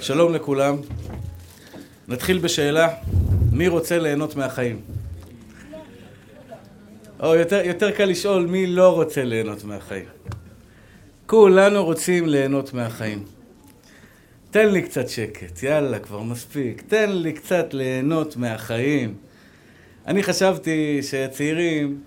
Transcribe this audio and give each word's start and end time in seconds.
שלום 0.00 0.34
לכולם. 0.34 0.76
נתחיל 2.08 2.38
בשאלה, 2.38 2.88
מי 3.52 3.68
רוצה 3.68 3.98
ליהנות 3.98 4.36
מהחיים? 4.36 4.80
או 7.20 7.34
יותר, 7.34 7.60
יותר 7.64 7.90
קל 7.90 8.04
לשאול 8.04 8.46
מי 8.46 8.66
לא 8.66 8.94
רוצה 8.94 9.24
ליהנות 9.24 9.64
מהחיים. 9.64 10.04
כולנו 11.26 11.84
רוצים 11.84 12.28
ליהנות 12.28 12.74
מהחיים. 12.74 13.24
תן 14.50 14.68
לי 14.68 14.82
קצת 14.82 15.08
שקט, 15.08 15.62
יאללה, 15.62 15.98
כבר 15.98 16.22
מספיק. 16.22 16.82
תן 16.86 17.10
לי 17.10 17.32
קצת 17.32 17.74
ליהנות 17.74 18.36
מהחיים. 18.36 19.14
אני 20.06 20.22
חשבתי 20.22 21.02
שהצעירים, 21.02 22.00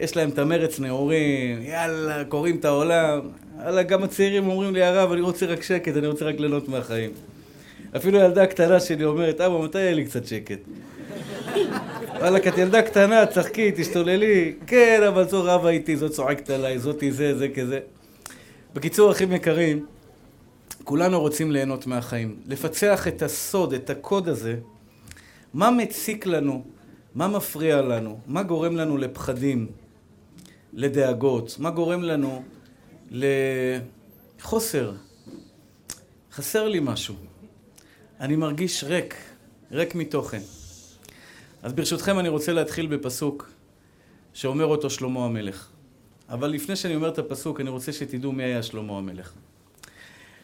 יש 0.00 0.16
להם 0.16 0.28
את 0.28 0.38
המרץ 0.38 0.80
נעורים, 0.80 1.62
יאללה, 1.62 2.24
קוראים 2.24 2.56
את 2.56 2.64
העולם. 2.64 3.20
יאללה, 3.64 3.82
גם 3.82 4.02
הצעירים 4.02 4.48
אומרים 4.48 4.74
לי, 4.74 4.82
הרב, 4.82 5.12
אני 5.12 5.20
רוצה 5.20 5.46
רק 5.46 5.62
שקט, 5.62 5.96
אני 5.96 6.06
רוצה 6.06 6.24
רק 6.24 6.40
ליהנות 6.40 6.68
מהחיים. 6.68 7.10
אפילו 7.96 8.18
ילדה 8.18 8.42
הקטנה 8.42 8.80
שלי 8.80 9.04
אומרת, 9.04 9.40
אבא, 9.40 9.58
מתי 9.64 9.78
יהיה 9.78 9.94
לי 9.94 10.04
קצת 10.04 10.26
שקט? 10.26 10.58
וואלכ, 12.20 12.46
את 12.46 12.58
ילדה 12.58 12.82
קטנה, 12.82 13.26
צחקי, 13.26 13.72
תשתוללי. 13.76 14.54
כן, 14.66 15.02
אבל 15.08 15.28
זו 15.28 15.44
רבה 15.44 15.68
איתי, 15.68 15.96
זו 15.96 16.10
צועקת 16.10 16.50
עליי, 16.50 16.78
זאתי 16.78 17.12
זה, 17.12 17.38
זה 17.38 17.48
כזה. 17.48 17.80
בקיצור, 18.74 19.10
אחים 19.10 19.32
יקרים, 19.32 19.86
כולנו 20.84 21.20
רוצים 21.20 21.50
ליהנות 21.50 21.86
מהחיים. 21.86 22.36
לפצח 22.46 23.08
את 23.08 23.22
הסוד, 23.22 23.72
את 23.72 23.90
הקוד 23.90 24.28
הזה. 24.28 24.56
מה 25.54 25.70
מציק 25.70 26.26
לנו? 26.26 26.64
מה 27.14 27.28
מפריע 27.28 27.82
לנו? 27.82 28.18
מה 28.26 28.42
גורם 28.42 28.76
לנו 28.76 28.96
לפחדים? 28.96 29.66
לדאגות? 30.72 31.56
מה 31.58 31.70
גורם 31.70 32.02
לנו 32.02 32.42
לחוסר? 33.10 34.92
חסר 36.32 36.68
לי 36.68 36.80
משהו. 36.82 37.14
אני 38.20 38.36
מרגיש 38.36 38.84
ריק, 38.84 39.14
ריק 39.72 39.94
מתוכן. 39.94 40.40
אז 41.62 41.72
ברשותכם 41.72 42.18
אני 42.18 42.28
רוצה 42.28 42.52
להתחיל 42.52 42.86
בפסוק 42.86 43.50
שאומר 44.34 44.64
אותו 44.64 44.90
שלמה 44.90 45.24
המלך. 45.24 45.68
אבל 46.28 46.50
לפני 46.50 46.76
שאני 46.76 46.94
אומר 46.94 47.08
את 47.08 47.18
הפסוק, 47.18 47.60
אני 47.60 47.70
רוצה 47.70 47.92
שתדעו 47.92 48.32
מי 48.32 48.42
היה 48.42 48.62
שלמה 48.62 48.98
המלך. 48.98 49.32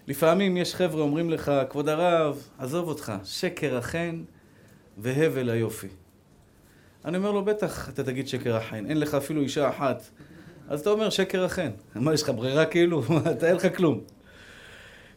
לפעמים 0.07 0.57
יש 0.57 0.75
חבר'ה 0.75 1.03
אומרים 1.03 1.31
לך, 1.31 1.53
כבוד 1.71 1.89
הרב, 1.89 2.49
עזוב 2.59 2.89
אותך, 2.89 3.13
שקר 3.25 3.77
החן 3.77 4.23
והבל 4.99 5.51
היופי. 5.51 5.89
אני 7.05 7.17
אומר 7.17 7.31
לו, 7.31 7.45
בטח 7.45 7.89
אתה 7.89 8.05
תגיד 8.05 8.29
שקר 8.29 8.57
החן, 8.57 8.87
אין 8.87 9.01
לך 9.01 9.15
אפילו 9.15 9.43
אישה 9.43 9.69
אחת. 9.69 10.03
אז 10.69 10.81
אתה 10.81 10.91
אומר, 10.91 11.11
שקר 11.11 11.45
החן. 11.45 11.71
מה, 11.95 12.15
יש 12.15 12.23
לך 12.23 12.31
ברירה 12.31 12.67
כאילו? 12.67 13.03
אתה 13.33 13.49
אין 13.49 13.57
לך 13.57 13.77
כלום. 13.77 14.01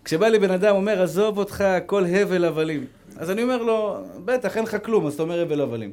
כשבא 0.06 0.28
לי 0.28 0.39
בן 0.39 0.52
אדם, 0.52 0.75
אומר, 0.75 1.02
עזוב 1.03 1.38
אותך, 1.38 1.61
הכל 1.61 2.06
הבל 2.06 2.45
הבלים. 2.45 2.86
אז 3.17 3.31
אני 3.31 3.44
אומר 3.44 3.64
לו, 3.64 3.97
בטח, 4.25 4.58
אין 4.58 4.64
לך 4.64 4.78
כלום, 4.86 5.08
אז 5.08 5.14
אתה 5.14 5.23
אומר 5.23 5.41
הבל 5.41 5.61
הבלים. 5.61 5.91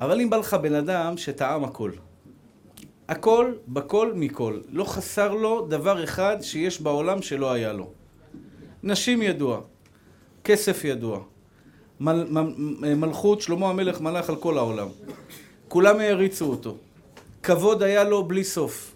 אבל 0.00 0.20
אם 0.20 0.30
בא 0.30 0.36
לך 0.36 0.54
בן 0.54 0.74
אדם 0.74 1.16
שטעם 1.16 1.64
הכל, 1.64 1.90
הכל, 3.08 3.52
בכל, 3.68 4.12
מכל. 4.14 4.60
לא 4.70 4.84
חסר 4.84 5.34
לו 5.34 5.66
דבר 5.66 6.04
אחד 6.04 6.36
שיש 6.40 6.80
בעולם 6.80 7.22
שלא 7.22 7.52
היה 7.52 7.72
לו. 7.72 7.90
נשים 8.82 9.22
ידוע, 9.22 9.60
כסף 10.44 10.84
ידוע, 10.84 11.20
מל, 12.00 12.26
מ, 12.30 13.00
מלכות, 13.00 13.40
שלמה 13.40 13.68
המלך 13.70 14.00
מלך 14.00 14.28
על 14.28 14.36
כל 14.36 14.58
העולם. 14.58 14.88
כולם 15.68 16.00
העריצו 16.00 16.44
אותו. 16.44 16.76
כבוד 17.44 17.82
היה 17.82 18.04
לו 18.04 18.24
בלי 18.24 18.44
סוף. 18.44 18.94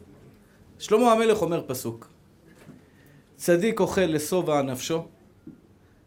שלמה 0.78 1.12
המלך 1.12 1.42
אומר 1.42 1.62
פסוק: 1.66 2.08
צדיק 3.36 3.80
אוכל 3.80 4.00
לשובע 4.00 4.62
נפשו, 4.62 5.06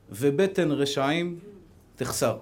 ובטן 0.09 0.71
רשעים 0.71 1.39
תחסר. 1.95 2.37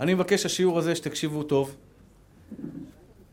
אני 0.00 0.14
מבקש 0.14 0.46
השיעור 0.46 0.78
הזה 0.78 0.94
שתקשיבו 0.94 1.42
טוב. 1.42 1.76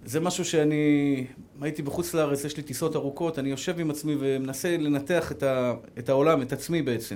זה 0.06 0.20
משהו 0.20 0.46
שאני 0.46 1.26
הייתי 1.62 1.82
בחוץ 1.82 2.14
לארץ, 2.14 2.44
יש 2.44 2.58
לי 2.58 2.64
טיסות 2.64 2.96
ארוכות, 2.96 3.40
אני 3.40 3.50
יושב 3.50 3.80
עם 3.80 3.92
עצמי 3.92 4.16
ומנסה 4.20 4.78
לנתח 4.78 5.32
את, 5.32 5.44
ה, 5.44 5.74
את 6.00 6.10
העולם, 6.10 6.42
את 6.42 6.54
עצמי 6.54 6.82
בעצם. 6.82 7.16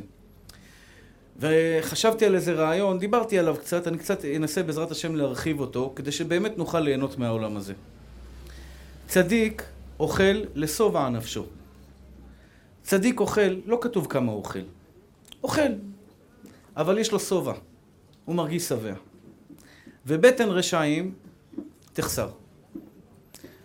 וחשבתי 1.39 2.25
על 2.25 2.35
איזה 2.35 2.53
רעיון, 2.53 2.99
דיברתי 2.99 3.39
עליו 3.39 3.55
קצת, 3.57 3.87
אני 3.87 3.97
קצת 3.97 4.25
אנסה 4.25 4.63
בעזרת 4.63 4.91
השם 4.91 5.15
להרחיב 5.15 5.59
אותו, 5.59 5.93
כדי 5.95 6.11
שבאמת 6.11 6.57
נוכל 6.57 6.79
ליהנות 6.79 7.17
מהעולם 7.17 7.57
הזה. 7.57 7.73
צדיק 9.07 9.63
אוכל 9.99 10.43
לשובע 10.55 11.09
נפשו. 11.09 11.45
צדיק 12.83 13.19
אוכל, 13.19 13.55
לא 13.65 13.77
כתוב 13.81 14.07
כמה 14.09 14.31
הוא 14.31 14.39
אוכל. 14.39 14.59
אוכל, 15.43 15.71
אבל 16.77 16.97
יש 16.97 17.11
לו 17.11 17.19
שובע. 17.19 17.53
הוא 18.25 18.35
מרגיש 18.35 18.63
שבע. 18.63 18.93
ובטן 20.05 20.49
רשעים 20.49 21.13
תחסר. 21.93 22.29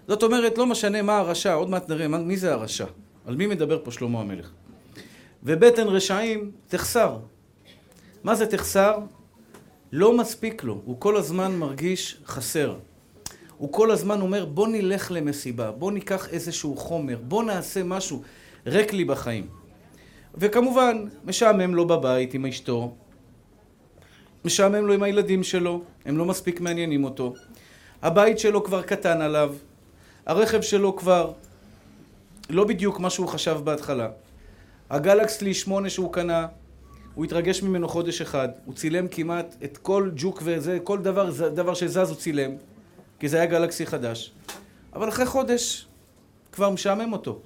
זאת 0.08 0.22
אומרת, 0.22 0.58
לא 0.58 0.66
משנה 0.66 1.02
מה 1.02 1.18
הרשע, 1.18 1.54
עוד 1.54 1.70
מעט 1.70 1.88
נראה 1.88 2.08
מי 2.08 2.36
זה 2.36 2.52
הרשע. 2.52 2.86
על 3.26 3.36
מי 3.36 3.46
מדבר 3.46 3.84
פה 3.84 3.90
שלמה 3.90 4.20
המלך. 4.20 4.50
ובטן 5.42 5.86
רשעים 5.86 6.50
תחסר. 6.68 7.18
מה 8.24 8.34
זה 8.34 8.46
תחסר? 8.46 8.98
לא 9.92 10.16
מספיק 10.16 10.64
לו, 10.64 10.80
הוא 10.84 11.00
כל 11.00 11.16
הזמן 11.16 11.56
מרגיש 11.56 12.20
חסר. 12.26 12.76
הוא 13.56 13.72
כל 13.72 13.90
הזמן 13.90 14.20
אומר, 14.20 14.44
בוא 14.44 14.68
נלך 14.68 15.12
למסיבה, 15.12 15.70
בוא 15.70 15.92
ניקח 15.92 16.28
איזשהו 16.28 16.76
חומר, 16.76 17.18
בוא 17.22 17.44
נעשה 17.44 17.82
משהו. 17.82 18.22
ריק 18.66 18.92
לי 18.92 19.04
בחיים. 19.04 19.46
וכמובן, 20.34 21.04
משעמם 21.24 21.74
לו 21.74 21.86
בבית 21.86 22.34
עם 22.34 22.46
אשתו, 22.46 22.94
משעמם 24.44 24.86
לו 24.86 24.92
עם 24.92 25.02
הילדים 25.02 25.42
שלו, 25.42 25.82
הם 26.04 26.18
לא 26.18 26.24
מספיק 26.24 26.60
מעניינים 26.60 27.04
אותו. 27.04 27.34
הבית 28.02 28.38
שלו 28.38 28.64
כבר 28.64 28.82
קטן 28.82 29.20
עליו, 29.20 29.54
הרכב 30.26 30.60
שלו 30.60 30.96
כבר 30.96 31.32
לא 32.50 32.64
בדיוק 32.64 33.00
מה 33.00 33.10
שהוא 33.10 33.28
חשב 33.28 33.60
בהתחלה. 33.64 34.08
הגלקסלי 34.90 35.54
8 35.54 35.90
שהוא 35.90 36.12
קנה, 36.12 36.46
הוא 37.14 37.24
התרגש 37.24 37.62
ממנו 37.62 37.88
חודש 37.88 38.20
אחד, 38.20 38.48
הוא 38.64 38.74
צילם 38.74 39.08
כמעט 39.08 39.56
את 39.64 39.78
כל 39.78 40.10
ג'וק 40.16 40.42
וזה, 40.44 40.78
כל 40.84 40.98
דבר, 40.98 41.30
דבר 41.48 41.74
שזז 41.74 42.10
הוא 42.10 42.16
צילם, 42.16 42.50
כי 43.18 43.28
זה 43.28 43.36
היה 43.36 43.46
גלקסי 43.46 43.86
חדש. 43.86 44.32
אבל 44.92 45.08
אחרי 45.08 45.26
חודש 45.26 45.86
כבר 46.52 46.70
משעמם 46.70 47.12
אותו. 47.12 47.40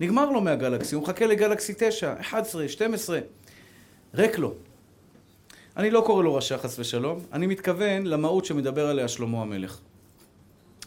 נגמר 0.00 0.30
לו 0.30 0.40
מהגלקסי, 0.40 0.94
הוא 0.94 1.02
מחכה 1.02 1.26
לגלקסי 1.26 1.74
9, 1.76 2.14
11, 2.20 2.68
12, 2.68 3.20
ריק 4.14 4.38
לו. 4.38 4.54
אני 5.76 5.90
לא 5.90 6.02
קורא 6.06 6.22
לו 6.22 6.34
רשע 6.34 6.58
חס 6.58 6.78
ושלום, 6.78 7.18
אני 7.32 7.46
מתכוון 7.46 8.06
למהות 8.06 8.44
שמדבר 8.44 8.86
עליה 8.86 9.08
שלמה 9.08 9.42
המלך. 9.42 9.80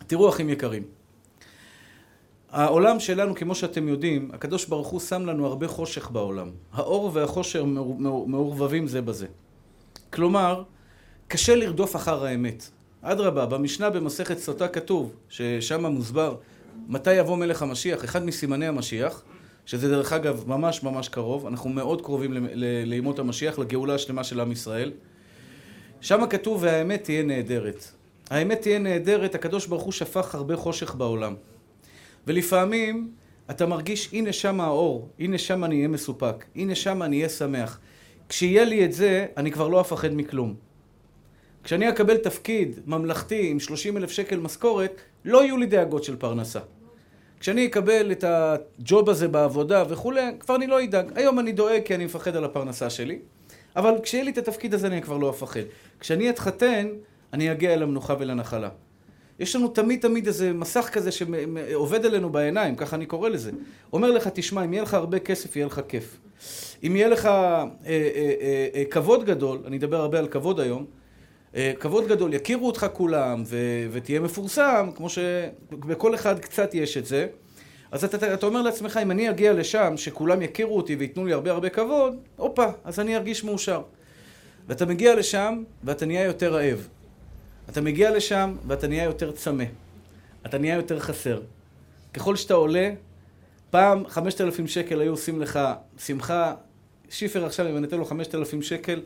תראו 0.08 0.30
אחים 0.30 0.50
יקרים, 0.50 0.84
העולם 2.54 3.00
שלנו, 3.00 3.36
כמו 3.36 3.56
שאתם 3.56 3.88
יודעים, 3.88 4.30
הקדוש 4.34 4.66
ברוך 4.66 4.88
הוא 4.88 5.00
שם 5.00 5.26
לנו 5.26 5.48
הרבה 5.48 5.68
חושך 5.68 6.12
בעולם. 6.12 6.50
האור 6.74 7.12
והחושר 7.14 7.66
מעורבבים 8.28 8.88
זה 8.88 9.02
בזה. 9.02 9.28
כלומר, 10.14 10.64
קשה 11.28 11.56
לרדוף 11.56 11.96
אחר 11.96 12.26
האמת. 12.26 12.70
אדרבה, 13.02 13.46
במשנה 13.46 13.90
במסכת 13.90 14.38
סוטה 14.38 14.68
כתוב, 14.68 15.16
ששם 15.30 15.86
מוסבר 15.86 16.36
מתי 16.88 17.14
יבוא 17.14 17.38
מלך 17.38 17.62
המשיח, 17.62 18.04
אחד 18.04 18.26
מסימני 18.26 18.68
המשיח, 18.68 19.24
שזה 19.66 19.90
דרך 19.90 20.14
אגב 20.14 20.44
ממש 20.48 20.84
ממש 20.84 21.10
קרוב, 21.10 21.48
אנחנו 21.48 21.70
מאוד 21.70 22.02
קרובים 22.02 22.48
לימות 22.86 23.20
המשיח, 23.20 23.60
לגאולה 23.60 23.96
השלמה 23.96 24.24
של 24.24 24.40
עם 24.40 24.52
ישראל. 24.52 24.92
שם 26.02 26.22
כתוב 26.30 26.64
והאמת 26.64 27.04
תהיה 27.04 27.24
נהדרת. 27.24 27.88
האמת 28.30 28.62
תהיה 28.62 28.80
נהדרת, 28.80 29.36
הקדוש 29.36 29.68
ברוך 29.68 29.84
הוא 29.84 29.92
שפך 29.92 30.36
הרבה 30.36 30.56
חושך 30.56 30.96
בעולם. 30.96 31.34
ולפעמים 32.28 33.12
אתה 33.50 33.66
מרגיש, 33.66 34.10
הנה 34.14 34.34
שם 34.34 34.62
האור, 34.62 35.10
הנה 35.20 35.38
שם 35.38 35.64
אני 35.64 35.76
אהיה 35.76 35.88
מסופק, 35.88 36.46
הנה 36.56 36.76
שם 36.76 37.04
אני 37.04 37.18
אהיה 37.18 37.30
שמח. 37.30 37.80
כשיהיה 38.30 38.66
לי 38.66 38.86
את 38.86 38.94
זה, 38.94 39.26
אני 39.38 39.52
כבר 39.52 39.68
לא 39.68 39.82
אפחד 39.82 40.10
מכלום. 40.14 40.56
כשאני 41.64 41.90
אקבל 41.90 42.18
תפקיד 42.18 42.80
ממלכתי 42.86 43.50
עם 43.50 43.60
30 43.60 43.98
אלף 43.98 44.12
שקל 44.12 44.40
משכורת, 44.40 45.02
לא 45.26 45.44
יהיו 45.44 45.58
לי 45.58 45.66
דאגות 45.66 46.04
של 46.04 46.16
פרנסה. 46.16 46.60
כשאני 47.40 47.66
אקבל 47.66 48.12
את 48.12 48.24
הג'וב 48.28 49.10
הזה 49.10 49.28
בעבודה 49.28 49.84
וכולי, 49.90 50.22
כבר 50.40 50.56
אני 50.56 50.68
לא 50.68 50.84
אדאג. 50.84 51.12
היום 51.16 51.40
אני 51.40 51.52
דואג 51.52 51.82
כי 51.86 51.96
אני 51.96 52.06
מפחד 52.06 52.36
על 52.36 52.44
הפרנסה 52.44 52.90
שלי, 52.90 53.20
אבל 53.76 53.94
כשיהיה 54.04 54.24
לי 54.24 54.32
את 54.32 54.38
התפקיד 54.38 54.74
הזה 54.74 54.88
אני 54.88 55.02
כבר 55.02 55.18
לא 55.18 55.30
אפחד. 55.30 55.62
כשאני 56.00 56.30
אתחתן, 56.30 56.88
אני 57.34 57.52
אגיע 57.52 57.74
אל 57.74 57.84
המנוחה 57.84 58.16
ולנחלה. 58.20 58.70
יש 59.40 59.56
לנו 59.56 59.68
תמיד 59.68 60.02
תמיד 60.02 60.28
איזה 60.28 60.54
מסך 60.54 60.90
כזה 60.94 61.12
שעובד 61.12 62.06
עלינו 62.06 62.30
בעיניים, 62.30 62.76
ככה 62.76 62.96
אני 62.96 63.06
קורא 63.06 63.30
לזה. 63.30 63.52
אומר 63.94 64.12
לך, 64.12 64.28
תשמע, 64.34 64.66
אם 64.66 64.74
יהיה 64.74 64.84
לך 64.84 64.94
הרבה 64.94 65.20
כסף, 65.20 65.56
יהיה 65.56 65.66
לך 65.66 65.82
כיף. 65.88 66.18
אם 66.84 66.96
יהיה 66.96 67.08
לך 67.08 67.26
אה, 67.26 67.32
אה, 67.32 67.66
אה, 67.86 68.68
אה, 68.76 68.84
כבוד 68.90 69.26
גדול, 69.26 69.60
אני 69.68 69.78
אדבר 69.78 69.98
הרבה 69.98 70.20
על 70.20 70.28
כבוד 70.28 70.60
היום, 70.60 70.86
אה, 71.56 71.74
כבוד 71.80 72.08
גדול, 72.08 72.34
יכירו 72.34 72.68
אותך 72.68 72.88
כולם 72.94 73.44
ו- 73.46 73.88
ותהיה 73.92 74.20
מפורסם, 74.20 74.90
כמו 74.96 75.08
שבכל 75.10 76.16
אחד 76.16 76.40
קצת 76.40 76.76
יש 76.76 76.98
את 76.98 77.06
זה, 77.06 77.28
אז 77.92 78.04
אתה, 78.04 78.34
אתה 78.34 78.46
אומר 78.46 78.62
לעצמך, 78.62 79.00
אם 79.04 79.12
אני 79.12 79.30
אגיע 79.30 79.54
לשם, 79.54 79.94
שכולם 79.98 80.42
יכירו 80.42 80.78
אותי 80.78 80.96
וייתנו 80.96 81.26
לי 81.26 81.34
הרבה 81.34 81.52
הרבה 81.52 81.70
כבוד, 81.70 82.16
הופה, 82.36 82.66
אז 82.84 83.00
אני 83.00 83.16
ארגיש 83.16 83.44
מאושר. 83.44 83.82
ואתה 84.68 84.86
מגיע 84.86 85.16
לשם, 85.16 85.64
ואתה 85.84 86.06
נהיה 86.06 86.24
יותר 86.24 86.54
רעב. 86.54 86.88
אתה 87.74 87.82
מגיע 87.82 88.12
לשם, 88.12 88.56
ואתה 88.68 88.88
נהיה 88.88 89.04
יותר 89.04 89.32
צמא. 89.32 89.64
אתה 90.46 90.58
נהיה 90.58 90.76
יותר 90.76 91.00
חסר. 91.00 91.42
ככל 92.14 92.36
שאתה 92.36 92.54
עולה, 92.54 92.94
פעם 93.70 94.04
חמשת 94.08 94.42
אלפים 94.42 94.68
שקל 94.68 95.02
היו 95.02 95.12
עושים 95.12 95.42
לך 95.42 95.60
שמחה. 95.98 96.54
שיפר 97.10 97.46
עכשיו, 97.46 97.70
אם 97.70 97.78
אני 97.78 97.88
אתן 97.88 97.98
לו 97.98 98.06
חמשת 98.06 98.36
אלפים 98.36 98.62
שקל, 98.62 99.02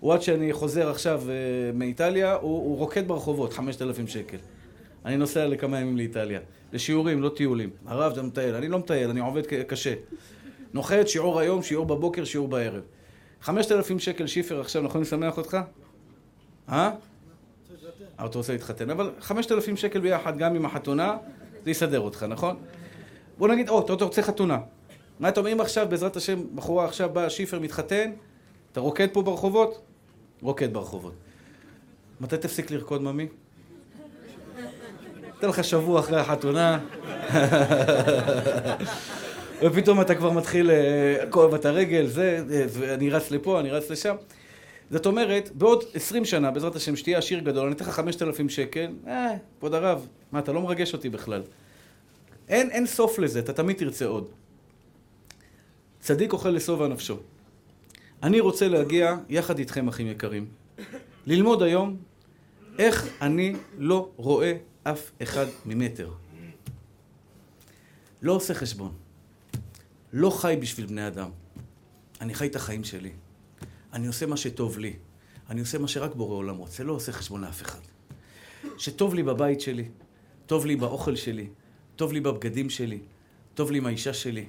הוא 0.00 0.14
עד 0.14 0.22
שאני 0.22 0.52
חוזר 0.52 0.90
עכשיו 0.90 1.22
uh, 1.22 1.76
מאיטליה, 1.76 2.34
הוא, 2.34 2.40
הוא 2.42 2.78
רוקד 2.78 3.08
ברחובות, 3.08 3.52
חמשת 3.52 3.82
אלפים 3.82 4.06
שקל. 4.06 4.38
אני 5.04 5.16
נוסע 5.16 5.46
לכמה 5.46 5.80
ימים 5.80 5.96
לאיטליה. 5.96 6.40
לשיעורים, 6.72 7.22
לא 7.22 7.28
טיולים. 7.28 7.70
הרב, 7.86 8.12
אתה 8.12 8.22
מטייל. 8.22 8.54
אני 8.54 8.68
לא 8.68 8.78
מטייל, 8.78 9.10
אני 9.10 9.20
עובד 9.20 9.46
קשה. 9.46 9.94
נוחת, 10.72 11.08
שיעור 11.08 11.40
היום, 11.40 11.62
שיעור 11.62 11.86
בבוקר, 11.86 12.24
שיעור 12.24 12.48
בערב. 12.48 12.82
חמשת 13.42 13.72
אלפים 13.72 13.98
שקל 13.98 14.26
שיפר 14.26 14.60
עכשיו, 14.60 14.82
נכון 14.82 15.00
לשמח 15.00 15.38
אותך? 15.38 15.56
אה? 16.68 16.90
אתה 18.24 18.38
רוצה 18.38 18.52
להתחתן. 18.52 18.90
אבל 18.90 19.10
חמשת 19.20 19.52
אלפים 19.52 19.76
שקל 19.76 20.00
ביחד, 20.00 20.38
גם 20.38 20.54
עם 20.54 20.66
החתונה, 20.66 21.16
זה 21.64 21.70
יסדר 21.70 22.00
אותך, 22.00 22.22
נכון? 22.22 22.56
בוא 23.38 23.48
נגיד, 23.48 23.68
או, 23.68 23.80
אתה 23.80 24.04
רוצה 24.04 24.22
חתונה. 24.22 24.58
מה 25.20 25.28
אתה 25.28 25.40
אומר, 25.40 25.52
אם 25.52 25.60
עכשיו, 25.60 25.86
בעזרת 25.88 26.16
השם, 26.16 26.42
בחורה 26.54 26.84
עכשיו 26.84 27.10
באה, 27.12 27.30
שיפר 27.30 27.58
מתחתן, 27.58 28.10
אתה 28.72 28.80
רוקד 28.80 29.08
פה 29.12 29.22
ברחובות? 29.22 29.80
רוקד 30.42 30.72
ברחובות. 30.72 31.14
מתי 32.20 32.36
תפסיק 32.36 32.70
לרקוד, 32.70 33.02
ממי? 33.02 33.28
אתן 35.38 35.48
לך 35.48 35.64
שבוע 35.64 36.00
אחרי 36.00 36.20
החתונה, 36.20 36.78
ופתאום 39.62 40.00
אתה 40.00 40.14
כבר 40.14 40.30
מתחיל, 40.30 40.70
אה, 40.70 41.24
כואב 41.30 41.54
את 41.54 41.64
הרגל, 41.64 42.06
זה, 42.06 42.44
אני 42.94 43.10
רץ 43.10 43.30
לפה, 43.30 43.60
אני 43.60 43.70
רץ 43.70 43.90
לשם. 43.90 44.14
זאת 44.90 45.06
אומרת, 45.06 45.50
בעוד 45.54 45.84
עשרים 45.94 46.24
שנה, 46.24 46.50
בעזרת 46.50 46.76
השם, 46.76 46.96
שתהיה 46.96 47.18
עשיר 47.18 47.38
גדול, 47.38 47.66
אני 47.66 47.74
אתן 47.74 47.84
לך 47.84 47.90
חמשת 47.90 48.22
אלפים 48.22 48.48
שקל, 48.48 48.92
אה, 49.06 49.34
כבוד 49.58 49.74
הרב, 49.74 50.06
מה, 50.32 50.38
אתה 50.38 50.52
לא 50.52 50.62
מרגש 50.62 50.92
אותי 50.92 51.08
בכלל. 51.08 51.42
אין, 52.48 52.70
אין 52.70 52.86
סוף 52.86 53.18
לזה, 53.18 53.38
אתה 53.38 53.52
תמיד 53.52 53.76
תרצה 53.76 54.06
עוד. 54.06 54.28
צדיק 56.00 56.32
אוכל 56.32 56.50
לשובע 56.50 56.88
נפשו. 56.88 57.16
אני 58.22 58.40
רוצה 58.40 58.68
להגיע 58.68 59.16
יחד 59.28 59.58
איתכם, 59.58 59.88
אחים 59.88 60.06
יקרים, 60.06 60.46
ללמוד 61.26 61.62
היום 61.62 61.96
איך 62.78 63.08
אני 63.20 63.56
לא 63.78 64.10
רואה 64.16 64.52
אף 64.82 65.10
אחד 65.22 65.46
ממטר. 65.66 66.10
לא 68.22 68.32
עושה 68.32 68.54
חשבון. 68.54 68.92
לא 70.12 70.30
חי 70.30 70.56
בשביל 70.60 70.86
בני 70.86 71.06
אדם. 71.06 71.30
אני 72.20 72.34
חי 72.34 72.46
את 72.46 72.56
החיים 72.56 72.84
שלי. 72.84 73.10
אני 73.96 74.06
עושה 74.06 74.26
מה 74.26 74.36
שטוב 74.36 74.78
לי. 74.78 74.96
אני 75.50 75.60
עושה 75.60 75.78
מה 75.78 75.88
שרק 75.88 76.14
בורא 76.14 76.34
עולם 76.34 76.56
רוצה, 76.56 76.84
לא 76.84 76.92
עושה 76.92 77.12
חשבון 77.12 77.40
לאף 77.40 77.62
אחד. 77.62 77.78
שטוב 78.78 79.14
לי 79.14 79.22
בבית 79.22 79.60
שלי, 79.60 79.88
טוב 80.46 80.66
לי 80.66 80.76
באוכל 80.76 81.16
שלי, 81.16 81.48
טוב 81.96 82.12
לי 82.12 82.20
בבגדים 82.20 82.70
שלי, 82.70 82.98
טוב 83.54 83.70
לי 83.70 83.78
עם 83.78 83.86
האישה 83.86 84.14
שלי, 84.14 84.46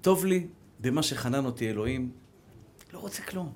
טוב 0.00 0.24
לי 0.24 0.46
במה 0.80 1.02
שחנן 1.02 1.44
אותי 1.44 1.70
אלוהים, 1.70 2.10
לא 2.92 2.98
רוצה 2.98 3.22
כלום. 3.22 3.52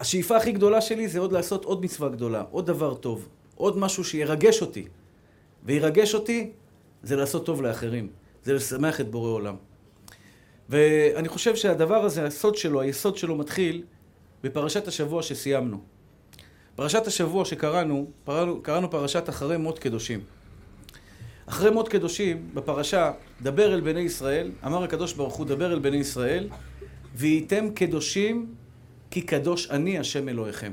השאיפה 0.00 0.36
הכי 0.36 0.52
גדולה 0.52 0.80
שלי 0.80 1.08
זה 1.08 1.18
עוד 1.18 1.32
לעשות 1.32 1.64
עוד 1.64 1.84
מצווה 1.84 2.08
גדולה, 2.08 2.44
עוד 2.50 2.66
דבר 2.66 2.94
טוב, 2.94 3.28
עוד 3.54 3.78
משהו 3.78 4.04
שירגש 4.04 4.62
אותי. 4.62 4.88
וירגש 5.64 6.14
אותי 6.14 6.50
זה 7.02 7.16
לעשות 7.16 7.46
טוב 7.46 7.62
לאחרים, 7.62 8.08
זה 8.42 8.52
לשמח 8.54 9.00
את 9.00 9.10
בורא 9.10 9.30
עולם. 9.30 9.56
ואני 10.68 11.28
חושב 11.28 11.56
שהדבר 11.56 12.04
הזה, 12.04 12.24
הסוד 12.24 12.56
שלו, 12.56 12.80
היסוד 12.80 13.16
שלו 13.16 13.36
מתחיל 13.36 13.82
בפרשת 14.42 14.88
השבוע 14.88 15.22
שסיימנו. 15.22 15.80
פרשת 16.76 17.06
השבוע 17.06 17.44
שקראנו, 17.44 18.10
קראנו 18.62 18.90
פרשת 18.90 19.28
אחרי 19.28 19.56
מות 19.56 19.78
קדושים. 19.78 20.20
אחרי 21.46 21.70
מות 21.70 21.88
קדושים, 21.88 22.50
בפרשה, 22.54 23.12
דבר 23.42 23.74
אל 23.74 23.80
בני 23.80 24.00
ישראל, 24.00 24.50
אמר 24.66 24.82
הקדוש 24.82 25.12
ברוך 25.12 25.34
הוא, 25.34 25.46
דבר 25.46 25.72
אל 25.72 25.78
בני 25.78 25.96
ישראל, 25.96 26.48
והייתם 27.14 27.70
קדושים 27.74 28.54
כי 29.10 29.22
קדוש 29.22 29.70
אני 29.70 29.98
השם 29.98 30.28
אלוהיכם. 30.28 30.72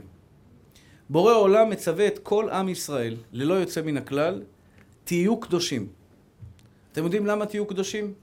בורא 1.09 1.33
עולם 1.33 1.69
מצווה 1.69 2.07
את 2.07 2.19
כל 2.19 2.49
עם 2.49 2.69
ישראל, 2.69 3.15
ללא 3.31 3.53
יוצא 3.53 3.81
מן 3.81 3.97
הכלל, 3.97 4.41
תהיו 5.03 5.39
קדושים. 5.39 5.87
אתם 6.91 7.03
יודעים 7.03 7.25
למה 7.25 7.45
תהיו 7.45 7.65
קדושים? 7.65 8.13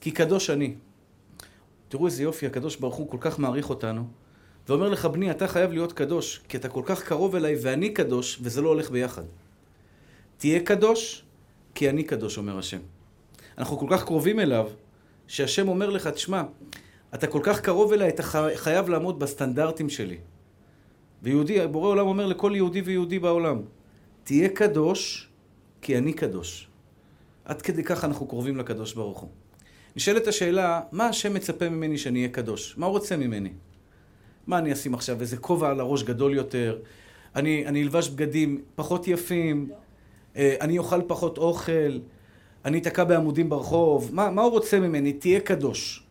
כי 0.00 0.10
קדוש 0.10 0.50
אני. 0.50 0.74
תראו 1.90 2.06
איזה 2.06 2.22
יופי, 2.22 2.46
הקדוש 2.46 2.76
ברוך 2.76 2.94
הוא 2.94 3.10
כל 3.10 3.16
כך 3.20 3.38
מעריך 3.38 3.70
אותנו, 3.70 4.04
ואומר 4.68 4.88
לך, 4.88 5.06
בני, 5.06 5.30
אתה 5.30 5.48
חייב 5.48 5.72
להיות 5.72 5.92
קדוש, 5.92 6.40
כי 6.48 6.56
אתה 6.56 6.68
כל 6.68 6.82
כך 6.86 7.02
קרוב 7.02 7.36
אליי 7.36 7.56
ואני 7.62 7.94
קדוש, 7.94 8.38
וזה 8.42 8.62
לא 8.62 8.68
הולך 8.68 8.90
ביחד. 8.90 9.22
תהיה 10.36 10.60
קדוש, 10.60 11.24
כי 11.74 11.90
אני 11.90 12.04
קדוש, 12.04 12.38
אומר 12.38 12.58
השם. 12.58 12.78
אנחנו 13.58 13.78
כל 13.78 13.86
כך 13.90 14.04
קרובים 14.04 14.40
אליו, 14.40 14.68
שהשם 15.26 15.68
אומר 15.68 15.90
לך, 15.90 16.06
תשמע, 16.06 16.42
אתה 17.14 17.26
כל 17.26 17.40
כך 17.42 17.60
קרוב 17.60 17.92
אליי, 17.92 18.08
אתה 18.08 18.22
חייב 18.54 18.88
לעמוד 18.88 19.18
בסטנדרטים 19.18 19.88
שלי. 19.88 20.18
ויהודי, 21.22 21.66
בורא 21.66 21.88
עולם 21.88 22.06
אומר 22.06 22.26
לכל 22.26 22.52
יהודי 22.54 22.80
ויהודי 22.80 23.18
בעולם, 23.18 23.62
תהיה 24.24 24.48
קדוש, 24.48 25.28
כי 25.82 25.98
אני 25.98 26.12
קדוש. 26.12 26.68
עד 27.44 27.62
כדי 27.62 27.84
כך 27.84 28.04
אנחנו 28.04 28.26
קרובים 28.26 28.56
לקדוש 28.56 28.94
ברוך 28.94 29.18
הוא. 29.18 29.30
נשאלת 29.96 30.26
השאלה, 30.26 30.80
מה 30.92 31.06
השם 31.06 31.34
מצפה 31.34 31.68
ממני 31.68 31.98
שאני 31.98 32.18
אהיה 32.18 32.28
קדוש? 32.28 32.74
מה 32.78 32.86
הוא 32.86 32.92
רוצה 32.92 33.16
ממני? 33.16 33.50
מה 34.46 34.58
אני 34.58 34.72
אשים 34.72 34.94
עכשיו? 34.94 35.20
איזה 35.20 35.36
כובע 35.36 35.70
על 35.70 35.80
הראש 35.80 36.02
גדול 36.02 36.34
יותר? 36.34 36.78
אני, 37.36 37.66
אני 37.66 37.82
אלבש 37.82 38.08
בגדים 38.08 38.60
פחות 38.74 39.08
יפים? 39.08 39.70
אה, 40.36 40.56
אני 40.60 40.78
אוכל 40.78 41.02
פחות 41.06 41.38
אוכל? 41.38 41.98
אני 42.64 42.78
אתקע 42.78 43.04
בעמודים 43.04 43.48
ברחוב? 43.48 44.10
מה, 44.12 44.30
מה 44.30 44.42
הוא 44.42 44.50
רוצה 44.50 44.80
ממני? 44.80 45.12
תהיה 45.12 45.40
קדוש. 45.40 46.02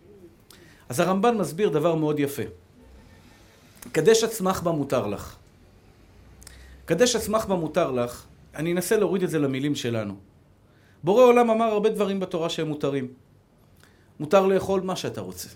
אז 0.90 1.00
הרמב"ן 1.00 1.38
מסביר 1.38 1.70
דבר 1.70 1.96
מאוד 1.96 2.20
יפה. 2.20 2.44
קדש 3.92 4.24
עצמך 4.24 4.62
במותר 4.64 5.08
לך. 5.08 5.36
קדש 6.86 7.16
עצמך 7.16 7.46
במותר 7.46 7.92
לך, 7.92 8.26
אני 8.56 8.72
אנסה 8.72 8.98
להוריד 8.98 9.24
את 9.24 9.30
זה 9.30 9.40
למילים 9.40 9.76
שלנו. 9.76 10.16
בורא 11.04 11.24
עולם 11.24 11.50
אמר 11.50 11.66
הרבה 11.66 11.90
דברים 11.90 12.20
בתורה 12.20 12.50
שהם 12.50 12.68
מותרים. 12.68 13.08
מותר 14.20 14.48
לאכול 14.48 14.82
מה 14.82 14.96
שאתה 14.96 15.22
רוצה. 15.22 15.50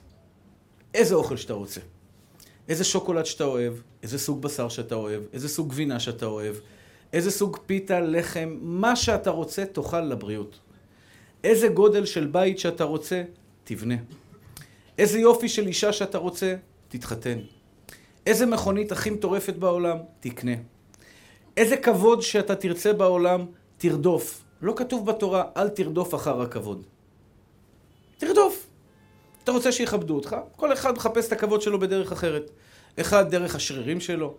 איזה 0.94 1.16
אוכל 1.16 1.38
שאתה 1.38 1.54
רוצה. 1.54 1.82
איזה 2.70 2.84
שוקולד 2.84 3.26
שאתה 3.26 3.44
אוהב, 3.44 3.74
איזה 4.04 4.20
סוג 4.20 4.42
בשר 4.42 4.70
שאתה 4.70 4.96
אוהב, 4.96 5.24
איזה 5.34 5.50
סוג 5.50 5.70
גבינה 5.70 6.00
שאתה 6.00 6.26
אוהב, 6.26 6.56
איזה 7.14 7.32
סוג 7.32 7.58
פיתה, 7.66 8.00
לחם, 8.00 8.58
מה 8.62 8.96
שאתה 8.96 9.30
רוצה, 9.30 9.66
תאכל 9.66 10.02
לבריאות. 10.02 10.60
איזה 11.44 11.68
גודל 11.68 12.06
של 12.06 12.28
בית 12.28 12.60
שאתה 12.60 12.84
רוצה, 12.84 13.24
תבנה. 13.64 13.96
איזה 14.98 15.20
יופי 15.20 15.50
של 15.50 15.68
אישה 15.68 15.94
שאתה 15.94 16.18
רוצה, 16.18 16.56
תתחתן. 16.88 17.40
איזה 18.26 18.46
מכונית 18.46 18.92
הכי 18.92 19.10
מטורפת 19.10 19.56
בעולם, 19.56 19.98
תקנה. 20.20 20.56
איזה 21.58 21.78
כבוד 21.78 22.22
שאתה 22.22 22.56
תרצה 22.56 22.94
בעולם, 22.94 23.46
תרדוף. 23.78 24.44
לא 24.62 24.74
כתוב 24.78 25.06
בתורה, 25.06 25.44
אל 25.58 25.70
תרדוף 25.70 26.16
אחר 26.16 26.42
הכבוד. 26.42 26.84
תרדוף. 28.26 28.68
אתה 29.44 29.52
רוצה 29.52 29.72
שיכבדו 29.72 30.16
אותך, 30.16 30.36
כל 30.56 30.74
אחד 30.74 30.96
מחפש 30.96 31.28
את 31.28 31.32
הכבוד 31.32 31.62
שלו 31.62 31.80
בדרך 31.80 32.12
אחרת. 32.12 32.52
אחד 33.00 33.32
דרך 33.32 33.56
השרירים 33.56 34.00
שלו, 34.00 34.34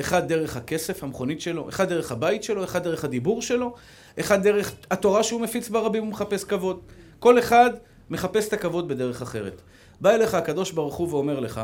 אחד 0.00 0.28
דרך 0.28 0.56
הכסף, 0.56 1.04
המכונית 1.04 1.40
שלו, 1.40 1.68
אחד 1.68 1.88
דרך 1.88 2.12
הבית 2.12 2.42
שלו, 2.42 2.64
אחד 2.64 2.84
דרך 2.84 3.04
הדיבור 3.04 3.42
שלו, 3.42 3.74
אחד 4.20 4.42
דרך 4.42 4.74
התורה 4.90 5.22
שהוא 5.22 5.40
מפיץ 5.40 5.68
ברבים 5.68 6.02
ומחפש 6.02 6.44
כבוד. 6.44 6.80
כל 7.18 7.38
אחד 7.38 7.70
מחפש 8.10 8.48
את 8.48 8.52
הכבוד 8.52 8.88
בדרך 8.88 9.22
אחרת. 9.22 9.62
בא 10.00 10.10
אליך 10.10 10.34
הקדוש 10.34 10.70
ברוך 10.70 10.94
הוא 10.94 11.08
ואומר 11.10 11.40
לך, 11.40 11.60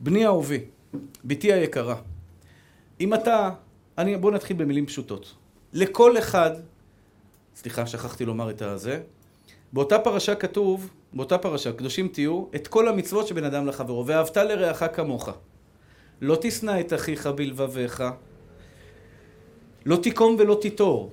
בני 0.00 0.26
אהובי, 0.26 0.64
בתי 1.24 1.52
היקרה, 1.52 1.96
אם 3.00 3.14
אתה, 3.14 3.50
אני, 3.98 4.16
בוא 4.16 4.30
נתחיל 4.30 4.56
במילים 4.56 4.86
פשוטות. 4.86 5.34
לכל 5.72 6.18
אחד, 6.18 6.50
סליחה, 7.56 7.86
שכחתי 7.86 8.24
לומר 8.24 8.50
את 8.50 8.62
הזה, 8.62 9.00
באותה 9.72 9.98
פרשה 9.98 10.34
כתוב, 10.34 10.90
באותה 11.16 11.38
פרשה, 11.38 11.72
קדושים 11.72 12.08
תהיו, 12.08 12.44
את 12.54 12.66
כל 12.66 12.88
המצוות 12.88 13.26
שבין 13.26 13.44
אדם 13.44 13.66
לחברו, 13.66 14.06
ואהבת 14.06 14.36
לרעך 14.36 14.82
כמוך. 14.92 15.28
לא 16.20 16.38
תשנא 16.40 16.80
את 16.80 16.92
אחיך 16.92 17.26
בלבביך, 17.26 18.04
לא 19.86 19.96
תיקום 19.96 20.36
ולא 20.38 20.58
תיטור. 20.60 21.10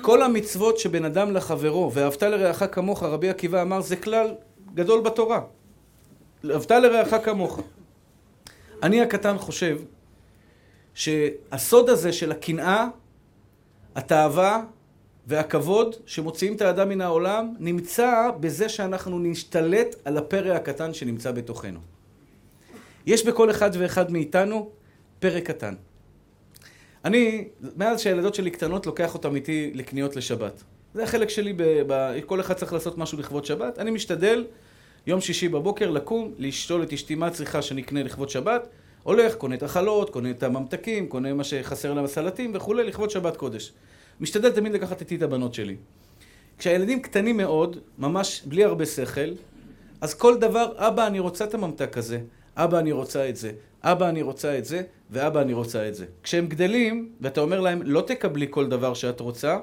כל 0.00 0.22
המצוות 0.22 0.78
שבין 0.78 1.04
אדם 1.04 1.32
לחברו, 1.32 1.90
ואהבת 1.94 2.22
לרעך 2.22 2.62
כמוך, 2.72 3.02
רבי 3.02 3.28
עקיבא 3.28 3.62
אמר, 3.62 3.80
זה 3.80 3.96
כלל 3.96 4.34
גדול 4.74 5.00
בתורה. 5.00 5.40
אהבת 6.50 6.70
לרעך 6.70 7.24
כמוך. 7.24 7.60
אני 8.82 9.00
הקטן 9.00 9.38
חושב 9.38 9.78
שהסוד 10.94 11.90
הזה 11.90 12.12
של 12.12 12.32
הקנאה, 12.32 12.86
התאווה 13.94 14.62
והכבוד 15.26 15.94
שמוציאים 16.06 16.56
את 16.56 16.60
האדם 16.60 16.88
מן 16.88 17.00
העולם 17.00 17.54
נמצא 17.58 18.30
בזה 18.40 18.68
שאנחנו 18.68 19.18
נשתלט 19.18 19.94
על 20.04 20.16
הפרא 20.16 20.52
הקטן 20.54 20.94
שנמצא 20.94 21.32
בתוכנו. 21.32 21.80
יש 23.06 23.26
בכל 23.26 23.50
אחד 23.50 23.70
ואחד 23.72 24.12
מאיתנו 24.12 24.70
פרא 25.18 25.40
קטן. 25.40 25.74
אני, 27.04 27.48
מאז 27.76 28.00
שהילדות 28.00 28.34
שלי 28.34 28.50
קטנות, 28.50 28.86
לוקח 28.86 29.14
אותם 29.14 29.34
איתי 29.34 29.70
לקניות 29.74 30.16
לשבת. 30.16 30.62
זה 30.94 31.02
החלק 31.02 31.28
שלי, 31.28 31.52
ב, 31.52 31.62
ב, 31.86 32.20
כל 32.26 32.40
אחד 32.40 32.54
צריך 32.54 32.72
לעשות 32.72 32.98
משהו 32.98 33.18
לכבוד 33.18 33.44
שבת. 33.44 33.78
אני 33.78 33.90
משתדל 33.90 34.44
יום 35.06 35.20
שישי 35.20 35.48
בבוקר 35.48 35.90
לקום, 35.90 36.32
לשאול 36.38 36.82
את 36.82 36.92
אשתי 36.92 37.14
מה 37.14 37.30
צריכה 37.30 37.62
שנקנה 37.62 38.02
לכבוד 38.02 38.30
שבת. 38.30 38.68
הולך, 39.02 39.34
קונה 39.34 39.54
את 39.54 39.62
החלות, 39.62 40.10
קונה 40.10 40.30
את 40.30 40.42
הממתקים, 40.42 41.06
קונה 41.06 41.34
מה 41.34 41.44
שחסר 41.44 41.94
להם 41.94 42.04
הסלטים 42.04 42.52
וכולי, 42.54 42.84
לכבוד 42.84 43.10
שבת 43.10 43.36
קודש. 43.36 43.72
משתדל 44.20 44.50
תמיד 44.50 44.72
לקחת 44.72 45.00
איתי 45.00 45.16
את 45.16 45.22
הבנות 45.22 45.54
שלי. 45.54 45.76
כשהילדים 46.58 47.02
קטנים 47.02 47.36
מאוד, 47.36 47.76
ממש 47.98 48.42
בלי 48.46 48.64
הרבה 48.64 48.86
שכל, 48.86 49.30
אז 50.00 50.14
כל 50.14 50.38
דבר, 50.38 50.72
אבא, 50.76 51.06
אני 51.06 51.18
רוצה 51.18 51.44
את 51.44 51.54
הממתק 51.54 51.98
הזה, 51.98 52.20
אבא, 52.56 52.78
אני 52.78 52.92
רוצה 52.92 53.28
את 53.28 53.36
זה, 53.36 53.52
אבא, 53.82 54.08
אני 54.08 54.22
רוצה 54.22 54.58
את 54.58 54.64
זה, 54.64 54.82
ואבא, 55.10 55.40
אני 55.40 55.52
רוצה 55.52 55.88
את 55.88 55.94
זה. 55.94 56.06
כשהם 56.22 56.46
גדלים, 56.46 57.12
ואתה 57.20 57.40
אומר 57.40 57.60
להם, 57.60 57.82
לא 57.82 58.00
תקבלי 58.00 58.46
כל 58.50 58.68
דבר 58.68 58.94
שאת 58.94 59.20
רוצה, 59.20 59.58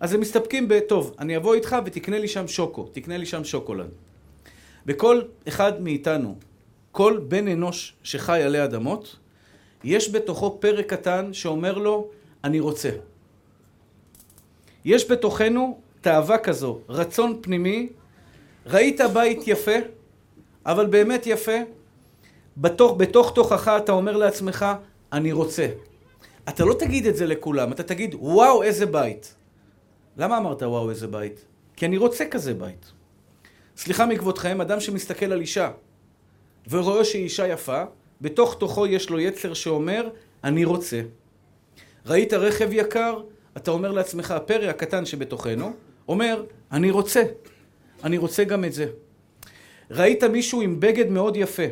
אז 0.00 0.14
הם 0.14 0.20
מסתפקים 0.20 0.68
ב, 0.68 0.80
טוב, 0.80 1.14
אני 1.18 1.36
אבוא 1.36 1.54
איתך 1.54 1.76
ותקנה 1.84 2.18
לי 2.18 2.28
שם 2.28 2.48
שוקו, 2.48 2.88
תקנה 2.92 3.16
לי 3.16 3.26
שם 3.26 3.44
שוקולד. 3.44 3.88
וכל 4.86 5.22
אחד 5.48 5.82
מאיתנו, 5.82 6.34
כל 6.92 7.20
בן 7.28 7.48
אנוש 7.48 7.94
שחי 8.02 8.42
עלי 8.42 8.64
אדמות, 8.64 9.16
יש 9.84 10.10
בתוכו 10.10 10.58
פרק 10.60 10.86
קטן 10.86 11.32
שאומר 11.32 11.78
לו, 11.78 12.10
אני 12.44 12.60
רוצה. 12.60 12.90
יש 14.84 15.10
בתוכנו 15.10 15.80
תאווה 16.00 16.38
כזו, 16.38 16.78
רצון 16.88 17.38
פנימי, 17.40 17.88
ראית 18.66 19.00
בית 19.12 19.38
יפה, 19.46 19.76
אבל 20.66 20.86
באמת 20.86 21.26
יפה, 21.26 21.58
בתוך, 22.56 22.96
בתוך 22.96 23.32
תוכך 23.34 23.68
אתה 23.68 23.92
אומר 23.92 24.16
לעצמך, 24.16 24.66
אני 25.12 25.32
רוצה. 25.32 25.66
אתה 26.48 26.64
לא 26.64 26.74
תגיד 26.74 27.06
את 27.06 27.16
זה 27.16 27.26
לכולם, 27.26 27.72
אתה 27.72 27.82
תגיד, 27.82 28.14
וואו, 28.18 28.62
איזה 28.62 28.86
בית. 28.86 29.34
למה 30.16 30.38
אמרת 30.38 30.62
וואו, 30.62 30.90
איזה 30.90 31.06
בית? 31.06 31.44
כי 31.76 31.86
אני 31.86 31.96
רוצה 31.96 32.24
כזה 32.30 32.54
בית. 32.54 32.92
סליחה 33.76 34.06
מכבודכם, 34.06 34.60
אדם 34.60 34.80
שמסתכל 34.80 35.32
על 35.32 35.40
אישה 35.40 35.70
ורואה 36.70 37.04
שהיא 37.04 37.22
אישה 37.22 37.48
יפה, 37.48 37.82
בתוך 38.20 38.56
תוכו 38.58 38.86
יש 38.86 39.10
לו 39.10 39.20
יצר 39.20 39.54
שאומר, 39.54 40.08
אני 40.44 40.64
רוצה. 40.64 41.00
ראית 42.06 42.32
רכב 42.32 42.72
יקר? 42.72 43.20
אתה 43.56 43.70
אומר 43.70 43.92
לעצמך, 43.92 44.30
הפרא 44.30 44.68
הקטן 44.68 45.06
שבתוכנו, 45.06 45.72
אומר, 46.08 46.44
אני 46.72 46.90
רוצה. 46.90 47.22
אני 48.04 48.18
רוצה 48.18 48.44
גם 48.44 48.64
את 48.64 48.72
זה. 48.72 48.86
ראית 49.90 50.24
מישהו 50.24 50.60
עם 50.60 50.80
בגד 50.80 51.10
מאוד 51.10 51.36
יפה, 51.36 51.62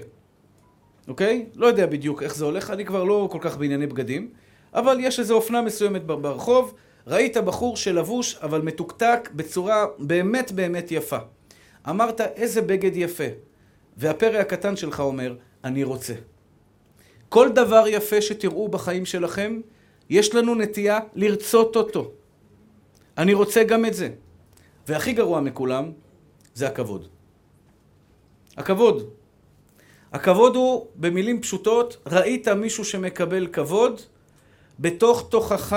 אוקיי? 1.09 1.47
לא 1.55 1.67
יודע 1.67 1.87
בדיוק 1.87 2.23
איך 2.23 2.37
זה 2.37 2.45
הולך, 2.45 2.71
אני 2.71 2.85
כבר 2.85 3.05
לא 3.05 3.29
כל 3.33 3.39
כך 3.41 3.57
בענייני 3.57 3.87
בגדים, 3.87 4.31
אבל 4.75 4.97
יש 5.01 5.19
איזו 5.19 5.35
אופנה 5.35 5.63
מסוימת 5.63 6.05
ברחוב, 6.05 6.75
ראית 7.07 7.37
בחור 7.37 7.77
שלבוש 7.77 8.39
אבל 8.43 8.61
מתוקתק 8.61 9.31
בצורה 9.35 9.87
באמת 9.99 10.53
באמת 10.53 10.93
יפה. 10.93 11.19
אמרת, 11.89 12.21
איזה 12.21 12.63
בגד 12.63 12.97
יפה. 12.97 13.25
והפרא 13.97 14.39
הקטן 14.39 14.77
שלך 14.77 15.01
אומר, 15.01 15.37
אני 15.65 15.85
רוצה. 15.85 16.15
כל 17.29 17.49
דבר 17.49 17.85
יפה 17.89 18.21
שתראו 18.23 18.69
בחיים 18.69 19.07
שלכם, 19.07 19.61
יש 20.11 20.35
לנו 20.35 20.55
נטייה 20.55 20.99
לרצות 21.15 21.77
אותו. 21.77 22.11
אני 23.19 23.35
רוצה 23.35 23.65
גם 23.65 23.85
את 23.85 23.95
זה. 23.95 24.09
והכי 24.89 25.13
גרוע 25.13 25.41
מכולם, 25.41 25.93
זה 26.55 26.67
הכבוד. 26.67 27.09
הכבוד. 28.57 29.11
הכבוד 30.13 30.57
הוא, 30.57 30.87
במילים 30.97 31.41
פשוטות, 31.41 31.97
ראית 32.07 32.49
מישהו 32.49 32.85
שמקבל 32.85 33.47
כבוד, 33.47 34.01
בתוך 34.81 35.27
תוכך 35.31 35.77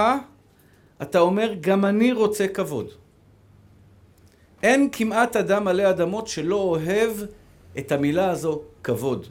אתה 1.01 1.19
אומר, 1.19 1.53
גם 1.61 1.85
אני 1.85 2.11
רוצה 2.11 2.47
כבוד. 2.47 2.87
אין 4.63 4.89
כמעט 4.91 5.35
אדם 5.35 5.67
עלי 5.67 5.89
אדמות 5.89 6.27
שלא 6.27 6.55
אוהב 6.55 7.11
את 7.77 7.91
המילה 7.91 8.29
הזו, 8.29 8.61
כבוד. 8.83 9.27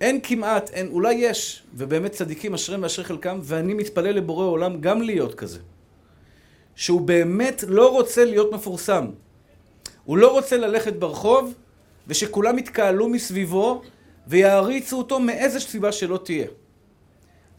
אין 0.00 0.20
כמעט, 0.22 0.70
אין, 0.70 0.88
אולי 0.88 1.14
יש, 1.14 1.62
ובאמת 1.74 2.12
צדיקים 2.12 2.54
אשריהם 2.54 2.82
ואשרי 2.82 3.04
חלקם, 3.04 3.38
ואני 3.42 3.74
מתפלל 3.74 4.16
לבורא 4.16 4.44
עולם 4.44 4.80
גם 4.80 5.02
להיות 5.02 5.34
כזה. 5.34 5.58
שהוא 6.74 7.00
באמת 7.00 7.64
לא 7.68 7.90
רוצה 7.90 8.24
להיות 8.24 8.52
מפורסם. 8.52 9.06
הוא 10.04 10.18
לא 10.18 10.32
רוצה 10.32 10.56
ללכת 10.56 10.92
ברחוב, 10.92 11.54
ושכולם 12.06 12.58
יתקהלו 12.58 13.08
מסביבו, 13.08 13.82
ויעריצו 14.26 14.98
אותו 14.98 15.20
מאיזה 15.20 15.60
סיבה 15.60 15.92
שלא 15.92 16.20
תהיה. 16.24 16.46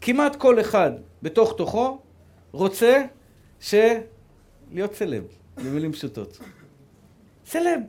כמעט 0.00 0.36
כל 0.36 0.60
אחד 0.60 0.90
בתוך 1.22 1.54
תוכו 1.56 1.98
רוצה 2.52 3.02
ש... 3.60 3.74
להיות 4.72 4.94
סלב, 4.94 5.24
במילים 5.56 5.92
פשוטות. 5.92 6.38
סלב. 7.46 7.80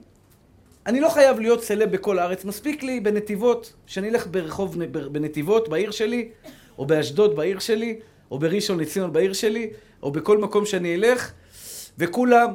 אני 0.86 1.00
לא 1.02 1.10
חייב 1.10 1.40
להיות 1.40 1.63
סלב 1.63 1.92
בכל 1.92 2.20
הארץ, 2.20 2.46
מספיק 2.46 2.84
לי 2.84 3.00
בנתיבות, 3.00 3.74
שאני 3.86 4.10
אלך 4.10 4.28
ברחוב 4.32 4.78
בנתיבות 5.12 5.70
בעיר 5.70 5.92
שלי, 5.92 6.30
או 6.78 6.86
באשדוד 6.86 7.36
בעיר 7.36 7.60
שלי, 7.60 8.00
או 8.32 8.40
בראשון 8.40 8.80
לציון 8.80 9.13
בעיר 9.13 9.34
שלי, 9.34 9.70
או 10.04 10.12
בכל 10.12 10.38
מקום 10.38 10.66
שאני 10.66 10.96
אלך, 10.96 11.32
וכולם, 11.98 12.54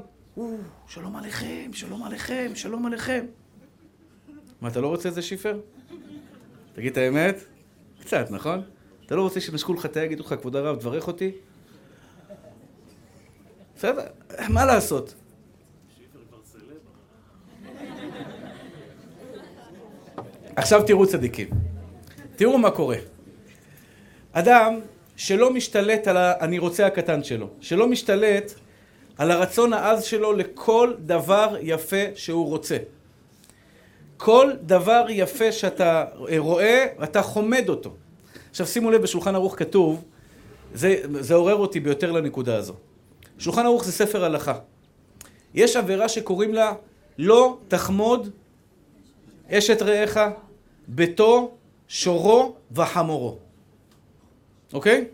שלום 0.86 1.16
עליכם, 1.16 1.70
שלום 1.72 2.02
עליכם, 2.02 2.50
שלום 2.54 2.86
עליכם. 2.86 3.26
מה, 4.60 4.68
אתה 4.68 4.80
לא 4.80 4.88
רוצה 4.88 5.08
את 5.08 5.14
זה, 5.14 5.22
שיפר? 5.22 5.60
תגיד 6.74 6.92
את 6.92 6.98
האמת? 6.98 7.44
קצת, 8.00 8.30
נכון? 8.30 8.62
אתה 9.06 9.16
לא 9.16 9.22
רוצה 9.22 9.40
שנשקו 9.40 9.74
לך 9.74 9.86
את 9.86 9.96
היד, 9.96 10.06
יגידו 10.06 10.24
לך, 10.24 10.34
כבוד 10.40 10.56
הרב, 10.56 10.80
תברך 10.80 11.06
אותי? 11.06 11.32
בסדר, 13.76 14.02
מה 14.48 14.64
לעשות? 14.64 15.14
עכשיו 20.58 20.82
תראו 20.86 21.06
צדיקים. 21.06 21.48
תראו 22.36 22.58
מה 22.58 22.70
קורה. 22.70 22.96
אדם 24.32 24.80
שלא 25.16 25.52
משתלט 25.52 26.08
על 26.08 26.16
ה"אני 26.16 26.58
רוצה" 26.58 26.86
הקטן 26.86 27.24
שלו, 27.24 27.48
שלא 27.60 27.88
משתלט 27.88 28.54
על 29.18 29.30
הרצון 29.30 29.72
העז 29.72 30.04
שלו 30.04 30.32
לכל 30.32 30.92
דבר 30.98 31.56
יפה 31.60 31.96
שהוא 32.14 32.46
רוצה. 32.48 32.76
כל 34.16 34.52
דבר 34.62 35.04
יפה 35.08 35.52
שאתה 35.52 36.04
רואה, 36.38 36.84
אתה 37.04 37.22
חומד 37.22 37.68
אותו. 37.68 37.94
עכשיו 38.50 38.66
שימו 38.66 38.90
לב, 38.90 39.02
בשולחן 39.02 39.34
ערוך 39.34 39.58
כתוב, 39.58 40.04
זה, 40.74 40.96
זה 41.20 41.34
עורר 41.34 41.56
אותי 41.56 41.80
ביותר 41.80 42.12
לנקודה 42.12 42.56
הזו. 42.56 42.74
שולחן 43.38 43.66
ערוך 43.66 43.84
זה 43.84 43.92
ספר 43.92 44.24
הלכה. 44.24 44.58
יש 45.54 45.76
עבירה 45.76 46.08
שקוראים 46.08 46.54
לה 46.54 46.72
לא 47.18 47.58
תחמוד 47.68 48.30
אשת 49.50 49.82
רעך, 49.82 50.18
ביתו, 50.88 51.54
שורו 51.88 52.54
וחמורו. 52.72 53.38
אוקיי? 54.72 55.04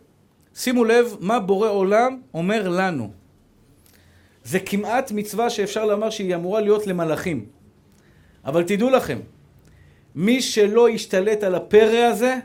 שימו 0.54 0.85
לב 0.85 1.16
מה 1.21 1.40
בורא 1.40 1.69
עולם 1.69 2.21
אומר 2.35 2.69
לנו. 2.69 3.11
זה 4.45 4.61
כמעט 4.61 5.12
מצווה 5.12 5.50
שאפשר 5.50 5.85
לומר 5.85 6.11
שהיא 6.11 6.35
אמורה 6.35 6.61
להיות 6.61 6.87
למלאכים. 6.87 7.47
אבל 8.45 8.62
תדעו 8.62 8.90
לכם, 8.90 9.19
מי 10.14 10.43
שלא 10.43 10.90
ישתלט 10.90 11.43
על 11.43 11.54
הפרא 11.54 11.99
הזה, 11.99 12.37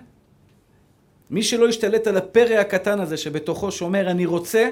מי 1.30 1.44
שלא 1.44 1.70
ישתלט 1.70 2.08
על 2.08 2.18
הפרא 2.18 2.56
הקטן 2.56 3.00
הזה 3.00 3.18
שבתוכו 3.18 3.72
שאומר 3.72 4.12
אני 4.12 4.26
רוצה, 4.26 4.70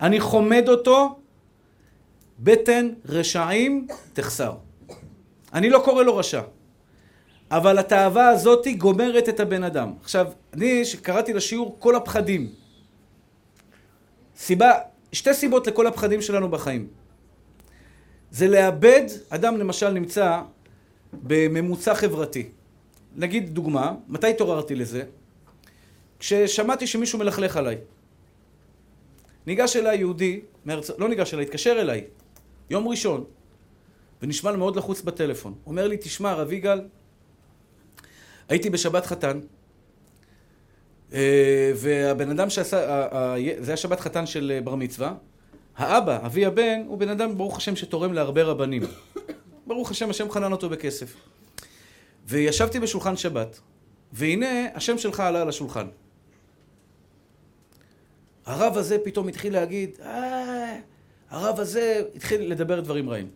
אני 0.00 0.20
חומד 0.20 0.68
אותו, 0.68 1.18
בטן 2.38 2.88
רשעים 3.08 3.86
תחסר. 4.12 4.52
אני 5.54 5.70
לא 5.70 5.82
קורא 5.84 6.02
לו 6.02 6.16
רשע, 6.16 6.40
אבל 7.50 7.78
התאווה 7.78 8.28
הזאת 8.28 8.66
גומרת 8.78 9.28
את 9.28 9.40
הבן 9.40 9.64
אדם. 9.64 9.92
עכשיו, 10.02 10.26
אני 10.54 10.84
שקראתי 10.84 11.32
לשיעור 11.32 11.76
כל 11.78 11.96
הפחדים. 11.96 12.52
סיבה, 14.36 14.72
שתי 15.12 15.34
סיבות 15.34 15.66
לכל 15.66 15.86
הפחדים 15.86 16.22
שלנו 16.22 16.48
בחיים. 16.48 16.88
זה 18.30 18.48
לאבד, 18.48 19.06
אדם 19.28 19.56
למשל 19.56 19.90
נמצא 19.90 20.40
בממוצע 21.12 21.94
חברתי. 21.94 22.48
נגיד 23.16 23.54
דוגמה, 23.54 23.94
מתי 24.08 24.30
התעוררתי 24.30 24.74
לזה? 24.74 25.02
כששמעתי 26.18 26.86
שמישהו 26.86 27.18
מלכלך 27.18 27.56
עליי. 27.56 27.76
ניגש 29.46 29.76
אליי 29.76 29.98
יהודי, 29.98 30.40
מארצ... 30.66 30.90
לא 30.98 31.08
ניגש 31.08 31.34
אליי, 31.34 31.44
התקשר 31.44 31.76
אליי, 31.80 32.04
יום 32.70 32.88
ראשון, 32.88 33.24
ונשמע 34.22 34.52
מאוד 34.52 34.76
לחוץ 34.76 35.02
בטלפון. 35.02 35.54
אומר 35.66 35.88
לי, 35.88 35.96
תשמע, 35.96 36.34
רב 36.34 36.52
יגאל, 36.52 36.80
הייתי 38.50 38.70
בשבת 38.70 39.06
חתן, 39.06 39.40
אה, 41.12 41.72
והבן 41.76 42.30
אדם 42.30 42.50
שעשה, 42.50 43.06
זה 43.58 43.70
היה 43.70 43.76
שבת 43.76 44.00
חתן 44.00 44.26
של 44.26 44.52
אה, 44.54 44.60
בר 44.60 44.74
מצווה, 44.74 45.14
האבא, 45.76 46.26
אבי 46.26 46.46
הבן, 46.46 46.82
הוא 46.86 46.98
בן 46.98 47.08
אדם, 47.08 47.38
ברוך 47.38 47.56
השם, 47.56 47.76
שתורם 47.76 48.12
להרבה 48.12 48.42
רבנים. 48.42 48.82
ברוך 49.66 49.90
השם, 49.90 50.10
השם 50.10 50.30
חנן 50.30 50.52
אותו 50.52 50.68
בכסף. 50.68 51.16
וישבתי 52.26 52.80
בשולחן 52.80 53.16
שבת, 53.16 53.60
והנה, 54.12 54.66
השם 54.74 54.98
שלך 54.98 55.20
עלה 55.20 55.42
על 55.42 55.48
השולחן. 55.48 55.86
הרב 58.46 58.76
הזה 58.76 58.98
פתאום 59.04 59.28
התחיל 59.28 59.52
להגיד, 59.52 59.90
אה, 60.02 60.78
הרב 61.30 61.60
הזה 61.60 62.02
התחיל 62.14 62.50
לדבר 62.52 62.80
דברים 62.80 63.10
רעים. 63.10 63.28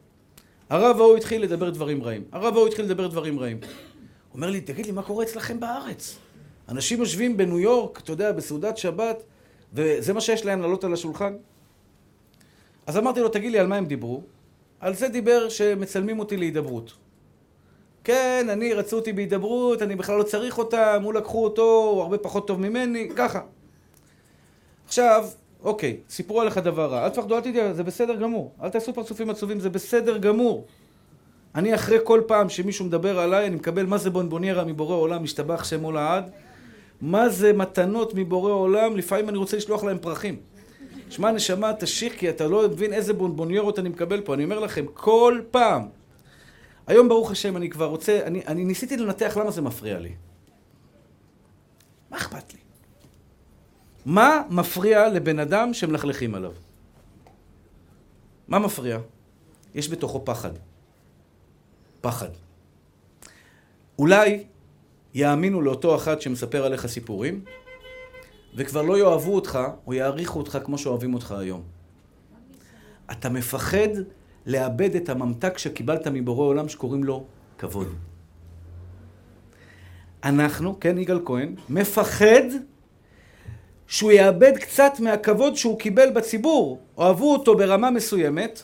הרב 0.71 0.97
ההוא 1.01 1.17
התחיל 1.17 1.43
לדבר 1.43 1.71
דברים 1.71 2.03
רעים. 2.03 2.25
הרב 2.33 2.55
ההוא 2.57 2.69
התחיל 2.69 2.85
לדבר 2.85 3.07
דברים 3.07 3.39
רעים. 3.39 3.61
אומר 4.35 4.51
לי, 4.51 4.61
תגיד 4.61 4.87
לי, 4.87 4.93
מה 4.93 5.03
קורה 5.03 5.25
אצלכם 5.25 5.61
בארץ? 5.61 6.19
אנשים 6.69 6.99
יושבים 6.99 7.37
בניו 7.37 7.59
יורק, 7.59 8.01
אתה 8.01 8.13
יודע, 8.13 8.33
בסעודת 8.33 8.79
שבת, 8.79 9.23
וזה 9.73 10.13
מה 10.13 10.21
שיש 10.21 10.45
להם 10.45 10.61
לעלות 10.61 10.85
על 10.85 10.93
השולחן? 10.93 11.35
אז 12.87 12.97
אמרתי 12.97 13.21
לו, 13.21 13.29
תגיד 13.29 13.53
לי, 13.53 13.59
על 13.59 13.67
מה 13.67 13.77
הם 13.77 13.87
דיברו? 13.87 14.23
על 14.81 14.95
זה 14.95 15.09
דיבר 15.09 15.49
שמצלמים 15.49 16.19
אותי 16.19 16.37
להידברות. 16.37 16.93
כן, 18.05 18.47
אני, 18.51 18.75
רצו 18.75 18.97
אותי 18.97 19.13
בהידברות, 19.13 19.83
אני 19.83 19.97
בכלל 19.97 20.19
לא 20.19 20.23
צריך 20.23 20.59
אותם, 20.59 21.01
הוא 21.05 21.15
לקחו 21.15 21.45
אותו, 21.45 21.91
הוא 21.93 22.03
הרבה 22.03 22.19
פחות 22.19 22.47
טוב 22.47 22.61
ממני, 22.61 23.09
ככה. 23.17 23.41
עכשיו, 24.87 25.29
אוקיי, 25.63 25.97
סיפרו 26.11 26.41
עליך 26.41 26.59
דבר 26.59 26.87
רע, 26.87 27.05
אל 27.05 27.09
תפחדו, 27.09 27.37
אל 27.37 27.41
תדעו, 27.41 27.75
זה 27.75 27.83
בסדר 27.83 28.15
גמור. 28.15 28.53
אל 28.63 28.69
תעשו 28.69 28.95
פרצופים 28.95 29.31
עצובים, 29.31 29.61
זה 29.61 29.71
בסדר 29.71 30.19
גמור. 30.19 30.67
אני 31.55 31.75
אחרי 31.75 31.99
כל 32.05 32.23
פעם 32.27 32.49
שמישהו 32.49 32.85
מדבר 32.85 33.19
עליי, 33.19 33.47
אני 33.47 33.57
מקבל 33.57 33.87
מה 33.87 33.99
זה 33.99 34.11
בונבוניירה 34.11 34.65
מבורא 34.65 34.97
עולם, 34.97 35.23
משתבח 35.23 35.65
שמו 35.65 35.93
לעד. 35.93 36.31
מה 37.01 37.29
זה 37.29 37.53
מתנות 37.53 38.15
מבורא 38.15 38.53
עולם, 38.53 38.97
לפעמים 38.97 39.29
אני 39.29 39.39
רוצה 39.39 39.57
לשלוח 39.57 39.85
להם 39.85 39.99
פרחים. 39.99 40.37
שמע, 41.11 41.33
נשמה, 41.33 41.73
תשיך, 41.73 42.19
כי 42.19 42.31
אתה 42.31 42.49
לא 42.49 42.69
מבין 42.69 42.93
איזה 42.93 43.13
בונבוניירות 43.13 43.79
אני 43.79 43.89
מקבל 43.89 44.21
פה. 44.21 44.35
אני 44.35 44.45
אומר 44.45 44.59
לכם, 44.59 44.85
כל 44.95 45.41
פעם. 45.51 45.89
היום, 46.87 47.09
ברוך 47.09 47.31
השם, 47.31 47.57
אני 47.57 47.71
כבר 47.71 47.87
רוצה, 47.87 48.21
אני, 48.25 48.43
אני 48.47 48.65
ניסיתי 48.65 48.97
לנתח 48.97 49.37
למה 49.37 49.51
זה 49.51 49.63
מפריע 49.63 49.99
לי. 49.99 50.15
מה 52.11 52.17
אכפת 52.17 52.53
לי? 52.53 52.59
מה 54.07 54.43
מפריע 54.51 55.09
לבן 55.09 55.39
אדם 55.39 55.75
שמלכלכים 55.75 56.35
עליו? 56.35 56.53
מה 58.49 58.59
מפריע? 58.59 58.99
יש 59.75 59.89
בתוכו 59.89 60.25
פחד. 60.25 60.51
פחד. 62.05 62.29
אולי 63.99 64.45
יאמינו 65.15 65.63
לאותו 65.63 65.97
אחד 65.97 66.21
שמספר 66.21 66.65
עליך 66.65 66.87
סיפורים, 66.87 67.41
וכבר 68.57 68.83
לא 68.83 68.99
יאהבו 68.99 69.35
אותך, 69.35 69.59
או 69.87 69.95
יעריכו 69.95 70.39
אותך 70.39 70.59
כמו 70.65 70.79
שאוהבים 70.79 71.15
אותך 71.15 71.33
היום. 71.33 71.63
אתה 73.11 73.29
מפחד 73.29 73.89
לאבד 74.47 74.97
את 74.97 75.09
הממתק 75.09 75.59
שקיבלת 75.59 76.07
מבורא 76.07 76.47
עולם 76.47 76.69
שקוראים 76.69 77.05
לו 77.05 77.25
כבוד. 77.59 77.89
אנחנו, 80.25 80.81
כן, 80.81 80.99
יגאל 80.99 81.21
כהן, 81.25 81.55
מפחד 81.69 82.47
שהוא 83.87 84.13
יאבד 84.13 84.53
קצת 84.57 84.93
מהכבוד 85.01 85.57
שהוא 85.57 85.79
קיבל 85.79 86.11
בציבור. 86.11 86.81
אוהבו 86.97 87.33
אותו 87.33 87.57
ברמה 87.57 87.91
מסוימת, 87.91 88.63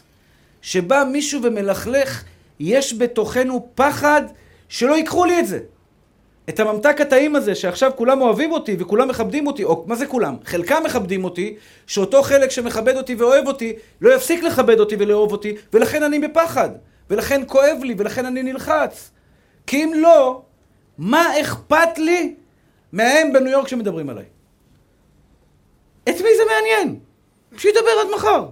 שבא 0.63 1.05
מישהו 1.13 1.43
ומלכלך, 1.43 2.25
יש 2.61 2.95
בתוכנו 2.95 3.69
פחד 3.75 4.23
שלא 4.69 4.95
ייקחו 4.95 5.25
לי 5.25 5.41
את 5.41 5.47
זה. 5.47 5.59
את 6.49 6.61
הממתק 6.61 7.01
הטעים 7.01 7.37
הזה, 7.37 7.55
שעכשיו 7.55 7.91
כולם 7.97 8.21
אוהבים 8.21 8.53
אותי 8.53 8.77
וכולם 8.79 9.09
מכבדים 9.09 9.47
אותי, 9.47 9.65
או 9.65 9.85
מה 9.87 9.95
זה 9.95 10.07
כולם? 10.07 10.37
חלקם 10.45 10.83
מכבדים 10.85 11.25
אותי, 11.25 11.57
שאותו 11.87 12.23
חלק 12.23 12.51
שמכבד 12.51 12.97
אותי 12.97 13.15
ואוהב 13.15 13.47
אותי, 13.47 13.73
לא 14.01 14.15
יפסיק 14.15 14.43
לכבד 14.43 14.81
אותי 14.81 14.97
ולאהוב 14.99 15.33
אותי, 15.33 15.55
ולכן 15.73 16.03
אני 16.03 16.19
בפחד, 16.19 16.71
ולכן 17.11 17.43
כואב 17.47 17.79
לי, 17.83 17.95
ולכן 17.99 18.27
אני 18.27 18.43
נלחץ. 18.43 19.11
כי 19.67 19.85
אם 19.85 19.93
לא, 19.97 20.43
מה 20.99 21.41
אכפת 21.41 21.99
לי 21.99 22.35
מהם 22.93 23.33
בניו 23.33 23.53
יורק 23.53 23.69
שמדברים 23.69 24.11
עליי? 24.11 24.25
את 26.03 26.15
מי 26.15 26.29
זה 26.37 26.43
מעניין? 26.51 26.99
שידבר 27.57 27.91
עד 28.01 28.15
מחר. 28.15 28.47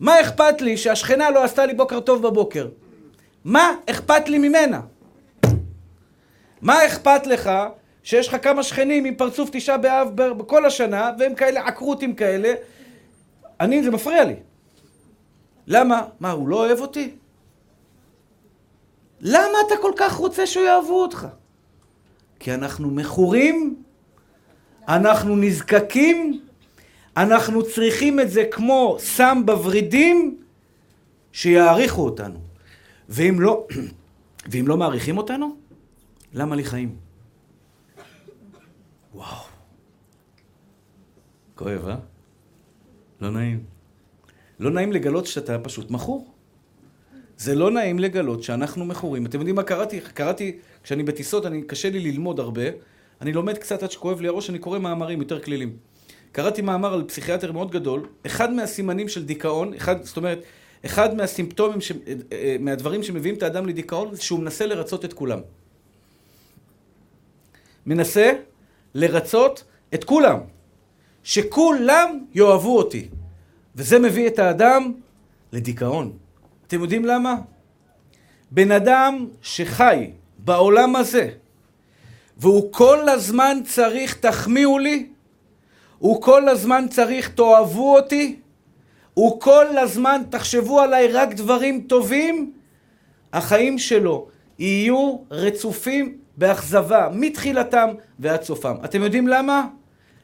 מה 0.00 0.20
אכפת 0.20 0.60
לי 0.60 0.76
שהשכנה 0.76 1.30
לא 1.30 1.44
עשתה 1.44 1.66
לי 1.66 1.74
בוקר 1.74 2.00
טוב 2.00 2.22
בבוקר? 2.22 2.68
מה 3.48 3.74
אכפת 3.90 4.28
לי 4.28 4.38
ממנה? 4.38 4.80
מה 6.60 6.86
אכפת 6.86 7.26
לך 7.26 7.50
שיש 8.02 8.28
לך 8.28 8.36
כמה 8.42 8.62
שכנים 8.62 9.04
עם 9.04 9.14
פרצוף 9.14 9.50
תשעה 9.52 9.78
באב 9.78 10.08
בכל 10.16 10.66
השנה, 10.66 11.10
והם 11.18 11.34
כאלה 11.34 11.66
עקרותים 11.66 12.14
כאלה? 12.14 12.54
אני, 13.60 13.82
זה 13.82 13.90
מפריע 13.90 14.24
לי. 14.24 14.34
למה? 15.66 16.02
מה, 16.20 16.30
הוא 16.30 16.48
לא 16.48 16.56
אוהב 16.56 16.80
אותי? 16.80 17.10
למה 19.20 19.58
אתה 19.66 19.74
כל 19.82 19.92
כך 19.96 20.14
רוצה 20.14 20.46
שהוא 20.46 20.64
יאהבו 20.64 21.02
אותך? 21.02 21.26
כי 22.40 22.54
אנחנו 22.54 22.90
מכורים, 22.90 23.82
אנחנו 24.88 25.36
נזקקים, 25.36 26.40
אנחנו 27.16 27.62
צריכים 27.62 28.20
את 28.20 28.30
זה 28.30 28.44
כמו 28.50 28.96
סם 28.98 29.42
בוורידים, 29.46 30.38
שיעריכו 31.32 32.04
אותנו. 32.04 32.47
ואם 33.08 33.40
לא, 33.40 33.66
ואם 34.50 34.68
לא 34.68 34.76
מעריכים 34.76 35.18
אותנו, 35.18 35.56
למה 36.32 36.56
לי 36.56 36.64
חיים? 36.64 36.96
וואו. 39.14 39.44
כואב, 41.54 41.88
אה? 41.88 41.96
לא 43.20 43.30
נעים. 43.30 43.64
לא 44.60 44.70
נעים 44.70 44.92
לגלות 44.92 45.26
שאתה 45.26 45.58
פשוט 45.58 45.90
מכור. 45.90 46.34
זה 47.36 47.54
לא 47.54 47.70
נעים 47.70 47.98
לגלות 47.98 48.42
שאנחנו 48.42 48.84
מכורים. 48.84 49.26
אתם 49.26 49.38
יודעים 49.38 49.56
מה 49.56 49.62
קראתי? 49.62 50.00
קראתי, 50.00 50.58
כשאני 50.82 51.02
בטיסות, 51.02 51.46
אני, 51.46 51.62
קשה 51.62 51.90
לי 51.90 52.00
ללמוד 52.00 52.40
הרבה. 52.40 52.62
אני 53.20 53.32
לומד 53.32 53.58
קצת 53.58 53.82
עד 53.82 53.90
שכואב 53.90 54.20
לי 54.20 54.28
הראש, 54.28 54.50
אני 54.50 54.58
קורא 54.58 54.78
מאמרים 54.78 55.20
יותר 55.20 55.40
כלילים. 55.40 55.76
קראתי 56.32 56.62
מאמר 56.62 56.94
על 56.94 57.04
פסיכיאטר 57.04 57.52
מאוד 57.52 57.70
גדול, 57.70 58.06
אחד 58.26 58.52
מהסימנים 58.52 59.08
של 59.08 59.24
דיכאון, 59.24 59.74
אחד, 59.74 60.04
זאת 60.04 60.16
אומרת, 60.16 60.42
אחד 60.84 61.14
מהסימפטומים, 61.14 61.80
ש, 61.80 61.92
אה, 61.92 61.96
אה, 62.32 62.56
מהדברים 62.60 63.02
שמביאים 63.02 63.34
את 63.34 63.42
האדם 63.42 63.66
לדיכאון, 63.66 64.14
זה 64.14 64.22
שהוא 64.22 64.40
מנסה 64.40 64.66
לרצות 64.66 65.04
את 65.04 65.12
כולם. 65.12 65.40
מנסה 67.86 68.32
לרצות 68.94 69.64
את 69.94 70.04
כולם. 70.04 70.38
שכולם 71.22 72.24
יאהבו 72.34 72.78
אותי. 72.78 73.08
וזה 73.76 73.98
מביא 73.98 74.26
את 74.26 74.38
האדם 74.38 74.92
לדיכאון. 75.52 76.12
אתם 76.66 76.80
יודעים 76.80 77.04
למה? 77.04 77.34
בן 78.50 78.72
אדם 78.72 79.26
שחי 79.42 80.10
בעולם 80.38 80.96
הזה, 80.96 81.30
והוא 82.36 82.72
כל 82.72 83.08
הזמן 83.08 83.58
צריך 83.64 84.14
תחמיאו 84.14 84.78
לי, 84.78 85.06
הוא 85.98 86.22
כל 86.22 86.48
הזמן 86.48 86.86
צריך 86.90 87.28
תאהבו 87.28 87.96
אותי, 87.96 88.36
הוא 89.18 89.40
כל 89.40 89.78
הזמן 89.78 90.22
תחשבו 90.30 90.80
עליי 90.80 91.08
רק 91.08 91.34
דברים 91.34 91.80
טובים, 91.80 92.52
החיים 93.32 93.78
שלו 93.78 94.26
יהיו 94.58 95.16
רצופים 95.30 96.18
באכזבה 96.36 97.08
מתחילתם 97.12 97.88
ועד 98.18 98.42
סופם. 98.42 98.74
אתם 98.84 99.02
יודעים 99.02 99.28
למה? 99.28 99.66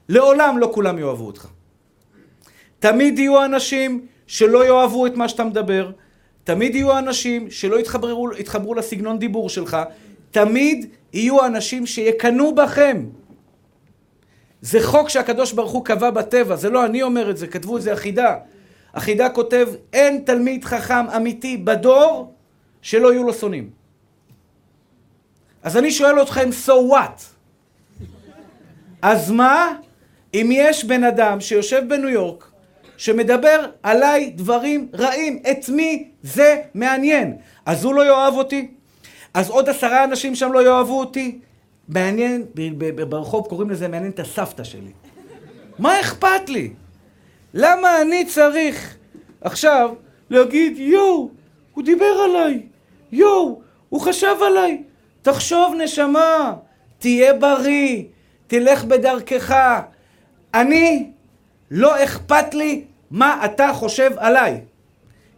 לעולם 0.08 0.58
לא 0.58 0.70
כולם 0.74 0.98
יאהבו 0.98 1.26
אותך. 1.26 1.46
תמיד 2.78 3.18
יהיו 3.18 3.44
אנשים 3.44 4.06
שלא 4.26 4.66
יאהבו 4.66 5.06
את 5.06 5.16
מה 5.16 5.28
שאתה 5.28 5.44
מדבר, 5.44 5.90
תמיד 6.44 6.74
יהיו 6.74 6.98
אנשים 6.98 7.50
שלא 7.50 7.80
יתחברו, 7.80 8.28
יתחברו 8.38 8.74
לסגנון 8.74 9.18
דיבור 9.18 9.48
שלך, 9.48 9.76
תמיד 10.30 10.90
יהיו 11.12 11.46
אנשים 11.46 11.86
שיקנאו 11.86 12.54
בכם. 12.54 13.06
זה 14.60 14.82
חוק 14.82 15.08
שהקדוש 15.08 15.52
ברוך 15.52 15.72
הוא 15.72 15.84
קבע 15.84 16.10
בטבע, 16.10 16.56
זה 16.56 16.70
לא 16.70 16.86
אני 16.86 17.02
אומר 17.02 17.30
את 17.30 17.36
זה, 17.36 17.46
כתבו 17.46 17.76
את 17.76 17.82
זה 17.82 17.92
אחידה. 17.92 18.36
אחידה 18.94 19.28
כותב, 19.28 19.68
אין 19.92 20.22
תלמיד 20.26 20.64
חכם 20.64 21.10
אמיתי 21.16 21.56
בדור 21.56 22.34
שלא 22.82 23.12
יהיו 23.12 23.24
לו 23.24 23.34
שונאים. 23.34 23.70
אז 25.62 25.76
אני 25.76 25.90
שואל 25.90 26.22
אתכם, 26.22 26.48
so 26.66 26.92
what? 26.92 27.22
אז 29.02 29.30
מה 29.30 29.72
אם 30.34 30.50
יש 30.52 30.84
בן 30.84 31.04
אדם 31.04 31.40
שיושב 31.40 31.82
בניו 31.88 32.08
יורק, 32.08 32.50
שמדבר 32.96 33.66
עליי 33.82 34.30
דברים 34.34 34.88
רעים, 34.94 35.42
את 35.50 35.68
מי 35.68 36.08
זה 36.22 36.62
מעניין? 36.74 37.36
אז 37.66 37.84
הוא 37.84 37.94
לא 37.94 38.06
יאהב 38.06 38.34
אותי? 38.34 38.70
אז 39.34 39.50
עוד 39.50 39.68
עשרה 39.68 40.04
אנשים 40.04 40.34
שם 40.34 40.52
לא 40.52 40.64
יאהבו 40.64 41.00
אותי? 41.00 41.38
מעניין, 41.88 42.44
ברחוב 43.08 43.46
קוראים 43.46 43.70
לזה 43.70 43.88
מעניין 43.88 44.10
את 44.10 44.20
הסבתא 44.20 44.64
שלי. 44.64 44.92
מה 45.78 46.00
אכפת 46.00 46.48
לי? 46.48 46.72
למה 47.54 48.00
אני 48.00 48.24
צריך 48.24 48.96
עכשיו 49.40 49.94
להגיד, 50.30 50.78
יואו, 50.78 51.30
הוא 51.74 51.84
דיבר 51.84 52.24
עליי, 52.24 52.62
יואו, 53.12 53.60
הוא 53.88 54.00
חשב 54.00 54.36
עליי, 54.46 54.82
תחשוב 55.22 55.74
נשמה, 55.78 56.54
תהיה 56.98 57.34
בריא, 57.34 58.02
תלך 58.46 58.84
בדרכך. 58.84 59.80
אני, 60.54 61.10
לא 61.70 62.04
אכפת 62.04 62.54
לי 62.54 62.84
מה 63.10 63.44
אתה 63.44 63.72
חושב 63.72 64.10
עליי. 64.16 64.60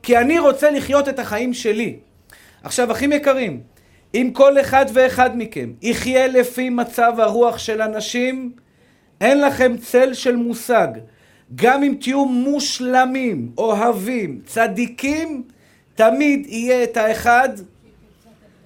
כי 0.02 0.18
אני 0.18 0.38
רוצה 0.38 0.70
לחיות 0.70 1.09
את 1.09 1.18
החיים 1.18 1.55
שלי. 1.55 1.96
עכשיו, 2.62 2.92
אחים 2.92 3.12
יקרים, 3.12 3.61
אם 4.14 4.31
כל 4.33 4.61
אחד 4.61 4.87
ואחד 4.92 5.31
מכם 5.35 5.72
יחיה 5.83 6.26
לפי 6.26 6.70
מצב 6.70 7.12
הרוח 7.18 7.59
של 7.59 7.83
אנשים, 7.83 8.52
אין 9.20 9.40
לכם 9.40 9.76
צל 9.76 10.14
של 10.14 10.37
מושג. 10.37 10.88
גם 11.54 11.82
אם 11.82 11.94
תהיו 12.00 12.24
מושלמים, 12.24 13.50
אוהבים, 13.59 14.40
צדיקים, 14.46 15.42
תמיד 15.94 16.46
יהיה 16.46 16.82
את 16.82 16.96
האחד 16.96 17.48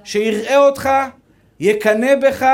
שיראה 0.04 0.56
אותך, 0.56 0.90
יקנא 1.60 2.14
בך 2.14 2.46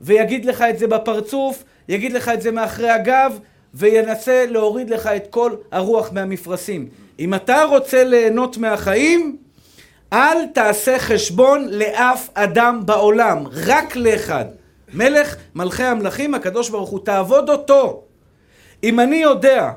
ויגיד 0.00 0.44
לך 0.44 0.64
את 0.70 0.78
זה 0.78 0.86
בפרצוף, 0.86 1.64
יגיד 1.88 2.12
לך 2.12 2.28
את 2.28 2.42
זה 2.42 2.50
מאחרי 2.50 2.90
הגב 2.90 3.38
וינסה 3.74 4.46
להוריד 4.48 4.90
לך 4.90 5.06
את 5.06 5.26
כל 5.30 5.54
הרוח 5.72 6.12
מהמפרשים. 6.12 6.88
אם 7.18 7.34
אתה 7.34 7.64
רוצה 7.64 8.04
ליהנות 8.04 8.56
מהחיים, 8.56 9.36
אל 10.12 10.46
תעשה 10.46 10.98
חשבון 10.98 11.68
לאף 11.68 12.28
אדם 12.34 12.80
בעולם, 12.84 13.44
רק 13.66 13.96
לאחד. 13.96 14.44
מלך 14.94 15.36
מלכי 15.54 15.82
המלכים, 15.82 16.34
הקדוש 16.34 16.68
ברוך 16.68 16.90
הוא, 16.90 17.00
תעבוד 17.04 17.50
אותו. 17.50 18.05
אם 18.84 19.00
אני 19.00 19.16
יודע, 19.16 19.70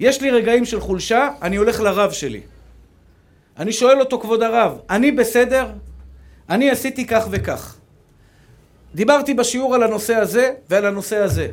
יש 0.00 0.22
לי 0.22 0.30
רגעים 0.30 0.64
של 0.64 0.80
חולשה, 0.80 1.28
אני 1.42 1.56
הולך 1.56 1.80
לרב 1.80 2.12
שלי. 2.12 2.40
אני 3.58 3.72
שואל 3.72 4.00
אותו, 4.00 4.20
כבוד 4.20 4.42
הרב, 4.42 4.78
אני 4.90 5.12
בסדר? 5.12 5.66
אני 6.50 6.70
עשיתי 6.70 7.06
כך 7.06 7.26
וכך. 7.30 7.76
דיברתי 8.94 9.34
בשיעור 9.34 9.74
על 9.74 9.82
הנושא 9.82 10.14
הזה 10.14 10.50
ועל 10.70 10.86
הנושא 10.86 11.16
הזה. 11.16 11.48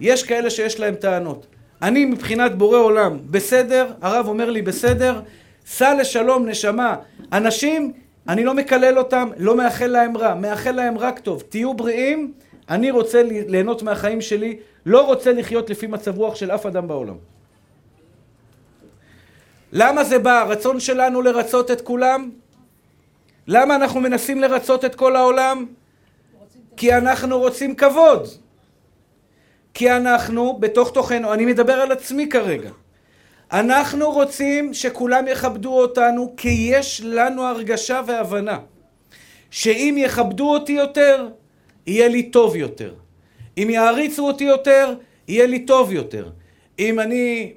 יש 0.00 0.22
כאלה 0.22 0.50
שיש 0.50 0.80
להם 0.80 0.94
טענות. 0.94 1.46
אני 1.82 2.04
מבחינת 2.04 2.58
בורא 2.58 2.78
עולם 2.78 3.18
בסדר, 3.30 3.92
הרב 4.02 4.28
אומר 4.28 4.50
לי 4.50 4.62
בסדר, 4.62 5.20
סע 5.66 5.94
לשלום 5.94 6.48
נשמה. 6.48 6.96
אנשים, 7.32 7.92
אני 8.28 8.44
לא 8.44 8.54
מקלל 8.54 8.98
אותם, 8.98 9.28
לא 9.36 9.56
מאחל 9.56 9.86
להם 9.86 10.16
רע, 10.16 10.34
מאחל 10.34 10.70
להם 10.70 10.98
רק 10.98 11.18
טוב. 11.18 11.42
תהיו 11.48 11.74
בריאים, 11.74 12.32
אני 12.70 12.90
רוצה 12.90 13.22
ליהנות 13.22 13.82
מהחיים 13.82 14.20
שלי, 14.20 14.58
לא 14.86 15.06
רוצה 15.06 15.32
לחיות 15.32 15.70
לפי 15.70 15.86
מצב 15.86 16.18
רוח 16.18 16.34
של 16.34 16.50
אף 16.50 16.66
אדם 16.66 16.88
בעולם. 16.88 17.16
למה 19.72 20.04
זה 20.04 20.18
בא? 20.18 20.40
הרצון 20.40 20.80
שלנו 20.80 21.22
לרצות 21.22 21.70
את 21.70 21.80
כולם? 21.80 22.30
למה 23.46 23.76
אנחנו 23.76 24.00
מנסים 24.00 24.40
לרצות 24.40 24.84
את 24.84 24.94
כל 24.94 25.16
העולם? 25.16 25.66
כי 26.76 26.94
אנחנו 26.94 27.38
רוצים 27.38 27.74
כבוד. 27.74 28.28
כי 29.74 29.92
אנחנו, 29.92 30.56
בתוך 30.60 30.90
תוכנו, 30.92 31.32
אני 31.32 31.44
מדבר 31.44 31.72
על 31.72 31.92
עצמי 31.92 32.28
כרגע. 32.28 32.70
אנחנו 33.52 34.10
רוצים 34.10 34.74
שכולם 34.74 35.28
יכבדו 35.28 35.78
אותנו 35.78 36.34
כי 36.36 36.68
יש 36.72 37.00
לנו 37.04 37.42
הרגשה 37.42 38.00
והבנה 38.06 38.58
שאם 39.50 39.94
יכבדו 39.98 40.52
אותי 40.52 40.72
יותר, 40.72 41.28
יהיה 41.86 42.08
לי 42.08 42.22
טוב 42.22 42.56
יותר. 42.56 42.94
אם 43.58 43.70
יעריצו 43.70 44.26
אותי 44.26 44.44
יותר, 44.44 44.94
יהיה 45.28 45.46
לי 45.46 45.58
טוב 45.58 45.92
יותר. 45.92 46.30
אם 46.78 47.00
אני 47.00 47.52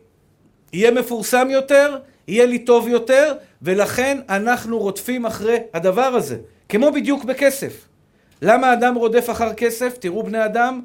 אהיה 0.74 0.92
מפורסם 0.92 1.48
יותר, 1.52 1.98
יהיה 2.28 2.46
לי 2.46 2.60
טוב 2.60 2.88
יותר, 2.88 3.34
ולכן 3.62 4.18
אנחנו 4.30 4.80
רודפים 4.80 5.26
אחרי 5.26 5.58
הדבר 5.74 6.02
הזה. 6.02 6.38
כמו 6.70 6.92
בדיוק 6.92 7.24
בכסף. 7.24 7.88
למה 8.42 8.74
אדם 8.74 8.96
רודף 8.96 9.30
אחר 9.30 9.54
כסף? 9.54 9.98
תראו 9.98 10.24
בני 10.24 10.46
אדם, 10.46 10.82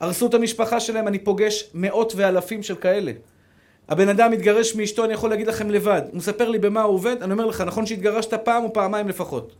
הרסו 0.00 0.26
את 0.26 0.34
המשפחה 0.34 0.80
שלהם, 0.80 1.08
אני 1.08 1.18
פוגש 1.18 1.70
מאות 1.74 2.12
ואלפים 2.16 2.62
של 2.62 2.74
כאלה. 2.74 3.12
הבן 3.88 4.08
אדם 4.08 4.30
מתגרש 4.30 4.74
מאשתו, 4.74 5.04
אני 5.04 5.12
יכול 5.12 5.30
להגיד 5.30 5.46
לכם 5.46 5.70
לבד. 5.70 6.02
הוא 6.10 6.16
מספר 6.16 6.48
לי 6.48 6.58
במה 6.58 6.82
הוא 6.82 6.94
עובד, 6.94 7.22
אני 7.22 7.32
אומר 7.32 7.46
לך, 7.46 7.60
נכון 7.60 7.86
שהתגרשת 7.86 8.34
פעם 8.34 8.64
או 8.64 8.72
פעמיים 8.72 9.08
לפחות. 9.08 9.54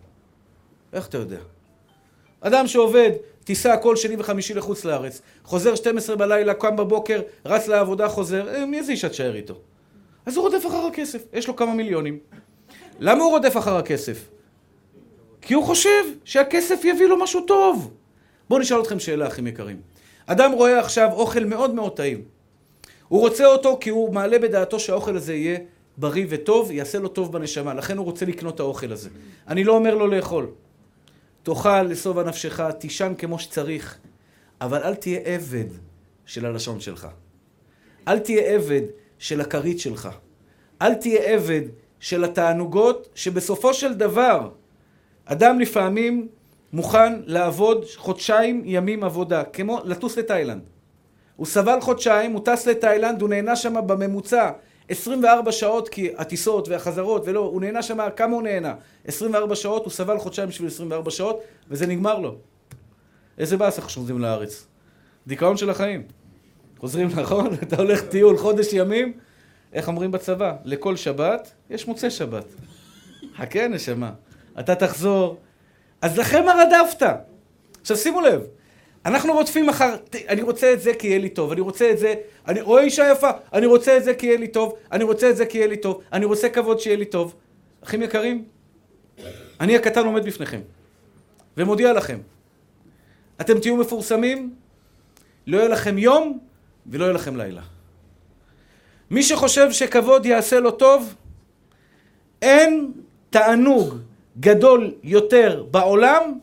איך 0.92 1.08
אתה 1.08 1.18
יודע? 1.18 1.38
אדם 2.40 2.66
שעובד 2.66 3.10
טיסה 3.44 3.76
כל 3.76 3.96
שני 3.96 4.16
וחמישי 4.18 4.54
לחוץ 4.54 4.84
לארץ, 4.84 5.22
חוזר 5.44 5.74
12 5.74 6.16
בלילה, 6.16 6.54
קם 6.54 6.76
בבוקר, 6.76 7.20
רץ 7.46 7.68
לעבודה, 7.68 8.08
חוזר, 8.08 8.48
אה, 8.54 8.66
מי 8.66 8.82
זה 8.82 8.92
אישה 8.92 9.08
תשאר 9.08 9.34
איתו? 9.34 9.54
אז 10.26 10.36
הוא 10.36 10.44
רודף 10.44 10.66
אחר 10.66 10.86
הכסף, 10.86 11.22
יש 11.32 11.48
לו 11.48 11.56
כמה 11.56 11.74
מיליונים. 11.74 12.18
למה 12.98 13.22
הוא 13.22 13.30
רודף 13.30 13.56
אחר 13.56 13.76
הכסף? 13.76 14.28
כי 15.42 15.54
הוא 15.54 15.64
חושב 15.64 16.04
שהכסף 16.24 16.84
יביא 16.84 17.06
לו 17.06 17.16
משהו 17.16 17.40
טוב. 17.40 17.90
בואו 18.48 18.60
נשאל 18.60 18.80
אתכם 18.80 18.98
שאלה, 18.98 19.26
אחים 19.26 19.46
יקרים. 19.46 19.80
אדם 20.26 20.52
רואה 20.52 20.80
עכשיו 20.80 21.08
אוכל 21.12 21.44
מאוד 21.44 21.74
מאוד 21.74 21.96
טעים. 21.96 22.22
הוא 23.08 23.20
רוצה 23.20 23.46
אותו 23.46 23.78
כי 23.80 23.90
הוא 23.90 24.14
מעלה 24.14 24.38
בדעתו 24.38 24.80
שהאוכל 24.80 25.16
הזה 25.16 25.34
יהיה 25.34 25.58
בריא 25.96 26.26
וטוב, 26.28 26.70
יעשה 26.70 26.98
לו 26.98 27.08
טוב 27.08 27.32
בנשמה, 27.32 27.74
לכן 27.74 27.98
הוא 27.98 28.04
רוצה 28.04 28.26
לקנות 28.26 28.54
את 28.54 28.60
האוכל 28.60 28.92
הזה. 28.92 29.08
אני 29.48 29.64
לא 29.64 29.72
אומר 29.72 29.94
לו 29.94 30.06
לאכול. 30.06 30.46
תאכל 31.42 31.82
לשובע 31.82 32.22
נפשך, 32.22 32.60
תישן 32.60 33.12
כמו 33.18 33.38
שצריך, 33.38 33.98
אבל 34.60 34.82
אל 34.82 34.94
תהיה 34.94 35.20
עבד 35.24 35.66
של 36.26 36.46
הלשון 36.46 36.80
שלך. 36.80 37.08
אל 38.08 38.18
תהיה 38.18 38.54
עבד 38.54 38.82
של 39.18 39.40
הכרית 39.40 39.80
שלך. 39.80 40.08
אל 40.82 40.94
תהיה 40.94 41.22
עבד 41.22 41.62
של 42.00 42.24
התענוגות, 42.24 43.08
שבסופו 43.14 43.74
של 43.74 43.94
דבר, 43.94 44.50
אדם 45.24 45.60
לפעמים 45.60 46.28
מוכן 46.72 47.12
לעבוד 47.26 47.84
חודשיים 47.96 48.62
ימים 48.64 49.04
עבודה, 49.04 49.44
כמו 49.44 49.80
לטוס 49.84 50.18
לתאילנד. 50.18 50.62
הוא 51.36 51.46
סבל 51.46 51.80
חודשיים, 51.80 52.32
הוא 52.32 52.40
טס 52.44 52.66
לתאילנד, 52.66 53.20
הוא 53.20 53.28
נהנה 53.28 53.56
שם 53.56 53.86
בממוצע 53.86 54.50
24 54.90 55.52
שעות 55.52 55.88
כי 55.88 56.10
הטיסות 56.16 56.68
והחזרות 56.68 57.22
ולא, 57.26 57.40
הוא 57.40 57.60
נהנה 57.60 57.82
שם, 57.82 57.98
כמה 58.16 58.34
הוא 58.34 58.42
נהנה? 58.42 58.74
24 59.04 59.54
שעות, 59.54 59.84
הוא 59.84 59.92
סבל 59.92 60.18
חודשיים 60.18 60.48
בשביל 60.48 60.68
24 60.68 61.10
שעות 61.10 61.40
וזה 61.68 61.86
נגמר 61.86 62.18
לו. 62.18 62.36
איזה 63.38 63.56
באסה 63.56 63.82
חושבים 63.82 64.18
לארץ. 64.18 64.66
דיכאון 65.26 65.56
של 65.56 65.70
החיים. 65.70 66.02
חוזרים 66.78 67.08
נכון? 67.20 67.54
אתה 67.62 67.76
הולך 67.76 68.02
טיול 68.02 68.36
חודש 68.36 68.72
ימים, 68.72 69.12
איך 69.72 69.88
אומרים 69.88 70.12
בצבא? 70.12 70.56
לכל 70.64 70.96
שבת 70.96 71.52
יש 71.70 71.86
מוצאי 71.88 72.10
שבת. 72.10 72.44
חכה 73.36 73.68
נשמה. 73.68 74.12
אתה 74.60 74.74
תחזור. 74.74 75.36
אז 76.02 76.18
לכן 76.18 76.44
מה 76.44 76.52
רדפת? 76.52 77.06
עכשיו 77.80 77.96
שימו 77.96 78.20
לב, 78.20 78.46
אנחנו 79.06 79.32
רודפים 79.32 79.68
אחר, 79.68 79.96
אני 80.28 80.42
רוצה 80.42 80.72
את 80.72 80.80
זה 80.80 80.94
כי 80.94 81.06
יהיה 81.06 81.18
לי 81.18 81.28
טוב, 81.28 81.52
אני 81.52 81.60
רוצה 81.60 81.90
את 81.90 81.98
זה, 81.98 82.14
אני 82.48 82.60
רואה 82.60 82.82
אישה 82.82 83.12
יפה, 83.12 83.30
אני 83.52 83.66
רוצה 83.66 83.96
את 83.96 84.04
זה 84.04 84.14
כי 84.14 84.26
יהיה 84.26 84.38
לי 84.38 84.48
טוב, 84.48 84.74
אני 84.92 85.04
רוצה 85.04 85.30
את 85.30 85.36
זה 85.36 85.46
כי 85.46 85.58
יהיה 85.58 85.66
לי 85.66 85.76
טוב, 85.76 86.02
אני 86.12 86.24
רוצה 86.24 86.48
כבוד 86.48 86.80
שיהיה 86.80 86.96
לי 86.96 87.04
טוב. 87.04 87.34
אחים 87.84 88.02
יקרים, 88.02 88.44
אני 89.60 89.76
הקטן 89.76 90.04
עומד 90.06 90.24
בפניכם, 90.24 90.60
ומודיע 91.56 91.92
לכם, 91.92 92.18
אתם 93.40 93.60
תהיו 93.60 93.76
מפורסמים, 93.76 94.54
לא 95.46 95.56
יהיה 95.58 95.68
לכם 95.68 95.98
יום 95.98 96.38
ולא 96.86 97.04
יהיה 97.04 97.14
לכם 97.14 97.36
לילה. 97.36 97.62
מי 99.10 99.22
שחושב 99.22 99.72
שכבוד 99.72 100.26
יעשה 100.26 100.60
לו 100.60 100.70
טוב, 100.70 101.14
אין 102.42 102.92
תענוג 103.30 103.94
גדול 104.40 104.94
יותר 105.02 105.64
בעולם 105.70 106.38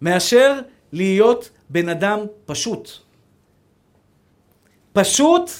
מאשר 0.00 0.60
להיות 0.92 1.50
בן 1.70 1.88
אדם 1.88 2.18
פשוט. 2.46 2.90
פשוט, 4.92 5.50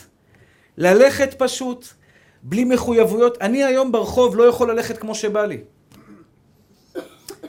ללכת 0.77 1.35
פשוט, 1.39 1.87
בלי 2.43 2.65
מחויבויות. 2.65 3.39
אני 3.41 3.65
היום 3.65 3.93
ברחוב 3.93 4.37
לא 4.37 4.45
יכול 4.45 4.71
ללכת 4.71 4.99
כמו 4.99 5.15
שבא 5.15 5.45
לי. 5.45 5.61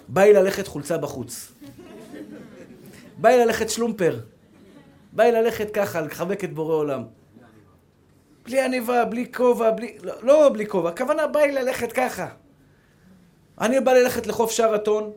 בא 0.08 0.21
לי 0.21 0.34
ללכת 0.34 0.67
חולצה 0.67 0.97
בחוץ. 0.97 1.52
בא 3.17 3.30
לי 3.30 3.45
ללכת 3.45 3.69
שלומפר. 3.69 4.19
בא 5.13 5.24
לי 5.24 5.32
ללכת 5.32 5.71
ככה, 5.74 6.02
לחבק 6.02 6.43
את 6.43 6.54
בורא 6.54 6.76
עולם. 6.76 7.04
בלי 8.45 8.62
עניבה, 8.62 9.06
בלי 9.06 9.32
כובע, 9.34 9.71
בלי... 9.71 9.97
לא, 10.04 10.13
לא 10.24 10.50
בלי 10.54 10.67
כובע, 10.67 10.89
הכוונה 10.89 11.28
בא 11.28 11.39
לי 11.39 11.52
ללכת 11.52 11.91
ככה. 11.91 12.28
אני 13.62 13.80
בא 13.80 13.93
ללכת 13.93 14.28
לחוף 14.28 14.52
שרתון, 14.52 15.12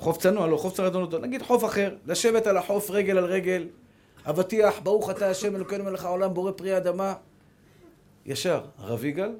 חוף 0.00 0.18
צנוע, 0.18 0.46
לא 0.46 0.56
חוף 0.56 0.74
צנוע, 0.74 1.06
נגיד 1.20 1.42
חוף 1.42 1.64
אחר, 1.64 1.94
לשבת 2.06 2.46
על 2.46 2.56
החוף 2.56 2.90
רגל 2.90 3.18
על 3.18 3.24
רגל, 3.24 3.66
אבטיח, 4.26 4.80
ברוך 4.82 5.10
אתה 5.10 5.30
השם 5.30 5.56
אלוקינו 5.56 5.84
מלך 5.84 6.04
העולם, 6.04 6.34
בורא 6.34 6.52
פרי 6.52 6.76
אדמה. 6.76 7.14
ישר, 8.26 8.60
הרב 8.78 9.04
יגאל, 9.04 9.30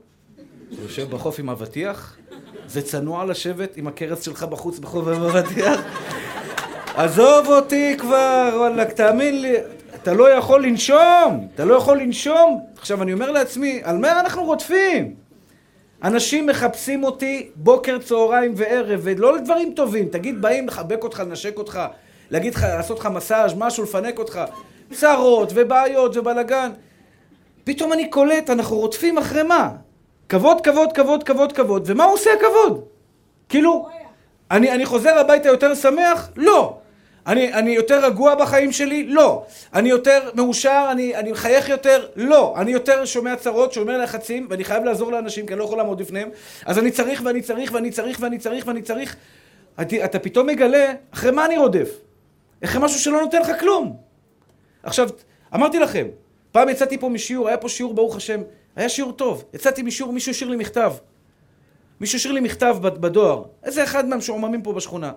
הוא 0.70 0.78
יושב 0.82 1.10
בחוף 1.10 1.38
עם 1.38 1.50
אבטיח, 1.50 2.18
זה 2.66 2.82
צנוע 2.82 3.24
לשבת 3.24 3.76
עם 3.76 3.86
הכרס 3.86 4.22
שלך 4.22 4.42
בחוץ 4.42 4.78
בחוף 4.78 5.08
עם 5.08 5.22
אבטיח? 5.22 5.80
עזוב 6.94 7.46
אותי 7.46 7.96
כבר, 7.98 8.50
וואלכ, 8.56 8.92
תאמין 8.92 9.42
לי, 9.42 9.54
אתה 9.94 10.14
לא 10.14 10.30
יכול 10.30 10.64
לנשום, 10.66 11.48
אתה 11.54 11.64
לא 11.64 11.74
יכול 11.74 12.00
לנשום. 12.00 12.60
עכשיו, 12.78 13.02
אני 13.02 13.12
אומר 13.12 13.30
לעצמי, 13.30 13.80
על 13.84 13.98
מה 13.98 14.20
אנחנו 14.20 14.44
רודפים? 14.44 15.14
אנשים 16.04 16.46
מחפשים 16.46 17.04
אותי 17.04 17.50
בוקר, 17.56 17.98
צהריים 17.98 18.52
וערב, 18.56 19.00
ולא 19.02 19.36
לדברים 19.36 19.72
טובים. 19.76 20.08
תגיד, 20.08 20.42
באים 20.42 20.66
לחבק 20.66 21.04
אותך, 21.04 21.20
לנשק 21.20 21.58
אותך, 21.58 21.80
להגיד 22.30 22.54
לך, 22.54 22.62
לעשות 22.62 22.98
לך 22.98 23.06
מסאז', 23.06 23.54
משהו, 23.56 23.84
לפנק 23.84 24.18
אותך. 24.18 24.40
צרות 24.92 25.52
ובעיות 25.54 26.16
ובלאגן. 26.16 26.70
פתאום 27.64 27.92
אני 27.92 28.10
קולט, 28.10 28.50
אנחנו 28.50 28.76
רודפים 28.76 29.18
אחרי 29.18 29.42
מה? 29.42 29.70
כבוד, 30.28 30.60
כבוד, 30.60 30.92
כבוד, 30.92 31.22
כבוד, 31.22 31.52
כבוד, 31.52 31.82
ומה 31.86 32.04
עושה 32.04 32.30
הכבוד? 32.32 32.84
כאילו, 33.48 33.88
אני, 34.50 34.72
אני 34.72 34.86
חוזר 34.86 35.18
הביתה 35.18 35.48
יותר 35.48 35.74
שמח? 35.74 36.30
לא. 36.36 36.79
אני, 37.26 37.52
אני 37.52 37.70
יותר 37.70 38.04
רגוע 38.04 38.34
בחיים 38.34 38.72
שלי? 38.72 39.06
לא. 39.06 39.44
אני 39.74 39.88
יותר 39.88 40.30
מאושר? 40.34 40.88
אני, 40.90 41.16
אני 41.16 41.32
מחייך 41.32 41.68
יותר? 41.68 42.06
לא. 42.16 42.54
אני 42.56 42.70
יותר 42.70 43.04
שומע 43.04 43.36
צרות, 43.36 43.72
שומע 43.72 43.98
לחצים, 43.98 44.46
ואני 44.50 44.64
חייב 44.64 44.84
לעזור 44.84 45.12
לאנשים, 45.12 45.46
כי 45.46 45.52
אני 45.52 45.58
לא 45.58 45.64
יכול 45.64 45.78
לעמוד 45.78 45.98
בפניהם. 45.98 46.28
אז 46.66 46.78
אני 46.78 46.90
צריך 46.90 47.22
ואני 47.24 47.42
צריך 47.42 47.72
ואני 47.72 47.90
צריך 47.90 48.20
ואני 48.20 48.38
צריך 48.38 48.66
ואני 48.66 48.82
צריך. 48.82 49.16
אתה, 49.80 50.04
אתה 50.04 50.18
פתאום 50.18 50.46
מגלה, 50.46 50.92
אחרי 51.14 51.30
מה 51.30 51.46
אני 51.46 51.56
רודף? 51.56 51.90
אחרי 52.64 52.80
משהו 52.82 53.00
שלא 53.00 53.20
נותן 53.20 53.40
לך 53.40 53.60
כלום. 53.60 53.96
עכשיו, 54.82 55.08
אמרתי 55.54 55.78
לכם, 55.78 56.06
פעם 56.52 56.68
יצאתי 56.68 56.98
פה 56.98 57.08
משיעור, 57.08 57.48
היה 57.48 57.56
פה 57.56 57.68
שיעור, 57.68 57.94
ברוך 57.94 58.16
השם, 58.16 58.40
היה 58.76 58.88
שיעור 58.88 59.12
טוב. 59.12 59.44
יצאתי 59.54 59.82
משיעור, 59.82 60.12
מישהו 60.12 60.30
השאיר 60.30 60.50
לי 60.50 60.56
מכתב. 60.56 60.92
מישהו 62.00 62.16
השאיר 62.16 62.32
לי 62.32 62.40
מכתב 62.40 62.76
בדואר. 62.80 63.42
איזה 63.64 63.84
אחד 63.84 64.08
מהמשועממים 64.08 64.62
פה 64.62 64.72
בשכונה. 64.72 65.12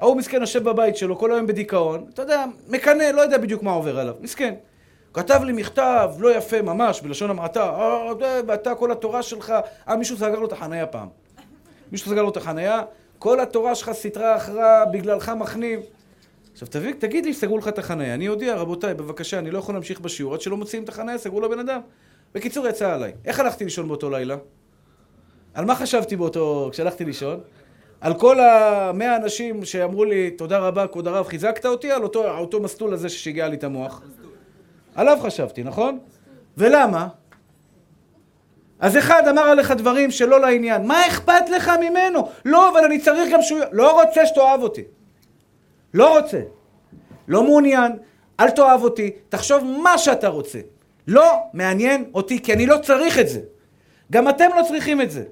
ההוא 0.00 0.16
מסכן 0.16 0.40
יושב 0.40 0.64
בבית 0.64 0.96
שלו 0.96 1.18
כל 1.18 1.32
היום 1.32 1.46
בדיכאון, 1.46 2.06
אתה 2.14 2.22
יודע, 2.22 2.44
מקנא, 2.68 3.02
לא 3.02 3.20
יודע 3.20 3.38
בדיוק 3.38 3.62
מה 3.62 3.70
עובר 3.70 3.98
עליו, 3.98 4.14
מסכן. 4.20 4.54
כתב 5.14 5.40
לי 5.44 5.52
מכתב 5.52 6.10
לא 6.18 6.36
יפה 6.36 6.62
ממש, 6.62 7.00
בלשון 7.00 7.30
המעטה, 7.30 7.62
אה, 7.62 8.12
ואתה 8.46 8.74
כל 8.74 8.92
התורה 8.92 9.22
שלך, 9.22 9.54
אה, 9.88 9.96
מישהו 9.96 10.16
סגר 10.16 10.38
לו 10.38 10.46
את 10.46 10.52
החנייה 10.52 10.86
פעם. 10.86 11.08
מישהו 11.92 12.10
סגר 12.10 12.22
לו 12.22 12.28
את 12.28 12.36
החנייה, 12.36 12.82
כל 13.18 13.40
התורה 13.40 13.74
שלך 13.74 13.92
סטרה 13.92 14.36
אחרא, 14.36 14.84
בגללך 14.84 15.28
מכניב. 15.28 15.80
עכשיו 16.52 16.68
תביא, 16.68 16.94
תגיד 16.98 17.24
לי, 17.24 17.34
סגרו 17.34 17.58
לך 17.58 17.68
את 17.68 17.78
החנייה. 17.78 18.14
אני 18.14 18.28
אודיע, 18.28 18.54
רבותיי, 18.54 18.94
בבקשה, 18.94 19.38
אני 19.38 19.50
לא 19.50 19.58
יכול 19.58 19.74
להמשיך 19.74 20.00
בשיעור 20.00 20.34
עד 20.34 20.40
שלא 20.40 20.56
מוציאים 20.56 20.84
את 20.84 20.88
החנייה, 20.88 21.18
סגרו 21.18 21.40
לבן 21.40 21.58
אדם. 21.58 21.80
בקיצור, 22.34 22.66
יצא 22.66 22.94
עליי. 22.94 23.12
איך 23.24 23.40
הלכתי 23.40 23.64
לישון 23.64 23.88
באותו 23.88 24.10
לילה? 24.10 24.36
על 25.54 25.64
מה 25.64 25.74
חשבתי 25.74 26.16
באותו... 26.16 26.68
כשהלכתי 26.72 27.04
לישון? 27.04 27.40
על 28.00 28.14
כל 28.14 28.40
המאה 28.40 29.16
אנשים 29.16 29.64
שאמרו 29.64 30.04
לי, 30.04 30.30
תודה 30.30 30.58
רבה, 30.58 30.86
כבוד 30.86 31.08
הרב, 31.08 31.26
חיזקת 31.26 31.66
אותי, 31.66 31.92
על 31.92 32.02
אותו, 32.02 32.38
אותו 32.38 32.60
מסלול 32.60 32.94
הזה 32.94 33.08
ששיגע 33.08 33.48
לי 33.48 33.56
את 33.56 33.64
המוח. 33.64 34.02
עליו 34.94 35.18
חשבתי, 35.22 35.62
נכון? 35.62 35.98
ולמה? 36.56 37.08
אז 38.80 38.96
אחד 38.96 39.28
אמר 39.28 39.42
עליך 39.42 39.70
דברים 39.70 40.10
שלא 40.10 40.40
לעניין. 40.40 40.86
מה 40.86 41.06
אכפת 41.06 41.50
לך 41.50 41.70
ממנו? 41.80 42.28
לא, 42.44 42.70
אבל 42.72 42.84
אני 42.84 42.98
צריך 42.98 43.32
גם 43.32 43.42
שהוא... 43.42 43.60
לא 43.72 44.02
רוצה 44.02 44.26
שתאהב 44.26 44.62
אותי. 44.62 44.82
לא 45.94 46.18
רוצה. 46.18 46.40
לא 47.28 47.42
מעוניין, 47.42 47.92
אל 48.40 48.50
תאהב 48.50 48.82
אותי, 48.82 49.10
תחשוב 49.28 49.64
מה 49.82 49.98
שאתה 49.98 50.28
רוצה. 50.28 50.58
לא 51.08 51.38
מעניין 51.52 52.04
אותי, 52.14 52.42
כי 52.42 52.52
אני 52.52 52.66
לא 52.66 52.76
צריך 52.82 53.18
את 53.18 53.28
זה. 53.28 53.40
גם 54.12 54.28
אתם 54.28 54.48
לא 54.56 54.62
צריכים 54.68 55.00
את 55.00 55.10
זה. 55.10 55.24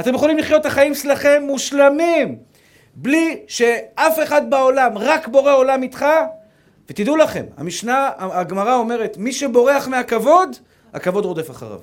אתם 0.00 0.14
יכולים 0.14 0.38
לחיות 0.38 0.60
את 0.60 0.66
החיים 0.66 0.94
שלכם 0.94 1.42
מושלמים, 1.46 2.38
בלי 2.94 3.40
שאף 3.46 4.18
אחד 4.22 4.50
בעולם, 4.50 4.98
רק 4.98 5.28
בורא 5.28 5.52
עולם 5.52 5.82
איתך, 5.82 6.06
ותדעו 6.88 7.16
לכם, 7.16 7.44
המשנה, 7.56 8.10
הגמרא 8.18 8.74
אומרת, 8.74 9.16
מי 9.16 9.32
שבורח 9.32 9.88
מהכבוד, 9.88 10.56
הכבוד 10.94 11.24
רודף 11.24 11.50
אחריו. 11.50 11.80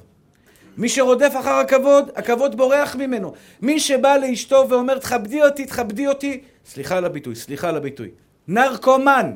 מי 0.77 0.89
שרודף 0.89 1.33
אחר 1.39 1.53
הכבוד, 1.53 2.11
הכבוד 2.15 2.57
בורח 2.57 2.95
ממנו. 2.95 3.33
מי 3.61 3.79
שבא 3.79 4.17
לאשתו 4.17 4.65
ואומר, 4.69 4.99
תכבדי 4.99 5.41
אותי, 5.41 5.65
תכבדי 5.65 6.07
אותי, 6.07 6.41
סליחה 6.65 6.97
על 6.97 7.05
הביטוי, 7.05 7.35
סליחה 7.35 7.69
על 7.69 7.77
הביטוי, 7.77 8.09
נרקומן. 8.47 9.31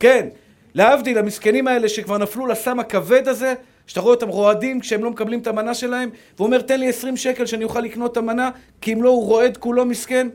כן, 0.00 0.28
להבדיל, 0.74 1.18
המסכנים 1.18 1.68
האלה 1.68 1.88
שכבר 1.88 2.18
נפלו 2.18 2.46
לסם 2.46 2.80
הכבד 2.80 3.28
הזה, 3.28 3.54
שאתה 3.88 4.00
רואה 4.00 4.14
אותם 4.14 4.28
רועדים 4.28 4.80
כשהם 4.80 5.04
לא 5.04 5.10
מקבלים 5.10 5.40
את 5.40 5.46
המנה 5.46 5.74
שלהם, 5.74 6.10
והוא 6.36 6.46
אומר, 6.46 6.60
תן 6.60 6.80
לי 6.80 6.88
עשרים 6.88 7.16
שקל 7.16 7.46
שאני 7.46 7.64
אוכל 7.64 7.80
לקנות 7.80 8.12
את 8.12 8.16
המנה, 8.16 8.50
כי 8.80 8.92
אם 8.92 9.02
לא 9.02 9.08
הוא 9.08 9.26
רועד 9.26 9.56
כולו 9.56 9.84
מסכן. 9.84 10.28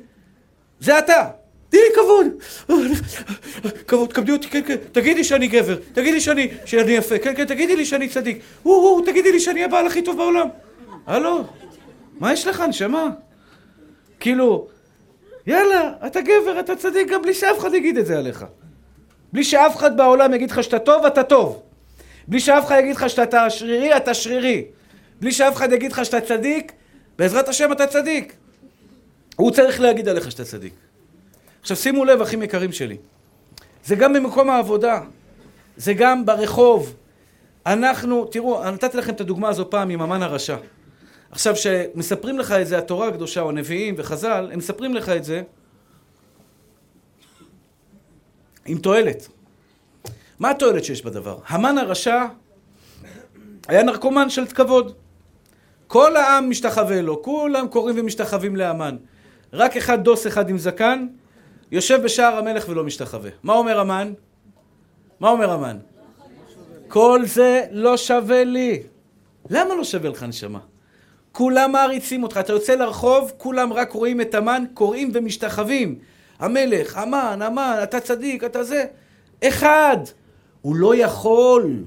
זה 0.79 0.99
אתה! 0.99 1.29
תני 1.69 1.79
לי 1.79 1.95
כבוד! 1.95 2.27
כבוד, 3.87 4.13
כבדי 4.13 4.31
אותי, 4.31 4.49
כן, 4.49 4.61
כן, 4.67 4.75
תגידי 4.91 5.23
שאני 5.23 5.47
גבר, 5.47 5.75
תגידי 5.93 6.21
שאני, 6.21 6.47
שאני 6.65 6.91
יפה, 6.91 7.19
כן, 7.19 7.33
כן, 7.35 7.45
תגידי 7.45 7.75
לי 7.75 7.85
שאני 7.85 8.07
צדיק, 8.07 8.39
או, 8.65 8.71
או, 8.71 9.01
תגידי 9.01 9.31
לי 9.31 9.39
שאני 9.39 9.63
הבעל 9.63 9.87
הכי 9.87 10.01
טוב 10.01 10.17
בעולם. 10.17 10.47
הלו, 11.07 11.43
מה 12.19 12.33
יש 12.33 12.47
לך, 12.47 12.61
נשמה? 12.61 13.09
כאילו, 14.19 14.67
יאללה, 15.47 15.91
אתה 16.07 16.21
גבר, 16.21 16.59
אתה 16.59 16.75
צדיק, 16.75 17.07
גם 17.07 17.21
בלי 17.21 17.33
שאף 17.33 17.59
אחד 17.59 17.73
יגיד 17.73 17.97
את 17.97 18.05
זה 18.05 18.17
עליך. 18.17 18.45
בלי 19.33 19.43
שאף 19.43 19.75
אחד 19.75 19.97
בעולם 19.97 20.33
יגיד 20.33 20.51
לך 20.51 20.63
שאתה 20.63 20.79
טוב, 20.79 21.05
אתה 21.05 21.23
טוב. 21.23 21.61
בלי 22.27 22.39
שאף 22.39 22.65
אחד 22.65 22.77
יגיד 22.79 22.95
לך 22.95 23.09
שאתה 23.09 23.49
שרירי, 23.49 23.97
אתה 23.97 24.13
שרירי. 24.13 24.65
בלי 25.19 25.31
שאף 25.31 25.55
אחד 25.55 25.71
יגיד 25.71 25.91
לך 25.91 26.05
שאתה 26.05 26.21
צדיק, 26.21 26.71
בעזרת 27.17 27.47
השם 27.47 27.71
אתה 27.71 27.87
צדיק. 27.87 28.33
הוא 29.35 29.51
צריך 29.51 29.79
להגיד 29.79 30.09
עליך 30.09 30.31
שאתה 30.31 30.45
צדיק. 30.45 30.73
עכשיו 31.61 31.77
שימו 31.77 32.05
לב, 32.05 32.21
אחים 32.21 32.43
יקרים 32.43 32.71
שלי, 32.71 32.97
זה 33.85 33.95
גם 33.95 34.13
במקום 34.13 34.49
העבודה, 34.49 35.01
זה 35.77 35.93
גם 35.93 36.25
ברחוב. 36.25 36.95
אנחנו, 37.65 38.25
תראו, 38.25 38.71
נתתי 38.71 38.97
לכם 38.97 39.13
את 39.13 39.21
הדוגמה 39.21 39.49
הזו 39.49 39.69
פעם 39.69 39.89
עם 39.89 40.01
המן 40.01 40.21
הרשע. 40.21 40.57
עכשיו, 41.31 41.53
כשמספרים 41.55 42.39
לך 42.39 42.51
את 42.51 42.67
זה 42.67 42.77
התורה 42.77 43.07
הקדושה, 43.07 43.41
או 43.41 43.49
הנביאים 43.49 43.95
וחז"ל, 43.97 44.49
הם 44.51 44.59
מספרים 44.59 44.93
לך 44.93 45.09
את 45.09 45.23
זה 45.23 45.41
עם 48.65 48.77
תועלת. 48.77 49.27
מה 50.39 50.49
התועלת 50.49 50.83
שיש 50.83 51.05
בדבר? 51.05 51.37
המן 51.47 51.77
הרשע 51.77 52.25
היה 53.67 53.83
נרקומן 53.83 54.29
של 54.29 54.45
כבוד. 54.45 54.93
כל 55.87 56.15
העם 56.15 56.49
משתחווה 56.49 57.01
לו, 57.01 57.21
כולם 57.21 57.67
קוראים 57.67 57.99
ומשתחווים 57.99 58.55
להמן. 58.55 58.97
רק 59.53 59.77
אחד 59.77 60.03
דוס 60.03 60.27
אחד 60.27 60.49
עם 60.49 60.57
זקן, 60.57 61.07
יושב 61.71 62.01
בשער 62.03 62.37
המלך 62.37 62.69
ולא 62.69 62.83
משתחווה. 62.83 63.31
מה 63.43 63.53
אומר 63.53 63.79
המן? 63.79 64.13
מה 65.19 65.29
אומר 65.29 65.51
המן? 65.51 65.77
כל 66.87 67.21
זה 67.25 67.65
לא 67.71 67.97
שווה 67.97 68.43
לי. 68.43 68.83
למה 69.49 69.75
לא 69.75 69.83
שווה 69.83 70.09
לך 70.09 70.23
נשמה? 70.23 70.59
כולם 71.31 71.71
מעריצים 71.71 72.23
אותך. 72.23 72.37
אתה 72.37 72.53
יוצא 72.53 72.75
לרחוב, 72.75 73.31
כולם 73.37 73.73
רק 73.73 73.91
רואים 73.91 74.21
את 74.21 74.35
המן, 74.35 74.63
קוראים 74.73 75.11
ומשתחווים. 75.13 75.99
המלך, 76.39 76.97
המן, 76.97 77.41
המן, 77.41 77.79
אתה 77.83 77.99
צדיק, 77.99 78.43
אתה 78.43 78.63
זה. 78.63 78.85
אחד. 79.43 79.97
הוא 80.63 80.75
לא 80.75 80.95
יכול. 80.95 81.83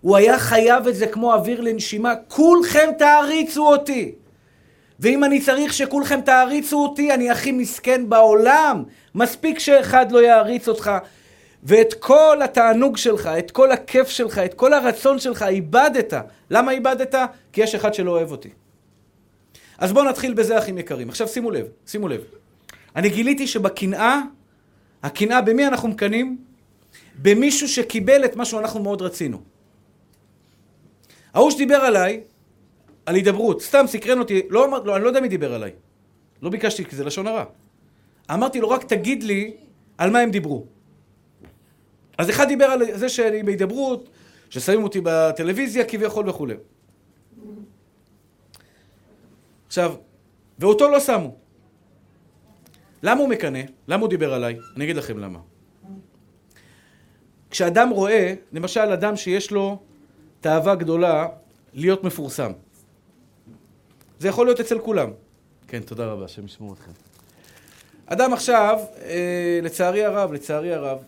הוא 0.00 0.16
היה 0.16 0.38
חייב 0.38 0.86
את 0.86 0.96
זה 0.96 1.06
כמו 1.06 1.34
אוויר 1.34 1.60
לנשימה. 1.60 2.14
כולכם 2.28 2.90
תעריצו 2.98 3.68
אותי. 3.68 4.12
ואם 5.00 5.24
אני 5.24 5.40
צריך 5.40 5.72
שכולכם 5.72 6.20
תעריצו 6.20 6.82
אותי, 6.82 7.14
אני 7.14 7.30
הכי 7.30 7.52
מסכן 7.52 8.08
בעולם. 8.08 8.82
מספיק 9.14 9.58
שאחד 9.58 10.12
לא 10.12 10.22
יעריץ 10.22 10.68
אותך. 10.68 10.90
ואת 11.62 11.94
כל 11.94 12.40
התענוג 12.44 12.96
שלך, 12.96 13.26
את 13.26 13.50
כל 13.50 13.72
הכיף 13.72 14.08
שלך, 14.08 14.38
את 14.38 14.54
כל 14.54 14.72
הרצון 14.72 15.18
שלך, 15.18 15.42
איבדת. 15.42 16.12
למה 16.50 16.72
איבדת? 16.72 17.14
כי 17.52 17.62
יש 17.62 17.74
אחד 17.74 17.94
שלא 17.94 18.10
אוהב 18.10 18.30
אותי. 18.30 18.50
אז 19.78 19.92
בואו 19.92 20.04
נתחיל 20.04 20.34
בזה, 20.34 20.58
אחים 20.58 20.78
יקרים. 20.78 21.08
עכשיו 21.08 21.28
שימו 21.28 21.50
לב, 21.50 21.66
שימו 21.86 22.08
לב. 22.08 22.20
אני 22.96 23.10
גיליתי 23.10 23.46
שבקנאה, 23.46 24.20
הקנאה, 25.02 25.40
במי 25.40 25.66
אנחנו 25.66 25.88
מקנאים? 25.88 26.51
במישהו 27.18 27.68
שקיבל 27.68 28.24
את 28.24 28.36
מה 28.36 28.44
שאנחנו 28.44 28.82
מאוד 28.82 29.02
רצינו. 29.02 29.42
ההוא 31.34 31.50
שדיבר 31.50 31.76
עליי, 31.76 32.20
על 33.06 33.14
הידברות, 33.14 33.62
סתם 33.62 33.84
סקרן 33.86 34.18
אותי, 34.18 34.42
לא, 34.50 34.68
לא, 34.84 34.96
אני 34.96 35.04
לא 35.04 35.08
יודע 35.08 35.20
מי 35.20 35.28
דיבר 35.28 35.54
עליי. 35.54 35.72
לא 36.42 36.50
ביקשתי, 36.50 36.84
כי 36.84 36.96
זה 36.96 37.04
לשון 37.04 37.26
הרע. 37.26 37.44
אמרתי 38.30 38.60
לו, 38.60 38.68
רק 38.68 38.84
תגיד 38.84 39.22
לי 39.22 39.56
על 39.98 40.10
מה 40.10 40.18
הם 40.18 40.30
דיברו. 40.30 40.66
אז 42.18 42.30
אחד 42.30 42.48
דיבר 42.48 42.64
על 42.64 42.82
זה 42.94 43.08
שאני 43.08 43.42
בהידברות, 43.42 44.08
ששמים 44.50 44.84
אותי 44.84 45.00
בטלוויזיה 45.04 45.84
כביכול 45.84 46.28
וכולי. 46.28 46.54
עכשיו, 49.66 49.94
ואותו 50.58 50.90
לא 50.90 51.00
שמו. 51.00 51.36
למה 53.02 53.20
הוא 53.20 53.28
מקנא? 53.28 53.60
למה 53.88 54.00
הוא 54.00 54.10
דיבר 54.10 54.34
עליי? 54.34 54.58
אני 54.76 54.84
אגיד 54.84 54.96
לכם 54.96 55.18
למה. 55.18 55.38
כשאדם 57.52 57.90
רואה, 57.90 58.34
למשל 58.52 58.80
אדם 58.80 59.16
שיש 59.16 59.50
לו 59.50 59.78
תאווה 60.40 60.74
גדולה 60.74 61.28
להיות 61.74 62.04
מפורסם. 62.04 62.52
זה 64.18 64.28
יכול 64.28 64.46
להיות 64.46 64.60
אצל 64.60 64.78
כולם. 64.78 65.10
כן, 65.68 65.80
תודה 65.80 66.06
רבה, 66.06 66.24
השם 66.24 66.44
ישמעו 66.44 66.72
אתכם. 66.72 66.90
אדם 68.06 68.32
עכשיו, 68.32 68.78
אה, 69.04 69.60
לצערי 69.62 70.04
הרב, 70.04 70.32
לצערי 70.32 70.74
הרב, 70.74 70.98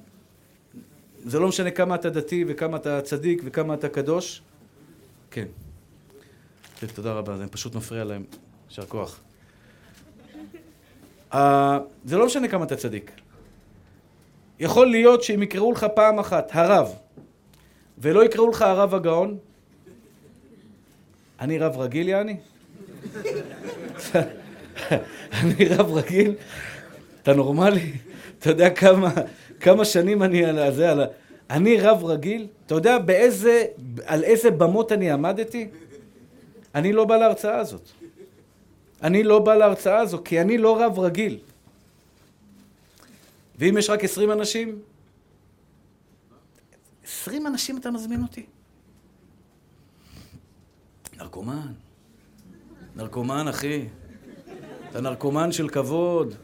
זה 1.25 1.39
לא 1.39 1.49
משנה 1.49 1.71
כמה 1.71 1.95
אתה 1.95 2.11
דתי 2.11 2.45
וכמה 2.49 2.77
אתה 2.77 3.03
צדיק 3.03 3.43
וכמה 3.45 3.75
אתה 3.75 3.89
קדוש. 3.89 4.43
כן. 5.31 5.47
כן, 6.81 6.87
תודה 6.87 7.13
רבה, 7.13 7.37
זה 7.37 7.47
פשוט 7.47 7.75
מפריע 7.75 8.05
להם. 8.05 8.25
יישר 8.69 8.87
כוח. 8.87 9.21
Uh, 11.33 11.37
זה 12.05 12.17
לא 12.17 12.27
משנה 12.27 12.49
כמה 12.49 12.65
אתה 12.65 12.77
צדיק. 12.77 13.11
יכול 14.61 14.87
להיות 14.87 15.23
שאם 15.23 15.43
יקראו 15.43 15.73
לך 15.73 15.87
פעם 15.95 16.19
אחת 16.19 16.51
הרב, 16.53 16.93
ולא 17.99 18.25
יקראו 18.25 18.49
לך 18.49 18.63
הרב 18.63 18.95
הגאון? 18.95 19.39
אני 21.41 21.59
רב 21.59 21.79
רגיל, 21.79 22.09
יעני? 22.09 22.37
אני 25.43 25.69
רב 25.71 25.93
רגיל? 25.93 26.35
אתה 27.23 27.35
נורמלי? 27.35 27.93
אתה 28.39 28.51
יודע 28.51 28.71
כמה, 28.71 29.11
כמה 29.61 29.85
שנים 29.85 30.23
אני 30.23 30.45
על 30.45 30.75
זה, 30.75 30.91
על. 30.91 31.05
אני 31.51 31.81
רב 31.81 32.05
רגיל? 32.05 32.47
אתה 32.67 32.75
יודע 32.75 32.99
באיזה, 32.99 33.65
על 34.07 34.25
איזה 34.25 34.51
במות 34.51 34.93
אני 34.93 35.11
עמדתי? 35.11 35.69
אני 36.75 36.93
לא 36.93 37.05
בא 37.05 37.17
להרצאה 37.17 37.59
הזאת. 37.59 37.89
אני 39.03 39.23
לא 39.23 39.39
בא 39.39 39.55
להרצאה 39.55 39.99
הזו, 39.99 40.19
כי 40.25 40.41
אני 40.41 40.59
לא 40.59 40.83
רב 40.83 40.99
רגיל. 40.99 41.39
ואם 43.59 43.79
יש 43.79 43.91
רק 43.91 44.05
עשרים 44.05 44.33
אנשים? 44.33 44.83
עשרים 47.05 47.47
אנשים 47.47 47.77
אתה 47.79 47.91
מזמין 47.91 48.23
אותי? 48.23 48.47
נרקומן. 51.17 51.73
נרקומן, 52.97 53.49
אחי. 53.49 53.89
אתה 54.91 55.01
נרקומן 55.01 55.53
של 55.53 55.69
כבוד. 55.69 56.35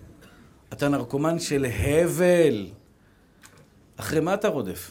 אתה 0.72 0.88
נרקומן 0.88 1.38
של 1.38 1.64
הבל. 1.64 2.68
אחרי 3.96 4.20
מה 4.20 4.34
אתה 4.34 4.48
רודף? 4.48 4.90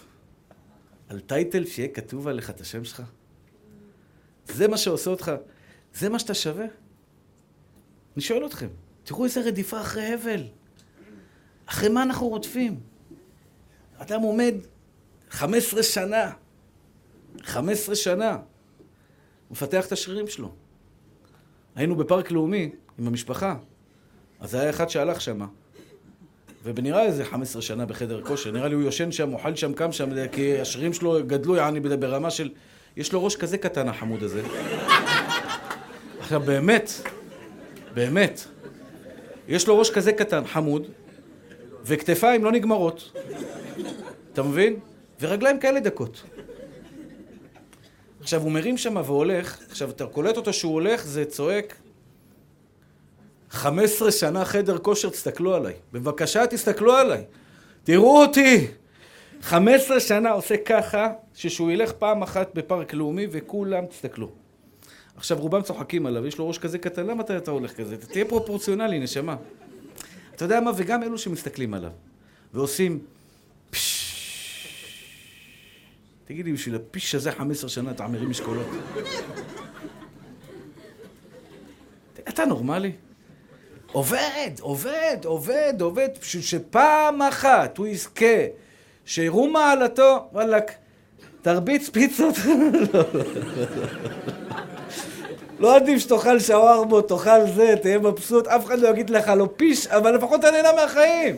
על 1.10 1.20
טייטל 1.20 1.66
שיהיה 1.66 1.88
כתוב 1.88 2.28
עליך 2.28 2.50
את 2.50 2.62
השם 2.62 2.84
שלך? 2.84 3.04
זה 4.46 4.68
מה 4.68 4.78
שעושה 4.78 5.10
אותך, 5.10 5.32
זה 5.94 6.10
מה 6.10 6.20
שאתה 6.20 6.34
שווה? 6.34 6.66
אני 8.16 8.22
שואל 8.22 8.46
אתכם, 8.46 8.68
תראו 9.04 9.26
איזה 9.26 9.42
רדיפה 9.42 9.82
אחרי 9.82 10.14
הבל. 10.14 10.44
אחרי 11.70 11.90
מה 11.90 12.04
אנחנו 12.04 12.28
רודפים? 12.28 12.80
אדם 13.98 14.22
עומד 14.22 14.54
15 15.30 15.84
שנה, 15.84 16.32
15 17.44 17.96
שנה, 17.96 18.38
מפתח 19.52 19.86
את 19.86 19.92
השרירים 19.92 20.28
שלו. 20.28 20.52
היינו 21.76 21.96
בפארק 21.96 22.32
לאומי 22.32 22.72
עם 23.00 23.08
המשפחה, 23.08 23.56
אז 24.40 24.54
היה 24.56 24.70
אחד 24.70 24.90
שהלך 24.90 25.22
שמה, 25.22 25.48
ובנראה 26.64 27.06
איזה 27.06 27.26
15 27.26 27.62
שנה 27.62 27.86
בחדר 27.86 28.24
כושר, 28.24 28.52
נראה 28.52 28.68
לי 28.68 28.76
הוא 28.76 28.84
יושן 28.84 29.12
שם, 29.12 29.34
אוכל 29.34 29.56
שם, 29.56 29.74
קם 29.74 29.92
שם, 29.92 30.28
כי 30.32 30.60
השרירים 30.60 30.94
שלו 30.94 31.18
גדלו, 31.28 31.56
יעני, 31.56 31.80
ברמה 31.80 32.32
של... 32.32 32.50
יש 32.98 33.14
לו 33.14 33.24
ראש 33.24 33.36
כזה 33.36 33.58
קטן, 33.58 33.88
החמוד 33.88 34.24
הזה. 34.24 34.44
עכשיו, 36.20 36.40
באמת, 36.40 36.92
באמת, 37.94 38.42
יש 39.48 39.68
לו 39.68 39.80
ראש 39.80 39.90
כזה 39.90 40.14
קטן, 40.14 40.48
חמוד, 40.48 40.88
וכתפיים 41.84 42.44
לא 42.44 42.52
נגמרות. 42.52 43.12
אתה 44.34 44.44
מבין? 44.44 44.80
ורגליים 45.22 45.60
כאלה 45.60 45.80
דקות. 45.80 46.24
עכשיו, 48.22 48.42
הוא 48.42 48.52
מרים 48.52 48.78
שם 48.78 48.96
והולך, 49.06 49.58
עכשיו, 49.70 49.90
אתה 49.90 50.06
קולט 50.06 50.38
אותו 50.38 50.54
שהוא 50.54 50.74
הולך, 50.74 51.06
זה 51.06 51.26
צועק, 51.26 51.76
15 53.50 54.12
שנה 54.12 54.46
חדר 54.46 54.78
כושר, 54.78 55.10
תסתכלו 55.10 55.56
עליי. 55.56 55.74
בבקשה, 55.94 56.48
תסתכלו 56.48 56.94
עליי. 56.94 57.24
תראו 57.84 58.22
אותי. 58.22 58.68
15 59.42 60.00
שנה 60.00 60.32
עושה 60.32 60.58
ככה, 60.58 61.08
ששהוא 61.34 61.72
ילך 61.72 61.92
פעם 61.92 62.22
אחת 62.22 62.56
בפארק 62.56 62.94
לאומי 62.94 63.28
וכולם 63.32 63.86
תסתכלו. 63.86 64.30
עכשיו 65.16 65.38
רובם 65.38 65.62
צוחקים 65.62 66.06
עליו, 66.06 66.28
יש 66.28 66.38
לו 66.38 66.48
ראש 66.48 66.58
כזה 66.58 66.78
קטן, 66.78 67.06
למה 67.06 67.24
אתה 67.38 67.52
הולך 67.52 67.74
כזה? 67.74 67.98
תהיה 67.98 68.26
פרופורציונלי, 68.26 69.00
נשמה. 69.00 69.36
אתה 70.40 70.46
יודע 70.46 70.60
מה? 70.60 70.72
וגם 70.76 71.04
אלו 71.04 71.18
שמסתכלים 71.18 71.74
עליו 71.74 71.92
ועושים 72.54 73.00
תגידי, 76.26 76.54
בשביל 76.54 76.76
הפיש 76.76 77.16
הזה 77.16 77.32
15 77.32 77.70
שנה 77.70 77.92
אתה 77.92 78.08
מרים 78.08 78.30
משקולות? 78.30 78.68
אתה 82.30 82.46
נורמלי? 82.46 82.92
עובד, 83.92 84.52
עובד, 84.60 85.18
עובד, 85.24 85.74
עובד, 85.80 86.10
בשביל 86.22 86.44
שפעם 86.44 87.22
אחת 87.22 87.78
הוא 87.78 87.88
יזכה 87.88 88.46
שיראו 89.06 89.50
מעלתו, 89.50 90.30
וואלכ, 90.34 90.72
תרביץ 91.42 91.90
פיצות. 91.90 92.36
לא 95.60 95.76
עדיף 95.76 96.00
שתאכל 96.00 96.40
שווארמות, 96.40 97.10
תאכל 97.10 97.48
זה, 97.56 97.76
תהיה 97.82 98.00
מבסוט, 98.00 98.48
אף 98.48 98.66
אחד 98.66 98.80
לא 98.80 98.88
יגיד 98.88 99.10
לך 99.10 99.32
לא 99.38 99.48
פיש, 99.58 99.88
אבל 99.88 100.16
לפחות 100.16 100.40
אתה 100.40 100.52
נהנה 100.52 100.70
מהחיים. 100.76 101.36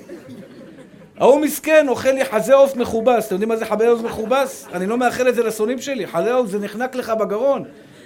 ההוא 1.18 1.42
מסכן, 1.42 1.88
אוכל 1.88 2.12
לי 2.12 2.26
חזה 2.26 2.54
עוף 2.54 2.76
מכובס. 2.76 3.26
אתם 3.26 3.36
יודעים 3.36 3.50
מה 3.50 3.58
זה 3.58 3.66
חזה 3.66 3.90
עוף 3.90 4.02
מכובס? 4.02 4.68
אני 4.74 4.88
לא 4.88 4.98
מאחל 4.98 5.30
את 5.30 5.36
זה 5.36 5.44
לשונאים 5.44 5.82
שלי. 5.82 6.08
חזה 6.08 6.34
עוף 6.34 6.50
זה 6.50 6.60
נחנק 6.60 6.96
לך 6.96 7.10
בגרון. 7.10 7.64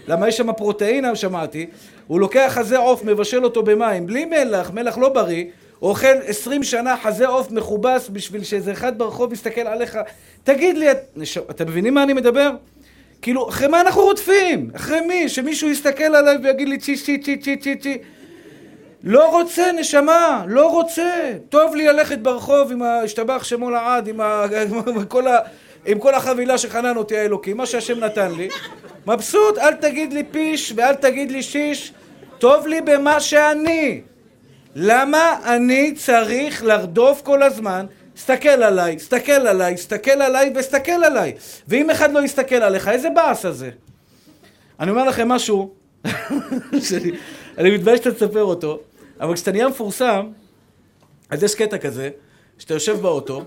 למה 0.07 0.27
יש 0.27 0.37
שם 0.37 0.53
פרוטאינה, 0.53 1.15
שמעתי. 1.15 1.65
הוא 2.07 2.19
לוקח 2.19 2.51
חזה 2.55 2.77
עוף, 2.77 3.03
מבשל 3.03 3.43
אותו 3.43 3.63
במים, 3.63 4.05
בלי 4.05 4.25
מלח, 4.25 4.71
מלח 4.71 4.97
לא 4.97 5.09
בריא. 5.09 5.45
אוכל 5.81 6.17
עשרים 6.25 6.63
שנה 6.63 6.97
חזה 6.97 7.27
עוף 7.27 7.51
מכובס 7.51 8.09
בשביל 8.09 8.43
שאיזה 8.43 8.71
אחד 8.71 8.97
ברחוב 8.97 9.33
יסתכל 9.33 9.61
עליך. 9.61 9.97
תגיד 10.43 10.77
לי, 10.77 10.91
את... 10.91 11.17
אתם 11.49 11.67
מבינים 11.67 11.93
מה 11.93 12.03
אני 12.03 12.13
מדבר? 12.13 12.49
כאילו, 13.21 13.49
אחרי 13.49 13.67
מה 13.67 13.81
אנחנו 13.81 14.01
רודפים? 14.01 14.69
אחרי 14.75 15.01
מי? 15.01 15.29
שמישהו 15.29 15.69
יסתכל 15.69 16.03
עליי 16.03 16.37
ויגיד 16.43 16.69
לי 16.69 16.77
צ'י 16.77 16.97
צ'י 16.97 17.17
צ'י 17.17 17.37
צ'י 17.37 17.57
צ'י 17.57 17.75
צ'י 17.75 17.97
לא 19.05 19.31
רוצה, 19.31 19.71
נשמה, 19.71 20.43
לא 20.47 20.71
רוצה. 20.71 21.33
טוב 21.49 21.75
לי 21.75 21.87
ללכת 21.87 22.17
ברחוב 22.17 22.71
עם 22.71 22.81
השתבח 22.81 23.43
שמו 23.43 23.69
לעד, 23.69 24.07
עם, 24.07 24.21
ה... 24.21 24.45
עם, 24.87 25.05
כל 25.05 25.27
ה... 25.27 25.39
עם 25.85 25.99
כל 25.99 26.13
החבילה 26.13 26.57
שחנן 26.57 26.97
אותי 26.97 27.17
האלוקים, 27.17 27.57
מה 27.57 27.65
שהשם 27.65 27.99
נתן 27.99 28.31
לי. 28.31 28.49
מבסוט, 29.07 29.57
אל 29.57 29.73
תגיד 29.73 30.13
לי 30.13 30.23
פיש 30.23 30.73
ואל 30.75 30.93
תגיד 30.93 31.31
לי 31.31 31.43
שיש, 31.43 31.93
טוב 32.37 32.67
לי 32.67 32.81
במה 32.81 33.19
שאני. 33.19 34.01
למה 34.75 35.37
אני 35.45 35.91
צריך 35.91 36.63
לרדוף 36.63 37.21
כל 37.21 37.43
הזמן? 37.43 37.85
סתכל 38.17 38.49
עליי, 38.49 38.99
סתכל 38.99 39.31
עליי, 39.31 39.77
סתכל 39.77 40.11
עליי 40.11 40.53
וסתכל 40.55 40.91
עליי. 40.91 41.33
ואם 41.67 41.89
אחד 41.89 42.11
לא 42.11 42.23
יסתכל 42.23 42.55
עליך, 42.55 42.87
איזה 42.87 43.09
באס 43.09 43.45
הזה? 43.45 43.69
אני 44.79 44.91
אומר 44.91 45.03
לכם 45.03 45.27
משהו, 45.27 45.73
שאני, 46.87 47.11
אני 47.57 47.71
מתבייש 47.71 47.99
שאתה 47.99 48.11
תספר 48.11 48.43
אותו, 48.43 48.79
אבל 49.19 49.33
כשאתה 49.33 49.51
נהיה 49.51 49.67
מפורסם, 49.67 50.27
אז 51.29 51.43
יש 51.43 51.55
קטע 51.55 51.77
כזה, 51.77 52.09
שאתה 52.57 52.73
יושב 52.73 52.97
באוטו, 53.01 53.43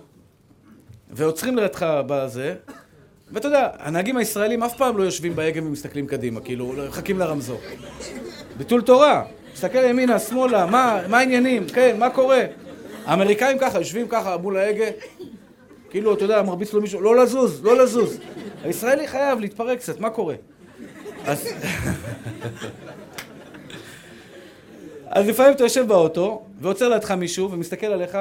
ועוצרים 1.11 1.57
לידך 1.57 1.87
בזה, 2.07 2.55
ואתה 3.33 3.49
יודע, 3.49 3.69
הנהגים 3.79 4.17
הישראלים 4.17 4.63
אף 4.63 4.77
פעם 4.77 4.99
לא 4.99 5.03
יושבים 5.03 5.37
בהגה 5.37 5.61
ומסתכלים 5.63 6.07
קדימה, 6.07 6.41
כאילו, 6.41 6.75
מחכים 6.89 7.19
לרמזור. 7.19 7.61
ביטול 8.57 8.83
תורה. 8.83 9.25
מסתכל 9.55 9.85
ימינה, 9.85 10.19
שמאלה, 10.19 10.67
מה, 10.67 11.01
מה 11.09 11.19
העניינים? 11.19 11.67
כן, 11.69 11.97
מה 11.99 12.11
קורה? 12.11 12.45
האמריקאים 13.09 13.59
ככה, 13.59 13.79
יושבים 13.79 14.09
ככה 14.09 14.37
מול 14.37 14.57
ההגה, 14.57 14.85
כאילו, 15.91 16.15
אתה 16.15 16.25
יודע, 16.25 16.43
מרביץ 16.43 16.73
לו 16.73 16.81
מישהו, 16.81 17.01
לא 17.01 17.17
לזוז, 17.17 17.65
לא 17.65 17.77
לזוז. 17.77 18.19
הישראלי 18.65 19.09
חייב 19.09 19.41
להתפרק 19.41 19.79
קצת, 19.79 20.01
מה 20.01 20.11
קורה? 20.11 20.35
אז... 21.25 21.49
אז 25.07 25.29
לפעמים 25.29 25.53
אתה 25.53 25.65
יושב 25.65 25.89
באוטו, 25.89 26.43
ועוצר 26.61 26.89
לידך 26.89 27.11
מישהו, 27.11 27.51
ומסתכל 27.51 27.87
עליך, 27.87 28.19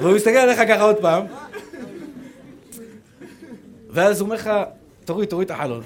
והוא 0.00 0.14
מסתכל 0.14 0.36
עליך 0.36 0.58
ככה 0.58 0.82
עוד 0.82 0.96
פעם, 0.96 1.26
ואז 3.90 4.20
הוא 4.20 4.26
אומר 4.26 4.36
לך, 4.36 4.50
תוריד, 5.06 5.28
תוריד 5.28 5.50
את 5.50 5.56
החלון. 5.56 5.82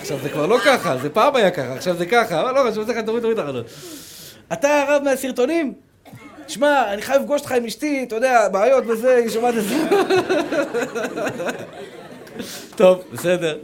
עכשיו 0.00 0.18
זה 0.22 0.28
כבר 0.28 0.46
לא 0.46 0.58
ככה, 0.64 0.96
זה 0.98 1.10
פעם 1.10 1.36
היה 1.36 1.50
ככה, 1.50 1.72
עכשיו 1.72 1.96
זה 1.96 2.06
ככה, 2.06 2.40
אבל 2.40 2.54
לא 2.54 2.70
חשוב, 2.70 2.90
לך, 2.90 2.98
תוריד, 3.06 3.22
תוריד 3.22 3.38
את 3.38 3.44
החלון. 3.44 3.64
אתה 4.52 4.82
הרב 4.82 5.02
מהסרטונים? 5.04 5.74
שמע, 6.48 6.92
אני 6.92 7.02
חייב 7.02 7.22
לפגוש 7.22 7.40
אותך 7.40 7.52
עם 7.52 7.64
אשתי, 7.64 8.04
אתה 8.08 8.16
יודע, 8.16 8.48
בעיות 8.48 8.84
וזה, 8.86 9.16
היא 9.16 9.30
שומעת 9.30 9.54
את 9.58 9.64
זה. 9.64 9.88
טוב, 12.76 13.02
בסדר. 13.12 13.58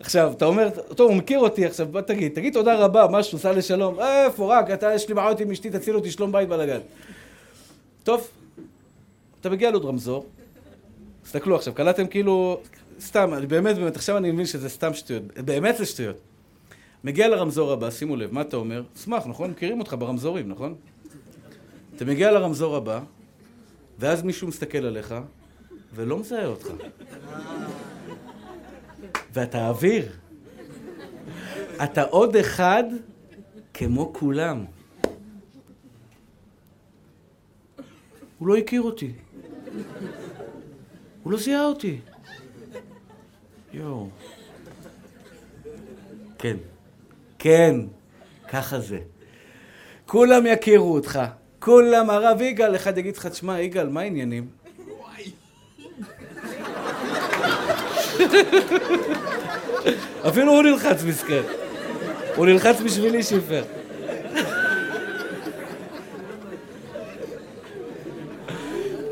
עכשיו, 0.00 0.32
אתה 0.36 0.44
אומר, 0.44 0.70
טוב, 0.70 1.10
הוא 1.10 1.16
מכיר 1.16 1.38
אותי, 1.38 1.66
עכשיו 1.66 1.86
בוא 1.86 2.00
תגיד, 2.00 2.32
תגיד 2.34 2.52
תודה 2.52 2.74
רבה, 2.74 3.06
משהו, 3.10 3.38
סע 3.38 3.52
לשלום. 3.52 4.00
איפה, 4.00 4.58
רק, 4.58 4.70
אתה, 4.70 4.94
יש 4.94 5.08
לי 5.08 5.14
בעיות 5.14 5.40
עם 5.40 5.50
אשתי, 5.50 5.70
תציל 5.70 5.94
אותי, 5.94 6.10
שלום 6.10 6.32
בית 6.32 6.48
בלאגן. 6.48 6.80
טוב, 8.04 8.28
אתה 9.40 9.50
מגיע 9.50 9.70
לעוד 9.70 9.84
רמזור, 9.84 10.26
תסתכלו 11.22 11.56
עכשיו, 11.56 11.74
קלטתם 11.74 12.06
כאילו, 12.06 12.60
סתם, 13.00 13.34
אני 13.34 13.46
באמת, 13.46 13.76
באמת, 13.76 13.96
עכשיו 13.96 14.16
אני 14.16 14.30
מבין 14.30 14.46
שזה 14.46 14.68
סתם 14.68 14.94
שטויות, 14.94 15.22
באמת 15.44 15.76
זה 15.76 15.86
שטויות. 15.86 16.16
מגיע 17.04 17.28
לרמזור 17.28 17.72
הבא, 17.72 17.90
שימו 17.90 18.16
לב, 18.16 18.32
מה 18.34 18.40
אתה 18.40 18.56
אומר? 18.56 18.82
אשמח, 18.96 19.26
נכון? 19.26 19.50
מכירים 19.50 19.80
אותך 19.80 19.96
ברמזורים, 19.98 20.48
נכון? 20.48 20.74
אתה 21.96 22.04
מגיע 22.04 22.32
לרמזור 22.32 22.76
הבא, 22.76 23.00
ואז 23.98 24.22
מישהו 24.22 24.48
מסתכל 24.48 24.78
עליך, 24.78 25.14
ולא 25.94 26.18
מזהה 26.18 26.46
אותך. 26.46 26.66
ואתה 29.32 29.68
אוויר. 29.68 30.12
אתה 31.84 32.02
עוד 32.02 32.36
אחד 32.36 32.84
כמו 33.74 34.12
כולם. 34.12 34.64
הוא 38.38 38.48
לא 38.48 38.56
הכיר 38.56 38.82
אותי. 38.82 39.12
הוא 41.22 41.32
לא 41.32 41.38
זיהה 41.38 41.66
אותי. 41.66 42.00
יואו. 43.74 44.08
כן. 46.38 46.56
כן, 47.38 47.76
ככה 48.48 48.80
זה. 48.80 48.98
כולם 50.06 50.46
יכירו 50.46 50.94
אותך. 50.94 51.20
כולם, 51.58 52.10
הרב 52.10 52.40
יגאל, 52.40 52.76
אחד 52.76 52.98
יגיד 52.98 53.16
לך, 53.16 53.26
תשמע, 53.26 53.60
יגאל, 53.60 53.88
מה 53.88 54.00
העניינים? 54.00 54.46
אפילו 60.28 60.52
הוא 60.52 60.62
נלחץ 60.62 61.02
מסכן. 61.02 61.42
הוא 62.36 62.46
נלחץ 62.46 62.80
בשבילי 62.80 63.22
שיפר. 63.22 63.64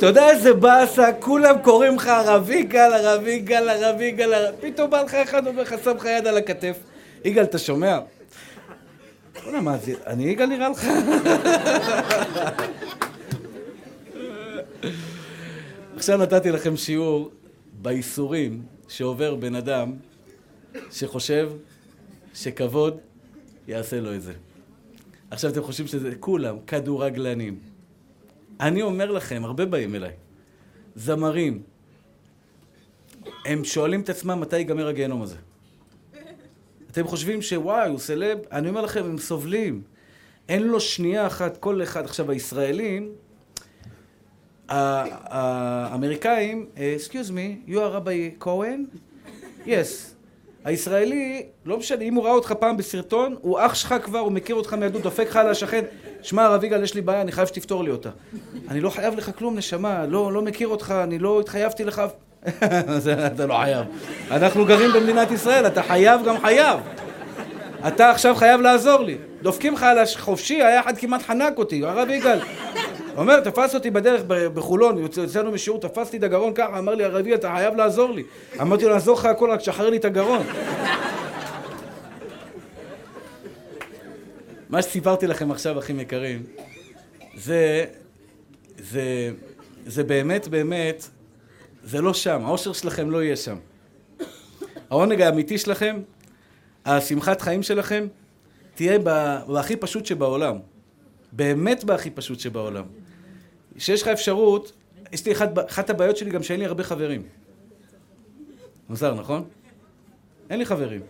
אתה 0.03 0.11
יודע 0.11 0.31
איזה 0.31 0.55
באסה, 0.55 1.13
כולם 1.21 1.55
קוראים 1.63 1.97
לך 1.97 2.07
הרב 2.07 2.51
יגאל, 2.51 2.93
הרב 2.93 3.27
יגאל, 3.27 3.69
הרב 3.69 4.01
יגאל, 4.01 4.53
פתאום 4.61 4.91
בא 4.91 5.03
לך 5.03 5.15
אחד 5.15 5.47
אומר 5.47 5.63
לך, 5.63 5.75
שם 5.85 5.97
לך 5.97 6.05
יד 6.05 6.27
על 6.27 6.37
הכתף. 6.37 6.79
יגאל, 7.25 7.45
אתה 7.45 7.59
שומע? 7.59 7.99
בוא'נה, 9.45 9.61
מה 9.61 9.79
זה, 9.79 9.95
אני 10.07 10.25
יגאל 10.25 10.47
נראה 10.47 10.69
לך? 10.69 10.87
עכשיו 15.97 16.19
נתתי 16.19 16.51
לכם 16.51 16.77
שיעור 16.77 17.31
בייסורים 17.73 18.63
שעובר 18.89 19.35
בן 19.35 19.55
אדם 19.55 19.93
שחושב 20.91 21.51
שכבוד 22.35 22.99
יעשה 23.69 24.01
לו 24.01 24.15
את 24.15 24.23
זה. 24.23 24.33
עכשיו 25.31 25.51
אתם 25.51 25.63
חושבים 25.63 25.87
שזה 25.87 26.11
כולם 26.21 26.57
כדורגלנים. 26.67 27.72
אני 28.63 28.83
אומר 28.83 29.11
לכם, 29.11 29.45
הרבה 29.45 29.67
באים 29.67 29.95
אליי, 29.95 30.13
זמרים, 30.95 31.63
הם 33.45 33.65
שואלים 33.65 34.01
את 34.01 34.09
עצמם 34.09 34.41
מתי 34.41 34.57
ייגמר 34.57 34.89
הגיהנום 34.89 35.23
הזה. 35.23 35.37
אתם 36.91 37.07
חושבים 37.07 37.43
שוואי, 37.43 37.89
הוא 37.89 37.99
סלב? 37.99 38.39
אני 38.53 38.69
אומר 38.69 38.81
לכם, 38.81 39.05
הם 39.05 39.19
סובלים. 39.19 39.83
אין 40.49 40.63
לו 40.63 40.81
שנייה 40.81 41.27
אחת, 41.27 41.57
כל 41.57 41.83
אחד. 41.83 42.05
עכשיו, 42.05 42.31
הישראלים, 42.31 43.13
האמריקאים, 44.69 46.67
excuse 46.77 47.29
me, 47.29 47.71
you 47.71 47.75
are 47.75 47.81
רבי 47.81 48.35
כהן? 48.41 48.85
Yes. 49.65 49.69
הישראלי, 50.65 51.47
לא 51.65 51.79
משנה, 51.79 52.05
אם 52.05 52.15
הוא 52.15 52.25
ראה 52.25 52.33
אותך 52.33 52.53
פעם 52.53 52.77
בסרטון, 52.77 53.37
הוא 53.41 53.59
אח 53.61 53.75
שלך 53.75 53.95
כבר, 54.03 54.19
הוא 54.19 54.33
מכיר 54.33 54.57
אותך 54.57 54.75
מילדות, 54.75 55.03
דופק 55.03 55.27
לך 55.29 55.37
על 55.37 55.49
השכן, 55.49 55.85
שמע, 56.23 56.45
הרב 56.45 56.65
יגאל, 56.65 56.83
יש 56.83 56.95
לי 56.95 57.01
בעיה, 57.01 57.21
אני 57.21 57.33
חייב 57.33 57.49
שתפתור 57.49 57.85
לי 57.85 57.91
אותה. 57.91 58.11
אני 58.69 58.81
לא 58.81 58.91
חייב 58.91 59.17
לך 59.17 59.31
כלום, 59.39 59.57
נשמה, 59.57 60.07
לא, 60.07 60.33
לא 60.33 60.43
מכיר 60.43 60.69
אותך, 60.69 60.95
אני 61.03 61.19
לא 61.19 61.41
התחייבתי 61.41 61.85
לך... 61.85 62.03
אתה 63.27 63.47
לא 63.47 63.55
חייב. 63.63 63.87
אנחנו 64.31 64.65
גרים 64.65 64.93
במדינת 64.93 65.31
ישראל, 65.31 65.67
אתה 65.67 65.83
חייב 65.83 66.21
גם 66.25 66.41
חייב. 66.41 66.81
אתה 67.89 68.11
עכשיו 68.11 68.35
חייב 68.35 68.61
לעזור 68.61 69.01
לי. 69.03 69.17
דופקים 69.43 69.75
לך 69.75 69.83
על 69.83 69.99
החופשי, 69.99 70.55
היה 70.55 70.81
אחד 70.81 70.99
כמעט 70.99 71.23
חנק 71.23 71.59
אותי, 71.59 71.85
הרב 71.85 72.11
יגאל. 72.11 72.39
אומר, 73.17 73.41
תפס 73.41 73.75
אותי 73.75 73.91
בדרך 73.91 74.23
בחולון, 74.29 74.99
יוצאנו 75.17 75.53
משיעור, 75.53 75.81
תפסתי 75.81 76.17
את 76.17 76.23
הגרון 76.23 76.55
ככה, 76.55 76.79
אמר 76.79 76.95
לי, 76.95 77.05
הרב 77.05 77.27
יגאל, 77.27 77.35
אתה 77.35 77.53
חייב 77.57 77.77
לעזור 77.77 78.11
לי. 78.13 78.23
אמרתי 78.61 78.85
לו, 78.85 78.91
לעזור 78.91 79.19
לך 79.19 79.25
הכל, 79.25 79.51
רק 79.51 79.61
תשחרר 79.61 79.91
לי 79.91 79.97
את 79.97 80.05
הגרון. 80.05 80.43
מה 84.73 84.83
שסיפרתי 84.83 85.27
לכם 85.27 85.51
עכשיו, 85.51 85.79
אחים 85.79 86.01
יקרים, 86.01 86.43
זה, 87.35 87.85
זה, 88.79 89.31
זה 89.87 90.05
באמת, 90.05 90.49
באמת, 90.49 91.09
זה 91.85 92.01
לא 92.01 92.15
שם, 92.15 92.45
האושר 92.45 92.73
שלכם 92.73 93.11
לא 93.11 93.23
יהיה 93.23 93.37
שם. 93.37 93.57
העונג 94.91 95.21
האמיתי 95.21 95.59
שלכם, 95.59 96.01
השמחת 96.85 97.41
חיים 97.41 97.63
שלכם, 97.63 98.07
תהיה 98.75 98.99
בהכי 98.99 99.77
פשוט 99.77 100.07
שבעולם. 100.07 100.57
באמת 101.33 101.85
בהכי 101.85 102.11
פשוט 102.11 102.41
שבעולם. 102.41 102.85
שיש 103.79 104.03
לך 104.03 104.09
אפשרות, 104.09 104.73
יש 105.13 105.27
לי 105.27 105.33
אחת, 105.33 105.49
אחת 105.69 105.91
הבעיות 105.91 106.17
שלי 106.17 106.31
גם 106.31 106.43
שאין 106.43 106.61
לי 106.61 106.67
הרבה 106.67 106.85
חברים. 106.85 107.23
מוזר, 108.89 109.15
נכון? 109.15 109.45
אין 110.51 110.59
לי 110.59 110.67
חברים. 110.67 111.01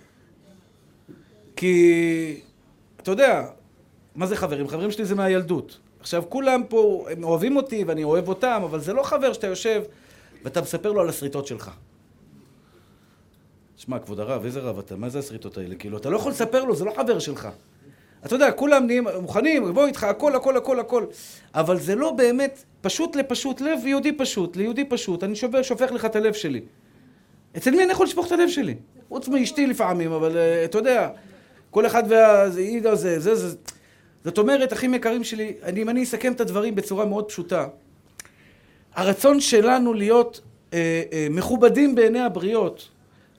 כי, 1.57 2.41
אתה 3.03 3.11
יודע, 3.11 3.47
מה 4.15 4.27
זה 4.27 4.37
חברים? 4.37 4.69
חברים 4.69 4.91
שלי 4.91 5.05
זה 5.05 5.15
מהילדות. 5.15 5.79
עכשיו, 6.01 6.25
כולם 6.29 6.63
פה, 6.69 7.07
הם 7.11 7.25
אוהבים 7.25 7.57
אותי 7.57 7.85
ואני 7.85 8.05
אוהב 8.05 8.29
אותם, 8.29 8.61
אבל 8.65 8.81
זה 8.81 8.93
לא 8.93 9.03
חבר 9.03 9.33
שאתה 9.33 9.47
יושב 9.47 9.83
ואתה 10.45 10.61
מספר 10.61 10.93
לו 10.93 11.01
על 11.01 11.09
השריטות 11.09 11.47
שלך. 11.47 11.71
שמע, 13.77 13.99
כבוד 13.99 14.21
הרב, 14.21 14.45
איזה 14.45 14.61
רב 14.61 14.79
אתה? 14.79 14.97
מה 14.97 15.09
זה 15.09 15.19
השריטות 15.19 15.59
האלה? 15.59 15.75
כאילו, 15.75 15.97
אתה 15.97 16.11
לא 16.11 16.17
יכול 16.17 16.33
לספר 16.33 16.65
לו, 16.65 16.77
זה 16.77 16.85
לא 16.85 16.93
חבר 16.97 17.19
שלך. 17.19 17.49
אתה 18.27 18.35
יודע, 18.35 18.53
כולם 18.53 18.87
נהיים 18.87 19.07
מוכנים, 19.21 19.69
יבואו 19.69 19.87
איתך, 19.87 20.05
הכל, 20.05 20.37
הכל, 20.37 20.57
הכל, 20.57 20.81
הכל. 20.81 21.07
אבל 21.55 21.79
זה 21.79 21.95
לא 21.95 22.11
באמת 22.11 22.65
פשוט 22.81 23.17
לפשוט, 23.17 23.61
לב 23.61 23.87
יהודי 23.87 24.13
פשוט, 24.13 24.57
ליהודי 24.57 24.85
פשוט. 24.85 25.25
אני 25.25 25.37
שובר, 25.37 25.63
שופך 25.63 25.93
לך 25.93 26.05
את 26.05 26.17
הלב 26.17 26.33
שלי. 26.33 26.61
אצל 27.57 27.71
מי 27.71 27.85
אני 27.85 27.93
יכול 27.93 28.07
לשפוך 28.07 28.27
את 28.27 28.33
הלב 28.33 28.49
שלי? 28.49 28.75
חוץ 29.09 29.29
מאשתי 29.29 29.67
לפעמים, 29.67 30.13
אבל 30.13 30.33
uh, 30.33 30.65
אתה 30.65 30.79
יודע, 30.79 31.11
כל 31.73 31.87
אחד 31.87 32.03
והעיד 32.09 32.83
זה, 32.95 33.19
זה, 33.21 33.35
זה. 33.35 33.57
זאת 34.25 34.39
אומרת, 34.39 34.73
אחים 34.73 34.95
יקרים 34.95 35.25
שלי, 35.25 35.55
אני, 35.63 35.83
אם 35.83 35.89
אני 35.89 36.03
אסכם 36.03 36.33
את 36.33 36.41
הדברים 36.41 36.75
בצורה 36.75 37.05
מאוד 37.05 37.29
פשוטה, 37.29 37.67
הרצון 38.95 39.41
שלנו 39.41 39.95
להיות 39.95 40.41
אה, 40.73 41.03
אה, 41.13 41.27
מכובדים 41.31 41.95
בעיני 41.95 42.21
הבריות 42.21 42.89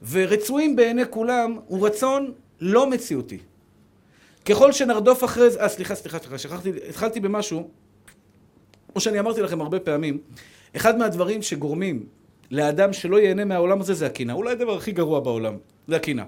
ורצויים 0.09 0.75
בעיני 0.75 1.01
כולם 1.09 1.59
הוא 1.67 1.87
רצון 1.87 2.31
לא 2.61 2.89
מציאותי. 2.89 3.37
ככל 4.45 4.71
שנרדוף 4.71 5.23
אחרי 5.23 5.49
זה... 5.49 5.61
אה, 5.61 5.69
סליחה, 5.69 5.95
סליחה, 5.95 6.19
סליחה, 6.19 6.37
שכחתי, 6.37 6.71
התחלתי 6.89 7.19
במשהו, 7.19 7.69
כמו 8.91 9.01
שאני 9.01 9.19
אמרתי 9.19 9.41
לכם 9.41 9.61
הרבה 9.61 9.79
פעמים, 9.79 10.17
אחד 10.75 10.97
מהדברים 10.97 11.41
שגורמים 11.41 12.05
לאדם 12.51 12.93
שלא 12.93 13.19
ייהנה 13.19 13.45
מהעולם 13.45 13.81
הזה 13.81 13.93
זה 13.93 14.05
הקנאה. 14.05 14.35
אולי 14.35 14.51
הדבר 14.51 14.77
הכי 14.77 14.91
גרוע 14.91 15.19
בעולם, 15.19 15.57
זה 15.87 15.95
הקנאה. 15.95 16.25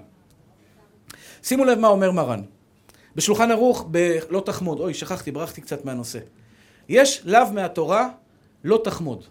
שימו 1.46 1.64
לב 1.64 1.78
מה 1.78 1.88
אומר 1.88 2.10
מרן. 2.10 2.42
בשולחן 3.16 3.50
ערוך, 3.50 3.86
ב"לא 3.90 4.42
תחמוד", 4.46 4.80
אוי, 4.80 4.94
שכחתי, 4.94 5.30
ברחתי 5.30 5.60
קצת 5.60 5.84
מהנושא. 5.84 6.18
יש 6.88 7.22
לאו 7.24 7.52
מהתורה, 7.52 8.08
לא 8.64 8.80
תחמוד. 8.84 9.24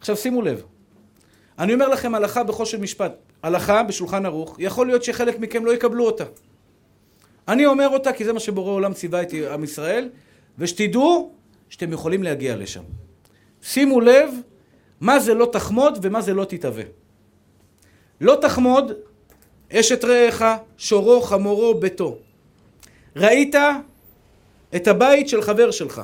עכשיו 0.00 0.16
שימו 0.16 0.42
לב, 0.42 0.62
אני 1.58 1.74
אומר 1.74 1.88
לכם 1.88 2.14
הלכה 2.14 2.44
בחושן 2.44 2.80
משפט, 2.80 3.12
הלכה 3.42 3.82
בשולחן 3.82 4.26
ערוך, 4.26 4.56
יכול 4.58 4.86
להיות 4.86 5.04
שחלק 5.04 5.38
מכם 5.38 5.64
לא 5.64 5.74
יקבלו 5.74 6.06
אותה. 6.06 6.24
אני 7.48 7.66
אומר 7.66 7.88
אותה 7.88 8.12
כי 8.12 8.24
זה 8.24 8.32
מה 8.32 8.40
שבורא 8.40 8.72
עולם 8.72 8.94
ציווה 8.94 9.22
את 9.22 9.32
עם 9.54 9.64
ישראל, 9.64 10.08
ושתדעו 10.58 11.32
שאתם 11.68 11.92
יכולים 11.92 12.22
להגיע 12.22 12.56
לשם. 12.56 12.82
שימו 13.62 14.00
לב 14.00 14.30
מה 15.00 15.20
זה 15.20 15.34
לא 15.34 15.48
תחמוד 15.52 15.98
ומה 16.02 16.20
זה 16.20 16.34
לא 16.34 16.44
תתהווה. 16.44 16.84
לא 18.20 18.38
תחמוד, 18.40 18.92
אשת 19.72 20.04
רעך, 20.04 20.44
שורו, 20.78 21.20
חמורו, 21.20 21.74
ביתו. 21.74 22.18
ראית 23.16 23.54
את 24.76 24.88
הבית 24.88 25.28
של 25.28 25.42
חבר 25.42 25.70
שלך. 25.70 26.02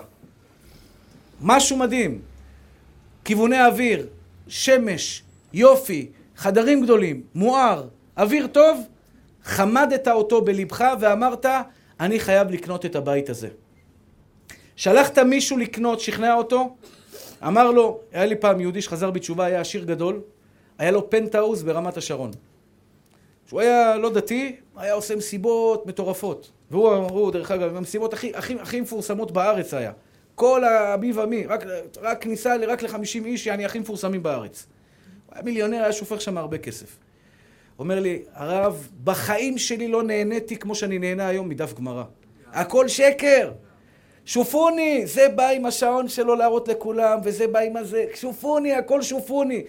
משהו 1.40 1.76
מדהים. 1.76 2.20
כיווני 3.24 3.66
אוויר, 3.66 4.06
שמש, 4.48 5.22
יופי, 5.52 6.08
חדרים 6.36 6.82
גדולים, 6.82 7.22
מואר, 7.34 7.88
אוויר 8.18 8.46
טוב, 8.46 8.86
חמדת 9.44 10.08
אותו 10.08 10.40
בלבך 10.40 10.84
ואמרת, 11.00 11.46
אני 12.00 12.20
חייב 12.20 12.50
לקנות 12.50 12.86
את 12.86 12.96
הבית 12.96 13.30
הזה. 13.30 13.48
שלחת 14.76 15.18
מישהו 15.18 15.58
לקנות, 15.58 16.00
שכנע 16.00 16.34
אותו, 16.34 16.76
אמר 17.46 17.70
לו, 17.70 18.00
היה 18.12 18.26
לי 18.26 18.36
פעם 18.36 18.60
יהודי 18.60 18.82
שחזר 18.82 19.10
בתשובה, 19.10 19.44
היה 19.44 19.60
עשיר 19.60 19.84
גדול, 19.84 20.20
היה 20.78 20.90
לו 20.90 21.10
פנטהאוז 21.10 21.62
ברמת 21.62 21.96
השרון. 21.96 22.30
שהוא 23.48 23.60
היה 23.60 23.96
לא 23.96 24.10
דתי, 24.10 24.56
היה 24.76 24.92
עושה 24.92 25.16
מסיבות 25.16 25.86
מטורפות. 25.86 26.50
והוא, 26.70 26.94
הוא, 26.94 27.32
דרך 27.32 27.50
אגב, 27.50 27.76
המסיבות 27.76 28.12
הכי, 28.12 28.32
הכי, 28.34 28.54
הכי 28.60 28.80
מפורסמות 28.80 29.32
בארץ 29.32 29.74
היה. 29.74 29.92
כל 30.34 30.64
המי 30.64 31.12
ומי, 31.12 31.46
רק, 31.46 31.64
רק 32.00 32.22
כניסה 32.22 32.56
רק 32.68 32.82
ל-50 32.82 33.24
איש, 33.24 33.46
יעני 33.46 33.64
הכי 33.64 33.78
מפורסמים 33.78 34.22
בארץ. 34.22 34.66
הוא 35.26 35.34
היה 35.34 35.42
מיליונר, 35.44 35.82
היה 35.82 35.92
שופך 35.92 36.20
שם 36.20 36.38
הרבה 36.38 36.58
כסף. 36.58 36.96
אומר 37.78 38.00
לי, 38.00 38.22
הרב, 38.32 38.88
בחיים 39.04 39.58
שלי 39.58 39.88
לא 39.88 40.02
נהניתי 40.02 40.56
כמו 40.56 40.74
שאני 40.74 40.98
נהנה 40.98 41.28
היום 41.28 41.48
מדף 41.48 41.74
גמרא. 41.74 42.04
הכל 42.52 42.88
שקר! 42.88 43.52
שופוני! 44.24 45.06
זה 45.06 45.28
בא 45.28 45.48
עם 45.48 45.66
השעון 45.66 46.08
שלו 46.08 46.34
להראות 46.34 46.68
לכולם, 46.68 47.18
וזה 47.24 47.46
בא 47.46 47.58
עם 47.58 47.76
הזה. 47.76 48.04
שופוני, 48.14 48.74
הכל 48.74 49.02
שופוני. 49.02 49.64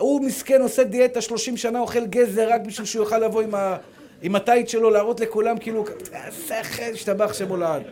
הוא 0.00 0.20
מסכן, 0.20 0.62
עושה 0.62 0.84
דיאטה 0.84 1.20
30 1.20 1.56
שנה, 1.56 1.80
אוכל 1.80 2.06
גזר 2.06 2.48
רק 2.50 2.60
בשביל 2.60 2.86
שהוא 2.86 3.02
יוכל 3.02 3.18
לבוא 3.18 3.42
עם, 3.42 3.54
ה... 3.54 3.76
עם 4.22 4.34
הטייט 4.34 4.68
שלו, 4.68 4.90
להראות 4.90 5.20
לכולם 5.20 5.58
כאילו... 5.58 5.84
שכל, 6.46 6.82
השתבח 6.92 7.32
שמו 7.32 7.56
לעד. 7.56 7.82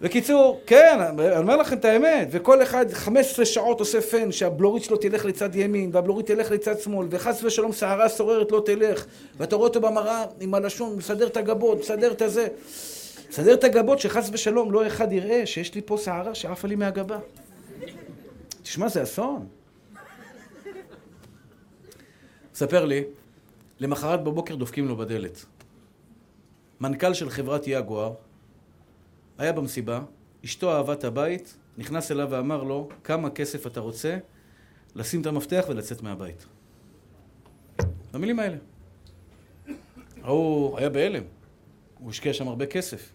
בקיצור, 0.00 0.60
כן, 0.66 0.98
אני 1.18 1.36
אומר 1.36 1.56
לכם 1.56 1.76
את 1.76 1.84
האמת, 1.84 2.28
וכל 2.30 2.62
אחד 2.62 2.92
15 2.92 3.44
שעות 3.44 3.80
עושה 3.80 4.00
פן 4.00 4.32
שהבלורית 4.32 4.82
שלו 4.82 4.96
תלך 4.96 5.24
לצד 5.24 5.56
ימין, 5.56 5.90
והבלורית 5.92 6.26
תלך 6.26 6.50
לצד 6.50 6.78
שמאל, 6.78 7.06
וחס 7.10 7.44
ושלום 7.44 7.72
שערה 7.72 8.08
סוררת 8.08 8.52
לא 8.52 8.62
תלך, 8.66 9.04
ואתה 9.36 9.56
רואה 9.56 9.68
אותו 9.68 9.80
במראה 9.80 10.24
עם 10.40 10.54
הלשון, 10.54 10.96
מסדר 10.96 11.26
את 11.26 11.36
הגבות, 11.36 11.78
מסדר 11.78 12.12
את 12.12 12.22
הזה. 12.22 12.48
מסדר 13.30 13.54
את 13.54 13.64
הגבות 13.64 13.98
שחס 13.98 14.30
ושלום 14.32 14.72
לא 14.72 14.86
אחד 14.86 15.12
יראה 15.12 15.46
שיש 15.46 15.74
לי 15.74 15.80
פה 15.84 15.98
שערה 15.98 16.34
שעפה 16.34 16.68
לי 16.68 16.76
מהגבה. 16.76 17.18
תשמע, 18.62 18.88
זה 18.88 19.02
אסון. 19.02 19.46
ספר 22.54 22.84
לי, 22.84 23.04
למחרת 23.80 24.24
בבוקר 24.24 24.54
דופקים 24.54 24.88
לו 24.88 24.96
בדלת. 24.96 25.44
מנכ"ל 26.80 27.14
של 27.14 27.30
חברת 27.30 27.62
יגואר 27.66 28.14
היה 29.38 29.52
במסיבה, 29.52 30.00
אשתו 30.44 30.72
אהבה 30.72 30.92
את 30.92 31.04
הבית, 31.04 31.56
נכנס 31.78 32.10
אליו 32.10 32.28
ואמר 32.30 32.62
לו, 32.62 32.88
כמה 33.04 33.30
כסף 33.30 33.66
אתה 33.66 33.80
רוצה 33.80 34.18
לשים 34.94 35.20
את 35.20 35.26
המפתח 35.26 35.64
ולצאת 35.68 36.02
מהבית. 36.02 36.46
במילים 38.12 38.38
האלה. 38.38 38.56
ההוא 40.22 40.78
היה 40.78 40.90
בהלם, 40.90 41.22
הוא 41.98 42.10
השקיע 42.10 42.32
שם 42.32 42.48
הרבה 42.48 42.66
כסף. 42.66 43.12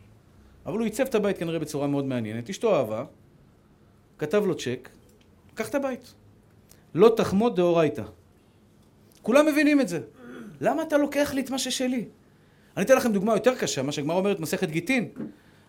אבל 0.66 0.78
הוא 0.78 0.84
עיצב 0.86 1.04
את 1.04 1.16
הבית 1.16 1.38
כנראה 1.38 1.60
בצורה 1.60 1.88
מאוד 1.88 2.06
מעניינת. 2.06 2.50
אשתו 2.50 2.76
אהבה, 2.76 3.06
כתב 4.18 4.44
לו 4.46 4.56
צ'ק, 4.56 4.90
קח 5.56 5.70
את 5.70 5.76
הבית. 5.76 6.14
לא 6.96 7.14
תחמוד 7.18 7.56
דאורייתא. 7.56 8.04
כולם 9.22 9.46
מבינים 9.46 9.82
את 9.82 9.88
זה. 9.88 10.00
למה 10.62 10.82
אתה 10.82 10.98
לוקח 10.98 11.34
לי 11.34 11.42
את 11.42 11.50
מה 11.50 11.60
ששלי? 11.60 12.06
אני 12.78 12.86
אתן 12.86 12.98
לכם 12.98 13.12
דוגמה 13.12 13.34
יותר 13.34 13.56
קשה, 13.56 13.84
מה 13.84 13.92
שהגמרא 13.92 14.16
אומרת 14.16 14.40
מסכת 14.40 14.70
גיטין. 14.70 15.10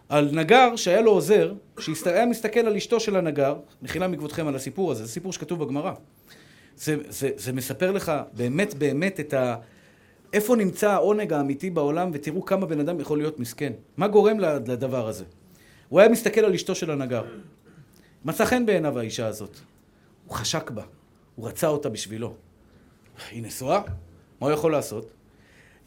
על 0.09 0.28
נגר 0.32 0.76
שהיה 0.76 1.01
לו 1.01 1.11
עוזר, 1.11 1.53
שהיה 1.78 2.26
מסתכל 2.26 2.61
על 2.61 2.76
אשתו 2.76 3.01
של 3.01 3.16
הנגר, 3.16 3.57
מחילה 3.82 4.09
מכבודכם 4.09 4.46
על 4.46 4.57
הסיפור 4.57 4.92
הזה, 4.92 5.05
זה 5.05 5.12
סיפור 5.12 5.32
שכתוב 5.32 5.64
בגמרא. 5.64 5.92
זה, 6.76 6.96
זה, 7.09 7.30
זה 7.36 7.53
מספר 7.53 7.92
לך 7.92 8.12
באמת 8.32 8.74
באמת 8.74 9.20
את 9.20 9.34
ה... 9.34 9.57
איפה 10.32 10.57
נמצא 10.57 10.90
העונג 10.90 11.32
האמיתי 11.32 11.70
בעולם, 11.70 12.11
ותראו 12.12 12.44
כמה 12.44 12.66
בן 12.66 12.80
אדם 12.80 13.01
יכול 13.01 13.18
להיות 13.18 13.40
מסכן. 13.40 13.72
מה 13.96 14.09
גורם 14.09 14.40
לדבר 14.40 15.09
הזה? 15.09 15.24
הוא 15.88 16.01
היה 16.01 16.09
מסתכל 16.09 16.40
על 16.40 16.55
אשתו 16.55 16.74
של 16.74 16.90
הנגר. 16.90 17.24
מצא 18.24 18.44
חן 18.44 18.66
בעיניו 18.66 18.98
האישה 18.98 19.26
הזאת. 19.26 19.59
הוא 20.26 20.34
חשק 20.34 20.70
בה, 20.70 20.82
הוא 21.36 21.48
רצה 21.48 21.68
אותה 21.68 21.88
בשבילו. 21.88 22.34
היא 23.31 23.43
נשואה? 23.43 23.81
מה 24.41 24.47
הוא 24.47 24.51
יכול 24.51 24.73
לעשות? 24.73 25.11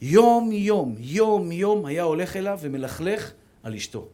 יום 0.00 0.52
יום, 0.52 0.94
יום 0.98 1.52
יום 1.52 1.86
היה 1.86 2.02
הולך 2.02 2.36
אליו 2.36 2.58
ומלכלך 2.62 3.32
על 3.62 3.74
אשתו. 3.74 4.08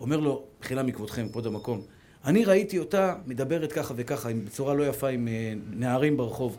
אומר 0.00 0.16
לו, 0.16 0.44
מחילה 0.60 0.82
מכבודכם, 0.82 1.28
כבוד 1.28 1.46
המקום, 1.46 1.82
אני 2.24 2.44
ראיתי 2.44 2.78
אותה 2.78 3.14
מדברת 3.26 3.72
ככה 3.72 3.94
וככה, 3.96 4.28
בצורה 4.44 4.74
לא 4.74 4.86
יפה 4.86 5.08
עם 5.08 5.28
אה, 5.28 5.52
נערים 5.70 6.16
ברחוב. 6.16 6.58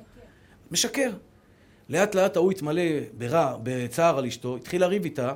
משקר. 0.72 1.12
לאט 1.90 2.16
לאט 2.16 2.36
ההוא 2.36 2.52
התמלא 2.52 2.82
ברע, 3.18 3.58
בצער 3.64 4.18
על 4.18 4.26
אשתו, 4.26 4.56
התחיל 4.56 4.82
לריב 4.82 5.04
איתה, 5.04 5.34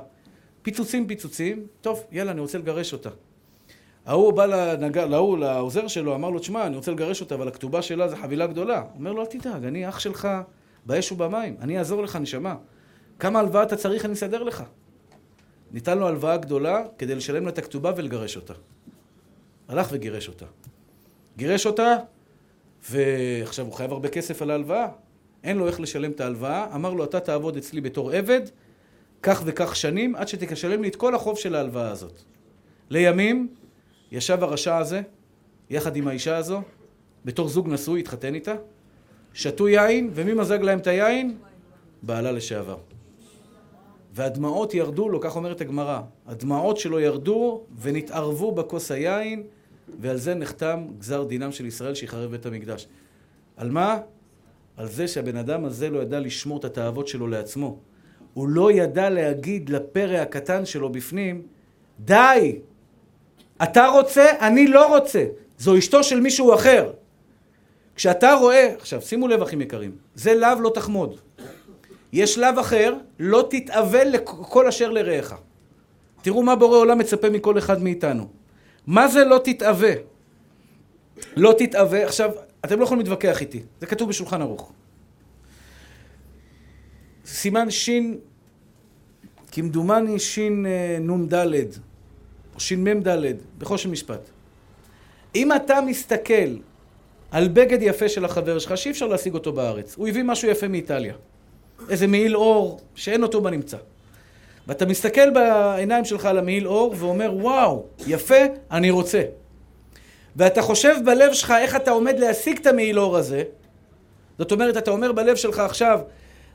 פיצוצים 0.62 1.06
פיצוצים, 1.06 1.66
טוב, 1.80 2.04
יאללה, 2.12 2.30
אני 2.30 2.40
רוצה 2.40 2.58
לגרש 2.58 2.92
אותה. 2.92 3.10
ההוא 4.10 4.32
בא 4.32 4.46
לנג... 4.46 4.98
להוא, 4.98 5.38
לעוזר 5.38 5.88
שלו, 5.88 6.14
אמר 6.14 6.30
לו, 6.30 6.38
תשמע, 6.38 6.66
אני 6.66 6.76
רוצה 6.76 6.90
לגרש 6.90 7.20
אותה, 7.20 7.34
אבל 7.34 7.48
הכתובה 7.48 7.82
שלה 7.82 8.08
זה 8.08 8.16
חבילה 8.16 8.46
גדולה. 8.46 8.84
אומר 8.94 9.12
לו, 9.12 9.20
אל 9.20 9.26
תדאג, 9.26 9.64
אני 9.64 9.88
אח 9.88 9.98
שלך 9.98 10.28
באש 10.86 11.12
ובמים, 11.12 11.56
אני 11.60 11.78
אעזור 11.78 12.02
לך, 12.02 12.16
נשמה. 12.16 12.56
כמה 13.18 13.38
הלוואה 13.38 13.62
אתה 13.62 13.76
צריך, 13.76 14.04
אני 14.04 14.12
אסדר 14.12 14.42
לך. 14.42 14.62
ניתן 15.72 15.98
לו 15.98 16.08
הלוואה 16.08 16.36
גדולה 16.36 16.82
כדי 16.98 17.14
לשלם 17.14 17.44
לה 17.44 17.50
את 17.50 17.58
הכתובה 17.58 17.92
ולגרש 17.96 18.36
אותה. 18.36 18.54
הלך 19.68 19.88
וגירש 19.92 20.28
אותה. 20.28 20.46
גירש 21.36 21.66
אותה, 21.66 21.96
ועכשיו 22.90 23.66
הוא 23.66 23.74
חייב 23.74 23.92
הרבה 23.92 24.08
כסף 24.08 24.42
על 24.42 24.50
ההלוואה. 24.50 24.88
אין 25.44 25.56
לו 25.56 25.66
איך 25.66 25.80
לשלם 25.80 26.10
את 26.10 26.20
ההלוואה, 26.20 26.74
אמר 26.74 26.94
לו, 26.94 27.04
אתה 27.04 27.20
תעבוד 27.20 27.56
אצלי 27.56 27.80
בתור 27.80 28.10
עבד, 28.10 28.40
כך 29.22 29.42
וכך 29.44 29.76
שנים, 29.76 30.14
עד 30.14 30.28
שתשלם 30.28 30.82
לי 30.82 30.88
את 30.88 30.96
כל 30.96 31.14
החוב 31.14 31.38
של 31.38 31.54
ההלוואה 31.54 31.90
הזאת. 31.90 32.20
לימים, 32.90 33.48
ישב 34.12 34.42
הרשע 34.42 34.76
הזה, 34.76 35.02
יחד 35.70 35.96
עם 35.96 36.08
האישה 36.08 36.36
הזו, 36.36 36.62
בתור 37.24 37.48
זוג 37.48 37.68
נשוי, 37.68 38.00
התחתן 38.00 38.34
איתה, 38.34 38.54
שתו 39.34 39.68
יין, 39.68 40.10
ומי 40.14 40.34
מזג 40.34 40.62
להם 40.62 40.78
את 40.78 40.86
היין? 40.86 41.36
בעלה 42.02 42.32
לשעבר. 42.32 42.76
והדמעות 44.12 44.74
ירדו 44.74 45.08
לו, 45.08 45.20
כך 45.20 45.36
אומרת 45.36 45.60
הגמרא, 45.60 46.00
הדמעות 46.26 46.76
שלו 46.76 47.00
ירדו 47.00 47.62
ונתערבו 47.80 48.52
בכוס 48.52 48.90
היין, 48.90 49.42
ועל 50.00 50.16
זה 50.16 50.34
נחתם 50.34 50.86
גזר 50.98 51.24
דינם 51.24 51.52
של 51.52 51.66
ישראל 51.66 51.94
שיחרב 51.94 52.30
בית 52.30 52.46
המקדש. 52.46 52.86
על 53.56 53.70
מה? 53.70 53.98
על 54.76 54.86
זה 54.88 55.08
שהבן 55.08 55.36
אדם 55.36 55.64
הזה 55.64 55.90
לא 55.90 55.98
ידע 56.02 56.20
לשמור 56.20 56.58
את 56.58 56.64
התאוות 56.64 57.08
שלו 57.08 57.26
לעצמו. 57.26 57.78
הוא 58.34 58.48
לא 58.48 58.72
ידע 58.72 59.10
להגיד 59.10 59.68
לפרא 59.68 60.16
הקטן 60.16 60.64
שלו 60.64 60.88
בפנים, 60.92 61.42
די! 62.00 62.58
אתה 63.62 63.86
רוצה, 63.86 64.26
אני 64.40 64.66
לא 64.66 64.96
רוצה. 64.96 65.24
זו 65.58 65.78
אשתו 65.78 66.04
של 66.04 66.20
מישהו 66.20 66.54
אחר. 66.54 66.92
כשאתה 67.96 68.32
רואה, 68.32 68.74
עכשיו 68.78 69.02
שימו 69.02 69.28
לב 69.28 69.42
אחים 69.42 69.60
יקרים, 69.60 69.92
זה 70.14 70.34
לאו 70.34 70.60
לא 70.60 70.70
תחמוד. 70.74 71.20
יש 72.12 72.38
לאו 72.38 72.60
אחר, 72.60 72.94
לא 73.18 73.46
תתאבל 73.50 74.08
לכל 74.08 74.68
אשר 74.68 74.90
לרעך. 74.90 75.34
תראו 76.22 76.42
מה 76.42 76.56
בורא 76.56 76.78
עולם 76.78 76.98
מצפה 76.98 77.30
מכל 77.30 77.58
אחד 77.58 77.82
מאיתנו. 77.82 78.28
מה 78.86 79.08
זה 79.08 79.24
לא 79.24 79.40
תתאווה? 79.44 79.92
לא 81.36 81.54
תתאווה, 81.58 82.04
עכשיו, 82.04 82.30
אתם 82.64 82.78
לא 82.78 82.84
יכולים 82.84 83.00
להתווכח 83.00 83.40
איתי, 83.40 83.62
זה 83.80 83.86
כתוב 83.86 84.08
בשולחן 84.08 84.42
ערוך. 84.42 84.72
סימן 87.26 87.70
שין, 87.70 88.18
כמדומני 89.52 90.18
שין 90.18 90.66
אה, 90.66 90.98
נ"ד, 91.00 91.34
או 92.60 92.64
שין 92.64 92.84
מ"ד, 92.84 93.36
בחושן 93.58 93.90
משפט. 93.90 94.20
אם 95.34 95.52
אתה 95.52 95.80
מסתכל 95.80 96.56
על 97.30 97.48
בגד 97.48 97.78
יפה 97.82 98.08
של 98.08 98.24
החבר 98.24 98.58
שלך, 98.58 98.76
שאי 98.76 98.90
אפשר 98.90 99.06
להשיג 99.06 99.34
אותו 99.34 99.52
בארץ, 99.52 99.94
הוא 99.96 100.08
הביא 100.08 100.22
משהו 100.22 100.48
יפה 100.48 100.68
מאיטליה. 100.68 101.14
איזה 101.90 102.06
מעיל 102.06 102.36
אור 102.36 102.80
שאין 102.94 103.22
אותו 103.22 103.40
בנמצא. 103.40 103.76
ואתה 104.66 104.86
מסתכל 104.86 105.30
בעיניים 105.30 106.04
שלך 106.04 106.24
על 106.24 106.38
המעיל 106.38 106.68
אור 106.68 106.94
ואומר, 106.98 107.32
וואו, 107.34 107.84
יפה, 108.06 108.44
אני 108.70 108.90
רוצה. 108.90 109.22
ואתה 110.36 110.62
חושב 110.62 110.96
בלב 111.04 111.32
שלך 111.32 111.54
איך 111.60 111.76
אתה 111.76 111.90
עומד 111.90 112.18
להשיג 112.18 112.58
את 112.58 112.66
המעיל 112.66 112.98
אור 112.98 113.16
הזה. 113.16 113.42
זאת 114.38 114.52
אומרת, 114.52 114.76
אתה 114.76 114.90
אומר 114.90 115.12
בלב 115.12 115.36
שלך 115.36 115.58
עכשיו, 115.58 116.00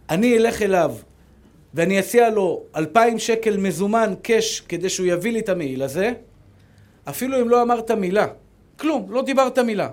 אני 0.10 0.38
אלך 0.38 0.62
אליו 0.62 0.96
ואני 1.76 2.00
אציע 2.00 2.30
לו 2.30 2.64
אלפיים 2.76 3.20
שקל 3.20 3.58
מזומן 3.58 4.14
קאש 4.22 4.62
כדי 4.62 4.90
שהוא 4.90 5.08
יביא 5.08 5.32
לי 5.32 5.40
את 5.40 5.50
המעיל 5.50 5.84
הזה, 5.84 6.12
אפילו 7.10 7.42
אם 7.42 7.50
לא 7.50 7.62
אמרת 7.62 7.92
מילה. 7.92 8.28
כלום, 8.80 9.06
לא 9.10 9.22
דיברת 9.22 9.60
מילה. 9.60 9.90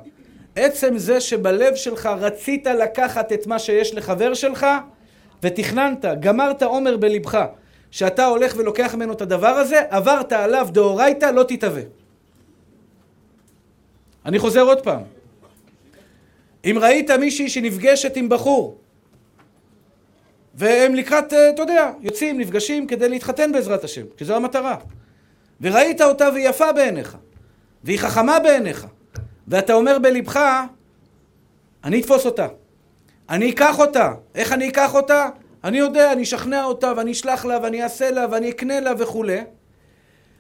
עצם 0.57 0.99
זה 0.99 1.21
שבלב 1.21 1.75
שלך 1.75 2.07
רצית 2.07 2.67
לקחת 2.67 3.33
את 3.33 3.47
מה 3.47 3.59
שיש 3.59 3.95
לחבר 3.95 4.35
שלך, 4.35 4.67
ותכננת, 5.43 6.05
גמרת 6.21 6.63
עומר 6.63 6.97
בלבך, 6.97 7.45
שאתה 7.91 8.27
הולך 8.27 8.55
ולוקח 8.57 8.95
ממנו 8.95 9.13
את 9.13 9.21
הדבר 9.21 9.49
הזה, 9.49 9.81
עברת 9.91 10.33
עליו 10.33 10.69
דאורייתא, 10.73 11.27
לא 11.27 11.43
תתהווה. 11.43 11.83
אני 14.27 14.39
חוזר 14.39 14.63
עוד 14.63 14.83
פעם. 14.83 15.03
אם 16.65 16.77
ראית 16.81 17.11
מישהי 17.11 17.49
שנפגשת 17.49 18.17
עם 18.17 18.29
בחור, 18.29 18.82
והם 20.55 20.95
לקראת, 20.95 21.33
אה, 21.33 21.51
אתה 21.51 21.63
יודע, 21.63 21.91
יוצאים, 22.01 22.41
נפגשים 22.41 22.87
כדי 22.87 23.09
להתחתן 23.09 23.53
בעזרת 23.53 23.85
השם, 23.85 24.05
שזו 24.17 24.37
המטרה. 24.37 24.77
וראית 25.61 26.01
אותה 26.01 26.29
והיא 26.33 26.49
יפה 26.49 26.73
בעיניך, 26.73 27.17
והיא 27.85 27.99
חכמה 27.99 28.39
בעיניך, 28.39 28.87
ואתה 29.49 29.73
אומר 29.73 29.99
בלבך, 29.99 30.41
אני 31.85 32.01
אתפוס 32.01 32.27
אותה. 32.27 32.49
אני 33.31 33.51
אקח 33.51 33.79
אותה. 33.79 34.13
איך 34.35 34.53
אני 34.53 34.69
אקח 34.69 34.95
אותה? 34.95 35.29
אני 35.65 35.79
יודע, 35.79 36.13
אני 36.13 36.23
אשכנע 36.23 36.65
אותה, 36.65 36.93
ואני 36.97 37.13
אשלח 37.13 37.45
לה, 37.45 37.59
ואני 37.63 37.83
אעשה 37.83 38.11
לה, 38.11 38.27
ואני 38.31 38.51
אקנה 38.51 38.81
לה 38.81 38.93
וכולי. 38.99 39.39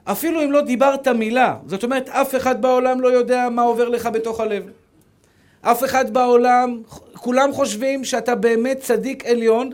אפילו 0.04 0.44
אם 0.44 0.52
לא 0.52 0.60
דיברת 0.60 1.08
מילה. 1.08 1.56
זאת 1.66 1.84
אומרת, 1.84 2.08
אף 2.08 2.34
אחד 2.34 2.62
בעולם 2.62 3.00
לא 3.00 3.08
יודע 3.08 3.48
מה 3.48 3.62
עובר 3.62 3.88
לך 3.88 4.06
בתוך 4.06 4.40
הלב. 4.40 4.64
אף 5.60 5.84
אחד 5.84 6.12
בעולם, 6.12 6.82
כולם 7.14 7.52
חושבים 7.52 8.04
שאתה 8.04 8.34
באמת 8.34 8.78
צדיק 8.78 9.26
עליון. 9.26 9.70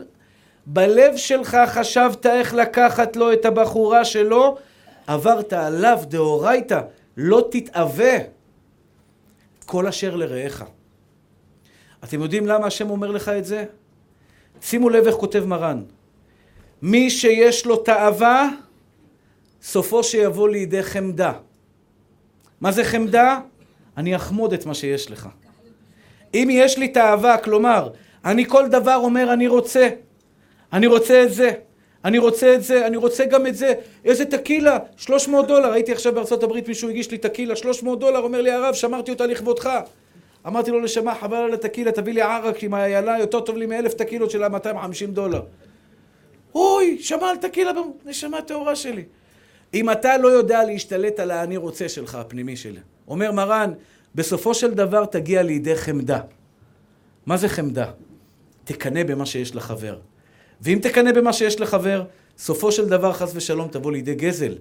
בלב 0.71 1.17
שלך 1.17 1.57
חשבת 1.67 2.25
איך 2.25 2.53
לקחת 2.53 3.15
לו 3.15 3.33
את 3.33 3.45
הבחורה 3.45 4.05
שלו, 4.05 4.57
עברת 5.07 5.53
עליו 5.53 5.99
דאורייתא, 6.07 6.81
לא 7.17 7.47
תתאווה. 7.51 8.17
כל 9.65 9.87
אשר 9.87 10.15
לרעך. 10.15 10.63
אתם 12.03 12.21
יודעים 12.21 12.47
למה 12.47 12.67
השם 12.67 12.89
אומר 12.89 13.11
לך 13.11 13.29
את 13.29 13.45
זה? 13.45 13.65
שימו 14.61 14.89
לב 14.89 15.07
איך 15.07 15.15
כותב 15.15 15.45
מרן. 15.45 15.83
מי 16.81 17.09
שיש 17.09 17.65
לו 17.65 17.75
תאווה, 17.75 18.49
סופו 19.61 20.03
שיבוא 20.03 20.49
לידי 20.49 20.83
חמדה. 20.83 21.33
מה 22.61 22.71
זה 22.71 22.83
חמדה? 22.83 23.39
אני 23.97 24.15
אחמוד 24.15 24.53
את 24.53 24.65
מה 24.65 24.73
שיש 24.73 25.11
לך. 25.11 25.29
אם 26.33 26.47
יש 26.51 26.77
לי 26.77 26.87
תאווה, 26.87 27.37
כלומר, 27.37 27.89
אני 28.25 28.45
כל 28.45 28.67
דבר 28.67 28.95
אומר 28.95 29.33
אני 29.33 29.47
רוצה, 29.47 29.89
אני 30.73 30.87
רוצה 30.87 31.23
את 31.23 31.33
זה, 31.33 31.51
אני 32.05 32.17
רוצה 32.17 32.55
את 32.55 32.63
זה, 32.63 32.87
אני 32.87 32.97
רוצה 32.97 33.25
גם 33.25 33.47
את 33.47 33.55
זה, 33.55 33.73
איזה 34.05 34.25
טקילה, 34.25 34.77
300 34.97 35.47
דולר, 35.47 35.71
הייתי 35.71 35.91
עכשיו 35.91 36.13
בארצות 36.13 36.43
הברית, 36.43 36.67
מישהו 36.67 36.89
הגיש 36.89 37.11
לי 37.11 37.17
טקילה, 37.17 37.55
300 37.55 37.99
דולר, 37.99 38.19
אומר 38.19 38.41
לי 38.41 38.51
הרב, 38.51 38.73
שמרתי 38.73 39.11
אותה 39.11 39.25
לכבודך. 39.25 39.69
אמרתי 40.47 40.71
לו 40.71 40.79
לשמה, 40.79 41.15
חבל 41.15 41.37
על 41.37 41.53
הטקילה, 41.53 41.91
תביא 41.91 42.13
לי 42.13 42.21
ערק 42.21 42.63
עם 42.63 42.75
איילה, 42.75 43.19
יותר 43.19 43.39
טוב 43.39 43.57
לי 43.57 43.65
מאלף 43.65 43.93
טקילות 43.93 44.31
של 44.31 44.43
ה-250 44.43 45.07
דולר. 45.07 45.41
אוי, 46.55 46.97
שמע 47.01 47.29
על 47.29 47.37
טקילה, 47.37 47.71
נשמה 48.05 48.41
טהורה 48.41 48.75
שלי. 48.75 49.03
אם 49.73 49.89
אתה 49.89 50.17
לא 50.17 50.27
יודע 50.27 50.63
להשתלט 50.63 51.19
על 51.19 51.31
האני 51.31 51.57
רוצה 51.57 51.89
שלך, 51.89 52.15
הפנימי 52.15 52.55
שלי, 52.55 52.79
אומר 53.07 53.31
מרן, 53.31 53.71
בסופו 54.15 54.53
של 54.53 54.73
דבר 54.73 55.05
תגיע 55.05 55.43
לידי 55.43 55.75
חמדה. 55.75 56.19
מה 57.25 57.37
זה 57.37 57.49
חמדה? 57.49 57.91
תקנא 58.63 59.03
במה 59.03 59.25
שיש 59.25 59.55
לחבר. 59.55 59.99
ואם 60.61 60.79
תקנא 60.81 61.11
במה 61.11 61.33
שיש 61.33 61.59
לחבר, 61.59 62.03
סופו 62.37 62.71
של 62.71 62.89
דבר, 62.89 63.13
חס 63.13 63.31
ושלום, 63.35 63.67
תבוא 63.67 63.91
לידי 63.91 64.15
גזל. 64.15 64.55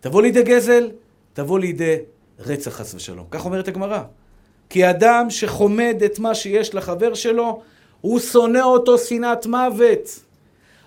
תבוא 0.00 0.22
לידי 0.22 0.42
גזל, 0.42 0.90
תבוא 1.32 1.58
לידי 1.58 1.96
רצח, 2.38 2.70
חס 2.70 2.94
ושלום. 2.94 3.26
כך 3.30 3.44
אומרת 3.44 3.68
הגמרא. 3.68 4.02
כי 4.70 4.90
אדם 4.90 5.30
שחומד 5.30 5.96
את 6.04 6.18
מה 6.18 6.34
שיש 6.34 6.74
לחבר 6.74 7.14
שלו, 7.14 7.62
הוא 8.00 8.20
שונא 8.20 8.58
אותו 8.58 8.98
שנאת 8.98 9.46
מוות. 9.46 10.20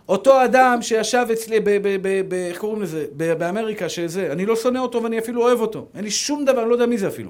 אותו 0.10 0.46
אדם 0.46 0.82
שישב 0.82 1.26
אצלי, 1.34 1.60
איך 2.50 2.58
קוראים 2.58 2.82
לזה? 2.82 3.06
באמריקה, 3.18 3.90
שזה, 3.90 4.32
אני 4.32 4.46
לא 4.46 4.56
שונא 4.56 4.80
אותו 4.80 5.04
ואני 5.04 5.20
אפילו 5.20 5.42
אוהב 5.42 5.60
אותו. 5.60 5.88
אין 5.96 6.04
לי 6.04 6.12
שום 6.12 6.46
דבר, 6.46 6.62
אני 6.62 6.70
לא 6.70 6.76
יודע 6.76 6.86
מי 6.86 6.98
זה 6.98 7.08
אפילו. 7.08 7.30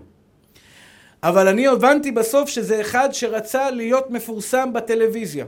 אבל 1.23 1.47
אני 1.47 1.67
הבנתי 1.67 2.11
בסוף 2.11 2.49
שזה 2.49 2.81
אחד 2.81 3.09
שרצה 3.11 3.71
להיות 3.71 4.09
מפורסם 4.09 4.73
בטלוויזיה. 4.73 5.45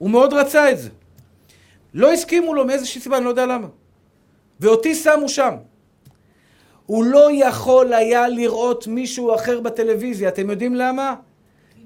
הוא 0.00 0.10
מאוד 0.10 0.32
רצה 0.32 0.70
את 0.70 0.78
זה. 0.78 0.88
לא 1.94 2.12
הסכימו 2.12 2.54
לו 2.54 2.64
מאיזושהי 2.64 3.00
סיבה, 3.00 3.16
אני 3.16 3.24
לא 3.24 3.30
יודע 3.30 3.46
למה. 3.46 3.66
ואותי 4.60 4.94
שמו 4.94 5.28
שם. 5.28 5.54
הוא 6.86 7.04
לא 7.04 7.28
יכול 7.32 7.92
היה 7.92 8.28
לראות 8.28 8.86
מישהו 8.86 9.34
אחר 9.34 9.60
בטלוויזיה. 9.60 10.28
אתם 10.28 10.50
יודעים 10.50 10.74
למה? 10.74 11.14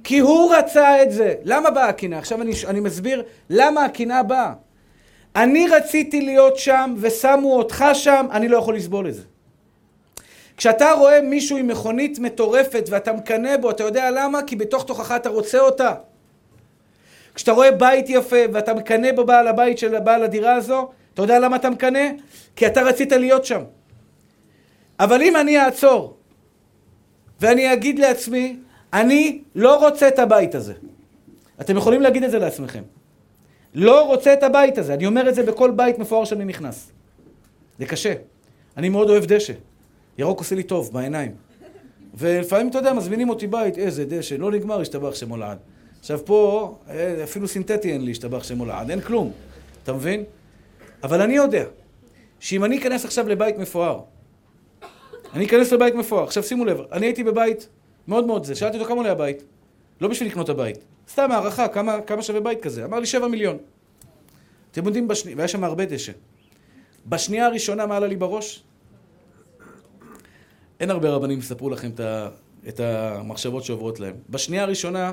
כי 0.04 0.18
הוא 0.18 0.54
רצה 0.54 1.02
את 1.02 1.12
זה. 1.12 1.34
למה 1.42 1.70
באה 1.70 1.88
הקנאה? 1.88 2.18
עכשיו 2.18 2.42
אני, 2.42 2.52
אני 2.66 2.80
מסביר 2.80 3.22
למה 3.50 3.84
הקנאה 3.84 4.22
באה. 4.22 4.52
אני 5.36 5.68
רציתי 5.68 6.20
להיות 6.20 6.58
שם 6.58 6.94
ושמו 6.98 7.56
אותך 7.56 7.84
שם, 7.92 8.26
אני 8.30 8.48
לא 8.48 8.58
יכול 8.58 8.76
לסבול 8.76 9.08
את 9.08 9.14
זה. 9.14 9.22
כשאתה 10.56 10.92
רואה 10.92 11.20
מישהו 11.20 11.56
עם 11.56 11.66
מכונית 11.66 12.18
מטורפת 12.18 12.84
ואתה 12.90 13.12
מקנא 13.12 13.56
בו, 13.56 13.70
אתה 13.70 13.84
יודע 13.84 14.10
למה? 14.10 14.42
כי 14.42 14.56
בתוך 14.56 14.84
תוכך 14.84 15.12
אתה 15.16 15.28
רוצה 15.28 15.60
אותה. 15.60 15.94
כשאתה 17.34 17.52
רואה 17.52 17.72
בית 17.72 18.06
יפה 18.08 18.36
ואתה 18.52 18.74
מקנא 18.74 19.12
בבעל 19.12 19.48
הבית 19.48 19.78
של 19.78 19.98
בעל 19.98 20.22
הדירה 20.22 20.54
הזו, 20.54 20.88
אתה 21.14 21.22
יודע 21.22 21.38
למה 21.38 21.56
אתה 21.56 21.70
מקנא? 21.70 22.08
כי 22.56 22.66
אתה 22.66 22.82
רצית 22.82 23.12
להיות 23.12 23.44
שם. 23.44 23.60
אבל 25.00 25.22
אם 25.22 25.36
אני 25.36 25.60
אעצור 25.60 26.16
ואני 27.40 27.72
אגיד 27.72 27.98
לעצמי, 27.98 28.56
אני 28.92 29.42
לא 29.54 29.86
רוצה 29.86 30.08
את 30.08 30.18
הבית 30.18 30.54
הזה. 30.54 30.72
אתם 31.60 31.76
יכולים 31.76 32.00
להגיד 32.02 32.24
את 32.24 32.30
זה 32.30 32.38
לעצמכם. 32.38 32.82
לא 33.74 34.06
רוצה 34.06 34.32
את 34.32 34.42
הבית 34.42 34.78
הזה. 34.78 34.94
אני 34.94 35.06
אומר 35.06 35.28
את 35.28 35.34
זה 35.34 35.42
בכל 35.42 35.70
בית 35.70 35.98
מפואר 35.98 36.24
שאני 36.24 36.44
נכנס. 36.44 36.92
זה 37.78 37.86
קשה. 37.86 38.14
אני 38.76 38.88
מאוד 38.88 39.10
אוהב 39.10 39.24
דשא. 39.24 39.52
ירוק 40.18 40.38
עושה 40.38 40.54
לי 40.54 40.62
טוב 40.62 40.92
בעיניים. 40.92 41.34
ולפעמים, 42.14 42.68
אתה 42.68 42.78
יודע, 42.78 42.92
מזמינים 42.92 43.28
אותי 43.28 43.46
בית, 43.46 43.78
איזה 43.78 44.04
דשא, 44.04 44.34
לא 44.34 44.50
נגמר, 44.50 44.80
השתבח 44.80 45.14
שמו 45.14 45.36
לעד. 45.36 45.58
עכשיו 46.04 46.24
פה, 46.24 46.74
אה, 46.88 47.24
אפילו 47.24 47.48
סינתטי 47.48 47.92
אין 47.92 48.04
לי, 48.04 48.10
השתבח 48.10 48.44
שמו 48.44 48.64
לעד, 48.66 48.90
אין 48.90 49.00
כלום. 49.00 49.32
אתה 49.82 49.92
מבין? 49.92 50.24
אבל 51.02 51.22
אני 51.22 51.34
יודע 51.34 51.64
שאם 52.40 52.64
אני 52.64 52.78
אכנס 52.78 53.04
עכשיו 53.04 53.28
לבית 53.28 53.58
מפואר, 53.58 54.00
אני 55.34 55.46
אכנס 55.46 55.72
לבית 55.72 55.94
מפואר. 55.94 56.24
עכשיו 56.24 56.42
שימו 56.42 56.64
לב, 56.64 56.80
אני 56.92 57.06
הייתי 57.06 57.24
בבית 57.24 57.68
מאוד 58.08 58.26
מאוד 58.26 58.44
זה, 58.44 58.54
שאלתי 58.54 58.76
אותו 58.76 58.88
כמה 58.88 58.96
עולה 58.96 59.10
הבית. 59.12 59.42
לא 60.00 60.08
בשביל 60.08 60.28
לקנות 60.28 60.48
הבית. 60.48 60.78
סתם 61.08 61.32
הערכה, 61.32 61.68
כמה, 61.68 62.00
כמה 62.00 62.22
שווה 62.22 62.40
בית 62.40 62.62
כזה. 62.62 62.84
אמר 62.84 63.00
לי 63.00 63.06
שבע 63.06 63.28
מיליון. 63.28 63.58
אתם 64.70 64.86
יודעים, 64.86 65.08
בשני... 65.08 65.34
והיה 65.34 65.48
שם 65.48 65.64
הרבה 65.64 65.84
דשא. 65.84 66.12
בשנייה 67.06 67.46
הראשונה, 67.46 67.86
מה 67.86 67.96
עלה 67.96 68.06
לי 68.06 68.16
בראש? 68.16 68.62
אין 70.80 70.90
הרבה 70.90 71.10
רבנים 71.10 71.40
שיספרו 71.40 71.70
לכם 71.70 71.90
את, 71.90 72.00
ה... 72.00 72.28
את 72.68 72.80
המחשבות 72.80 73.64
שעוברות 73.64 74.00
להם. 74.00 74.14
בשנייה 74.30 74.62
הראשונה, 74.62 75.12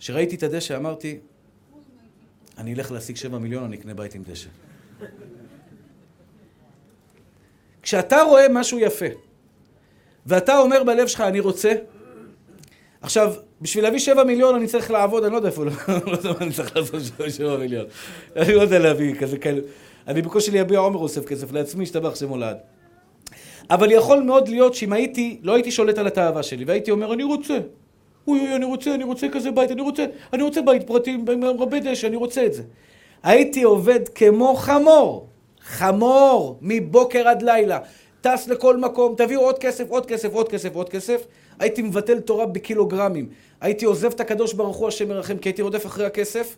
כשראיתי 0.00 0.36
את 0.36 0.42
הדשא, 0.42 0.76
אמרתי, 0.76 1.18
אני 2.58 2.74
אלך 2.74 2.92
להשיג 2.92 3.16
שבע 3.16 3.38
מיליון, 3.38 3.64
אני 3.64 3.76
אקנה 3.76 3.94
בית 3.94 4.14
עם 4.14 4.22
דשא. 4.22 4.48
כשאתה 7.82 8.22
רואה 8.22 8.46
משהו 8.50 8.78
יפה, 8.78 9.06
ואתה 10.26 10.58
אומר 10.58 10.84
בלב 10.84 11.06
שלך, 11.06 11.20
אני 11.20 11.40
רוצה, 11.40 11.72
עכשיו, 13.00 13.34
בשביל 13.60 13.84
להביא 13.84 13.98
שבע 13.98 14.24
מיליון 14.24 14.54
אני 14.54 14.66
צריך 14.66 14.90
לעבוד, 14.90 15.24
אני 15.24 15.32
לא 15.32 15.36
יודע 15.36 15.48
איפה, 15.48 15.64
לא 16.06 16.12
יודע 16.12 16.32
מה 16.32 16.36
אני 16.40 16.52
צריך 16.52 16.76
לעשות 16.76 17.02
שבע 17.28 17.56
מיליון. 17.56 17.86
אני 18.36 18.54
לא 18.54 18.62
יודע 18.62 18.78
להביא 18.78 19.14
כזה 19.20 19.38
כאלה. 19.38 19.60
אני 20.08 20.22
בקושי 20.22 20.50
להביע 20.50 20.78
עומר 20.78 20.98
אוסף 20.98 21.24
כסף 21.24 21.52
לעצמי, 21.52 21.84
השתבח 21.84 22.14
שם 22.14 22.28
הולד. 22.28 22.56
אבל 23.70 23.92
יכול 23.92 24.22
מאוד 24.22 24.48
להיות 24.48 24.74
שאם 24.74 24.92
הייתי, 24.92 25.38
לא 25.42 25.54
הייתי 25.54 25.70
שולט 25.70 25.98
על 25.98 26.06
התאווה 26.06 26.42
שלי, 26.42 26.64
והייתי 26.64 26.90
אומר, 26.90 27.12
אני 27.14 27.22
רוצה. 27.22 27.58
אוי 28.28 28.40
אוי, 28.40 28.56
אני 28.56 28.64
רוצה, 28.64 28.94
אני 28.94 29.04
רוצה 29.04 29.28
כזה 29.28 29.50
בית, 29.50 29.70
אני 29.70 29.82
רוצה, 29.82 30.06
אני 30.32 30.42
רוצה 30.42 30.62
בית 30.62 30.86
פרטי 30.86 31.10
עם 31.10 31.42
הרבה 31.60 31.80
דשא, 31.80 32.06
אני 32.06 32.16
רוצה 32.16 32.46
את 32.46 32.54
זה. 32.54 32.62
הייתי 33.22 33.62
עובד 33.62 34.08
כמו 34.08 34.54
חמור. 34.54 35.26
חמור, 35.60 36.58
מבוקר 36.62 37.28
עד 37.28 37.42
לילה. 37.42 37.78
טס 38.20 38.48
לכל 38.48 38.76
מקום, 38.76 39.14
תביאו 39.16 39.40
עוד 39.40 39.58
כסף, 39.58 39.90
עוד 39.90 40.06
כסף, 40.06 40.32
עוד 40.32 40.48
כסף, 40.48 40.74
עוד 40.74 40.88
כסף. 40.88 41.26
הייתי 41.58 41.82
מבטל 41.82 42.20
תורה 42.20 42.46
בקילוגרמים. 42.46 43.28
הייתי 43.60 43.84
עוזב 43.84 44.12
את 44.12 44.20
הקדוש 44.20 44.52
ברוך 44.52 44.76
הוא 44.76 44.88
השם 44.88 45.10
ירחם, 45.10 45.38
כי 45.38 45.48
הייתי 45.48 45.62
רודף 45.62 45.86
אחרי 45.86 46.06
הכסף. 46.06 46.56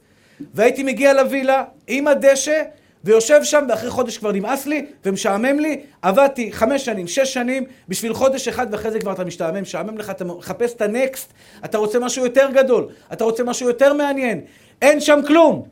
והייתי 0.55 0.83
מגיע 0.83 1.15
לווילה 1.15 1.65
עם 1.87 2.07
הדשא, 2.07 2.63
ויושב 3.07 3.45
שם, 3.45 3.65
ואחרי 3.69 3.91
חודש 3.91 4.19
כבר 4.19 4.33
נמאס 4.33 4.67
לי, 4.67 4.87
ומשעמם 5.05 5.59
לי. 5.59 5.81
עבדתי 6.03 6.53
חמש 6.53 6.85
שנים, 6.85 7.07
שש 7.07 7.35
שנים, 7.35 7.65
בשביל 7.89 8.15
חודש 8.15 8.49
אחד, 8.49 8.67
ואחרי 8.71 8.91
זה 8.91 9.01
כבר 9.01 9.13
אתה 9.13 9.25
משתעמם, 9.25 9.63
משעמם 9.63 9.99
לך, 9.99 10.11
אתה 10.11 10.25
מחפש 10.25 10.75
את 10.75 10.83
הנקסט, 10.83 11.33
אתה 11.65 11.79
רוצה 11.79 11.99
משהו 11.99 12.25
יותר 12.25 12.49
גדול, 12.53 12.89
אתה 13.13 13.25
רוצה 13.25 13.45
משהו 13.45 13.69
יותר 13.69 13.93
מעניין. 13.93 14.41
אין 14.83 15.01
שם 15.01 15.21
כלום. 15.27 15.63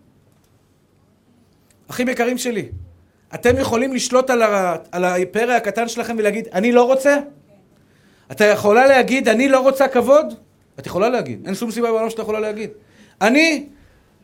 אחים 1.91 2.09
יקרים 2.09 2.39
שלי, 2.39 2.69
אתם 3.35 3.59
יכולים 3.59 3.95
לשלוט 3.95 4.31
על, 4.31 4.43
ה, 4.43 4.77
על 4.93 5.05
הפרא 5.05 5.53
הקטן 5.53 5.89
שלכם 5.89 6.17
ולהגיד, 6.19 6.49
אני 6.53 6.73
לא 6.73 6.83
רוצה? 6.83 7.19
אתה 8.31 8.45
יכולה 8.45 8.87
להגיד, 8.87 9.29
אני 9.29 9.49
לא 9.49 9.61
רוצה 9.61 9.89
כבוד? 9.89 10.35
את 10.79 10.87
יכולה 10.87 11.09
להגיד, 11.09 11.47
אין 11.47 11.55
שום 11.55 11.71
סיבה 11.71 11.93
בעולם 11.93 12.11
שאתה 12.11 12.23
יכולה 12.23 12.41
להגיד. 12.41 12.71
אני 13.21 13.67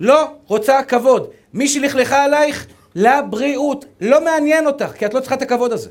לא 0.01 0.31
רוצה 0.47 0.83
כבוד. 0.83 1.31
מי 1.55 1.69
שלכלכה 1.69 2.25
עלייך? 2.25 2.67
לבריאות. 2.95 3.85
לא 4.01 4.25
מעניין 4.25 4.67
אותך, 4.67 4.93
כי 4.99 5.07
את 5.07 5.15
לא 5.15 5.21
צריכה 5.21 5.35
את 5.35 5.43
הכבוד 5.43 5.73
הזה. 5.73 5.91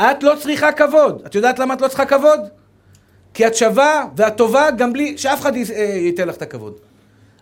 את 0.00 0.22
לא 0.22 0.34
צריכה 0.40 0.72
כבוד. 0.72 1.22
את 1.26 1.34
יודעת 1.34 1.58
למה 1.58 1.74
את 1.74 1.80
לא 1.80 1.88
צריכה 1.88 2.06
כבוד? 2.06 2.40
כי 3.34 3.46
את 3.46 3.54
שווה 3.54 4.06
ואת 4.16 4.36
טובה 4.36 4.70
גם 4.70 4.92
בלי 4.92 5.18
שאף 5.18 5.40
אחד 5.40 5.54
אה, 5.54 5.84
ייתן 5.84 6.28
לך 6.28 6.36
את 6.36 6.42
הכבוד. 6.42 6.74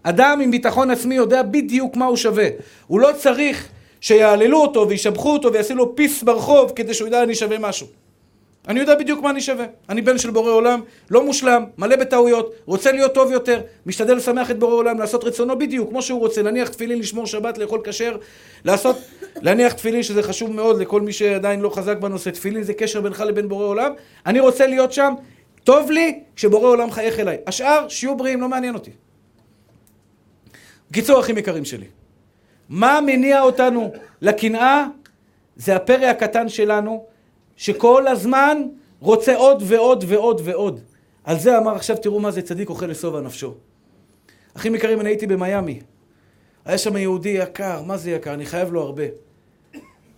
אדם 0.03 0.41
עם 0.41 0.51
ביטחון 0.51 0.91
עצמי 0.91 1.15
יודע 1.15 1.43
בדיוק 1.43 1.97
מה 1.97 2.05
הוא 2.05 2.17
שווה. 2.17 2.49
הוא 2.87 3.01
לא 3.01 3.11
צריך 3.17 3.69
שיעללו 4.01 4.63
אותו 4.63 4.89
וישבחו 4.89 5.33
אותו 5.33 5.53
ויעשו 5.53 5.75
לו 5.75 5.97
פיס 5.97 6.23
ברחוב 6.23 6.73
כדי 6.77 6.95
שהוא 6.95 7.09
ידע 7.09 7.23
אני 7.23 7.35
שווה 7.35 7.59
משהו. 7.59 7.87
אני 8.69 8.81
יודע 8.81 8.95
בדיוק 8.95 9.23
מה 9.23 9.31
אני 9.31 9.41
שווה. 9.41 9.67
אני 9.89 10.03
בן 10.03 10.19
של 10.19 10.31
בורא 10.31 10.51
עולם, 10.51 10.81
לא 11.11 11.25
מושלם, 11.25 11.65
מלא 11.79 11.97
בטעויות, 11.97 12.55
רוצה 12.67 12.93
להיות 12.93 13.15
טוב 13.15 13.33
יותר, 13.33 13.61
משתדל 13.87 14.15
לשמח 14.15 14.51
את 14.51 14.59
בורא 14.59 14.75
עולם, 14.75 14.99
לעשות 14.99 15.25
רצונו 15.25 15.59
בדיוק, 15.59 15.89
כמו 15.89 16.03
שהוא 16.03 16.21
רוצה, 16.21 16.43
להניח 16.43 16.69
תפילין, 16.69 16.99
לשמור 16.99 17.27
שבת, 17.27 17.59
לאכול 17.59 17.81
כשר, 17.85 18.17
לעשות, 18.65 18.97
להניח 19.37 19.73
תפילין, 19.73 20.03
שזה 20.03 20.23
חשוב 20.23 20.53
מאוד 20.53 20.81
לכל 20.81 21.01
מי 21.01 21.13
שעדיין 21.13 21.61
לא 21.61 21.71
חזק 21.71 21.97
בנושא, 21.97 22.31
תפילין 22.31 22.63
זה 22.63 22.75
קשר 22.75 23.01
בינך 23.01 23.21
לבין 23.21 23.49
בורא 23.49 23.65
עולם, 23.65 23.93
אני 24.27 24.41
רוצה 24.41 24.67
להיות 24.67 24.93
שם, 24.93 25.15
טוב 25.65 25.91
לי 25.91 26.21
כשבורא 26.37 26.69
עולם 26.69 26.91
חייך 26.91 27.21
אליי. 27.21 27.37
השאר, 27.47 27.89
שיהיו 27.89 28.17
בריאים, 28.17 28.41
לא 28.41 28.49
מעניין 28.49 28.75
אותי. 28.75 28.91
בקיצור, 30.91 31.21
אחים 31.21 31.39
יקרים 31.39 31.65
שלי, 31.65 31.87
מה 32.69 33.01
מניע 33.07 33.43
אותנו 33.43 33.93
לקנאה? 34.23 34.87
זה 35.57 35.77
הפרא 35.77 36.07
הקטן 36.07 36.49
שלנו, 36.49 37.05
שכל 37.59 38.09
הזמן 38.09 38.63
רוצה 39.01 39.37
עוד 39.37 39.63
ועוד 39.67 40.05
ועוד 40.09 40.41
ועוד. 40.45 40.81
על 41.25 41.39
זה 41.39 41.59
אמר 41.59 41.75
עכשיו 41.75 41.97
תראו 41.97 42.21
מה 42.21 42.31
זה 42.31 42.43
צדיק 42.43 42.69
אוכל 42.69 42.87
לשובע 42.87 43.21
נפשו. 43.21 43.55
אחים 44.55 44.75
יקרים, 44.75 45.01
אני 45.01 45.09
הייתי 45.09 45.27
במיאמי. 45.27 45.81
היה 46.65 46.79
שם 46.79 46.97
יהודי 46.97 47.29
יקר, 47.29 47.83
מה 47.83 47.97
זה 47.97 48.11
יקר? 48.11 48.35
אני 48.35 48.47
חייב 48.47 48.73
לו 48.73 48.83
הרבה. 48.83 49.03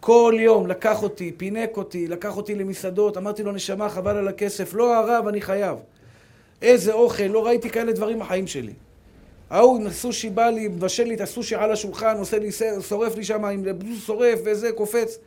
כל 0.00 0.34
יום 0.38 0.66
לקח 0.66 1.02
אותי, 1.02 1.32
פינק 1.36 1.76
אותי, 1.76 2.08
לקח 2.08 2.36
אותי 2.36 2.54
למסעדות, 2.54 3.16
אמרתי 3.16 3.42
לו, 3.42 3.52
נשמה, 3.52 3.88
חבל 3.88 4.16
על 4.16 4.28
הכסף. 4.28 4.74
לא 4.74 4.96
הרב, 4.96 5.28
אני 5.28 5.40
חייב. 5.40 5.78
איזה 6.62 6.92
אוכל, 6.92 7.22
לא 7.22 7.46
ראיתי 7.46 7.70
כאלה 7.70 7.92
דברים 7.92 8.18
בחיים 8.18 8.46
שלי. 8.46 8.72
ההוא 9.50 9.80
עם 9.80 9.86
הסושי 9.86 10.30
בא 10.30 10.50
לי, 10.50 10.68
מבשל 10.68 11.04
לי 11.04 11.14
את 11.14 11.20
הסושי 11.20 11.54
על 11.54 11.72
השולחן, 11.72 12.16
עושה 12.18 12.38
לי, 12.38 12.50
שורף 12.88 13.16
לי 13.16 13.24
שם 13.24 13.44
עם 13.44 13.64
שורף 14.06 14.38
וזה, 14.44 14.72
קופץ. 14.72 15.18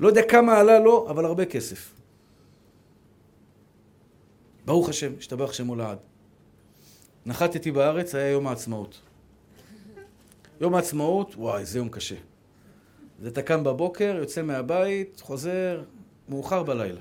לא 0.00 0.08
יודע 0.08 0.22
כמה 0.28 0.58
עלה 0.58 0.78
לו, 0.78 1.10
אבל 1.10 1.24
הרבה 1.24 1.44
כסף. 1.44 1.94
ברוך 4.64 4.88
השם, 4.88 5.12
השתבח 5.18 5.52
שמו 5.52 5.76
לעד. 5.76 5.98
נחתתי 7.26 7.70
בארץ, 7.70 8.14
היה 8.14 8.30
יום 8.30 8.46
העצמאות. 8.46 9.00
יום 10.60 10.74
העצמאות, 10.74 11.34
וואי, 11.36 11.64
זה 11.64 11.78
יום 11.78 11.88
קשה. 11.88 12.14
זה 13.22 13.28
אתה 13.28 13.42
קם 13.42 13.64
בבוקר, 13.64 14.16
יוצא 14.18 14.42
מהבית, 14.42 15.20
חוזר 15.20 15.82
מאוחר 16.28 16.62
בלילה. 16.62 17.00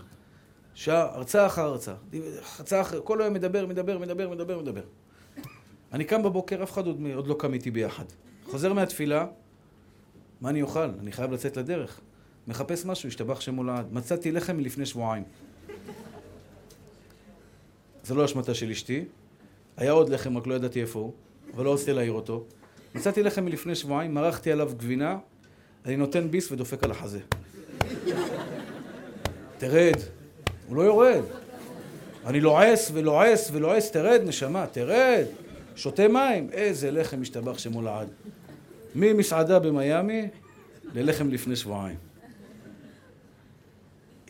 שעה, 0.74 1.16
הרצאה 1.16 1.46
אחר 1.46 1.62
הרצאה. 1.62 1.96
הרצאה 2.58 2.82
אחר, 2.82 3.02
כל 3.04 3.22
היום 3.22 3.34
מדבר, 3.34 3.66
מדבר, 3.66 3.98
מדבר, 3.98 4.30
מדבר, 4.30 4.60
מדבר. 4.60 4.84
אני 5.94 6.06
קם 6.06 6.24
בבוקר, 6.24 6.64
אף 6.64 6.72
אחד 6.72 6.88
עוד, 6.88 7.02
עוד 7.16 7.28
לא 7.28 7.36
קם 7.40 7.54
איתי 7.54 7.72
ביחד. 7.72 8.06
חוזר 8.46 8.74
מהתפילה, 8.74 9.26
מה 10.42 10.50
אני 10.50 10.62
אוכל? 10.62 10.90
אני 11.00 11.12
חייב 11.12 11.32
לצאת 11.32 11.58
לדרך. 11.58 12.02
מחפש 12.48 12.86
משהו, 12.86 13.08
השתבח 13.08 13.42
שמו 13.42 13.64
לעד. 13.64 13.94
מצאתי 13.94 14.32
לחם 14.32 14.58
מלפני 14.58 14.86
שבועיים. 14.86 15.24
זה 18.04 18.14
לא 18.14 18.26
אשמתה 18.26 18.54
של 18.54 18.72
אשתי. 18.72 19.06
היה 19.78 19.92
עוד 19.92 20.10
לחם, 20.10 20.38
רק 20.38 20.48
לא 20.48 20.54
ידעתי 20.54 20.82
איפה 20.82 21.00
הוא, 21.00 21.14
אבל 21.56 21.66
לא 21.66 21.74
רציתי 21.74 21.94
להעיר 21.94 22.12
אותו. 22.12 22.44
מצאתי 22.96 23.24
לחם 23.24 23.46
מלפני 23.46 23.76
שבועיים, 23.76 24.14
מרחתי 24.14 24.52
עליו 24.52 24.72
גבינה, 24.78 25.18
אני 25.86 25.98
נותן 25.98 26.32
ביס 26.32 26.52
ודופק 26.52 26.84
על 26.84 26.92
החזה. 26.92 27.20
תרד. 29.58 29.96
הוא 30.68 30.76
לא 30.76 30.82
יורד. 30.82 31.24
אני 32.26 32.42
לועס 32.42 32.92
ולועס 32.94 33.50
ולועס, 33.54 33.92
תרד 33.92 34.22
נשמה, 34.26 34.68
תרד. 34.68 35.26
שותה 35.76 36.08
מים, 36.08 36.50
איזה 36.52 36.92
לחם 36.92 37.22
משתבח 37.22 37.58
שמו 37.58 37.82
לעד. 37.82 38.08
ממסעדה 38.96 39.60
במיאמי 39.60 40.28
ללחם 40.94 41.30
לפני 41.30 41.56
שבועיים. 41.56 42.07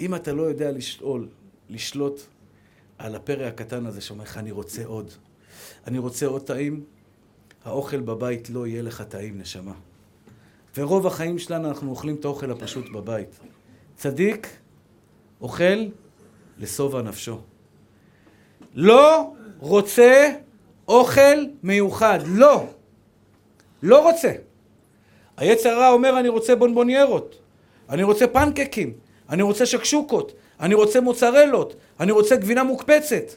אם 0.01 0.15
אתה 0.15 0.33
לא 0.33 0.43
יודע 0.43 0.71
לשאול, 0.71 1.27
לשלוט 1.69 2.21
על 2.97 3.15
הפרא 3.15 3.45
הקטן 3.45 3.85
הזה 3.85 4.01
שאומר 4.01 4.23
לך, 4.23 4.37
אני 4.37 4.51
רוצה 4.51 4.85
עוד. 4.85 5.11
אני 5.87 5.97
רוצה 5.97 6.25
עוד 6.25 6.41
טעים, 6.41 6.83
האוכל 7.65 7.99
בבית 7.99 8.49
לא 8.49 8.67
יהיה 8.67 8.81
לך 8.81 9.01
טעים, 9.01 9.39
נשמה. 9.39 9.73
ורוב 10.77 11.07
החיים 11.07 11.39
שלנו 11.39 11.67
אנחנו 11.67 11.89
אוכלים 11.89 12.15
את 12.15 12.25
האוכל 12.25 12.51
הפשוט 12.51 12.89
בבית. 12.89 13.39
צדיק 13.95 14.47
אוכל 15.41 15.87
לשובע 16.57 17.01
נפשו. 17.01 17.39
לא 18.73 19.33
רוצה 19.59 20.33
אוכל 20.87 21.45
מיוחד. 21.63 22.19
לא. 22.25 22.65
לא 23.83 24.03
רוצה. 24.03 24.31
היצר 25.37 25.69
הרע 25.69 25.89
אומר, 25.89 26.19
אני 26.19 26.29
רוצה 26.29 26.55
בונבוניירות, 26.55 27.35
אני 27.89 28.03
רוצה 28.03 28.27
פנקקים, 28.27 28.93
אני 29.30 29.43
רוצה 29.43 29.65
שקשוקות, 29.65 30.34
אני 30.59 30.75
רוצה 30.75 31.01
מוצרלות, 31.01 31.75
אני 31.99 32.11
רוצה 32.11 32.36
גבינה 32.36 32.63
מוקפצת. 32.63 33.32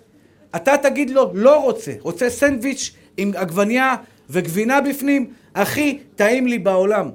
אתה 0.56 0.76
תגיד 0.76 1.10
לו, 1.10 1.30
לא 1.34 1.62
רוצה, 1.62 1.92
רוצה 2.00 2.30
סנדוויץ' 2.30 2.92
עם 3.16 3.32
עגבנייה 3.36 3.96
וגבינה 4.30 4.80
בפנים, 4.80 5.30
הכי 5.54 5.98
טעים 6.16 6.46
לי 6.46 6.58
בעולם. 6.58 7.10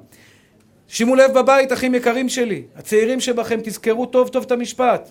שימו 0.88 1.14
לב 1.14 1.38
בבית, 1.38 1.72
אחים 1.72 1.94
יקרים 1.94 2.28
שלי, 2.28 2.62
הצעירים 2.76 3.20
שבכם, 3.20 3.60
תזכרו 3.64 4.06
טוב 4.06 4.28
טוב 4.28 4.44
את 4.44 4.52
המשפט. 4.52 5.10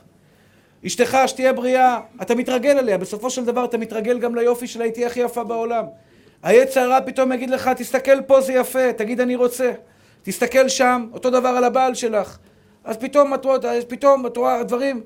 אשתך, 0.85 1.17
שתהיה 1.27 1.53
בריאה, 1.53 1.99
אתה 2.21 2.35
מתרגל 2.35 2.77
אליה, 2.77 2.97
בסופו 2.97 3.29
של 3.29 3.45
דבר 3.45 3.65
אתה 3.65 3.77
מתרגל 3.77 4.19
גם 4.19 4.35
ליופי 4.35 4.67
שלה, 4.67 4.83
היא 4.83 4.93
תהיה 4.93 5.07
הכי 5.07 5.19
יפה 5.19 5.43
בעולם. 5.43 5.85
היצע 6.43 6.81
הרע 6.81 6.99
פתאום 7.05 7.31
יגיד 7.31 7.49
לך, 7.49 7.69
תסתכל 7.77 8.21
פה 8.21 8.41
זה 8.41 8.53
יפה, 8.53 8.93
תגיד 8.93 9.21
אני 9.21 9.35
רוצה. 9.35 9.71
תסתכל 10.23 10.69
שם, 10.69 11.07
אותו 11.13 11.29
דבר 11.29 11.49
על 11.49 11.63
הבעל 11.63 11.95
שלך. 11.95 12.37
אז 12.85 12.97
פתאום 12.97 13.33
את 13.33 13.45
רואה, 13.45 13.57
פתאום 13.87 14.25
את 14.25 14.37
רואה 14.37 14.63
דברים. 14.63 15.01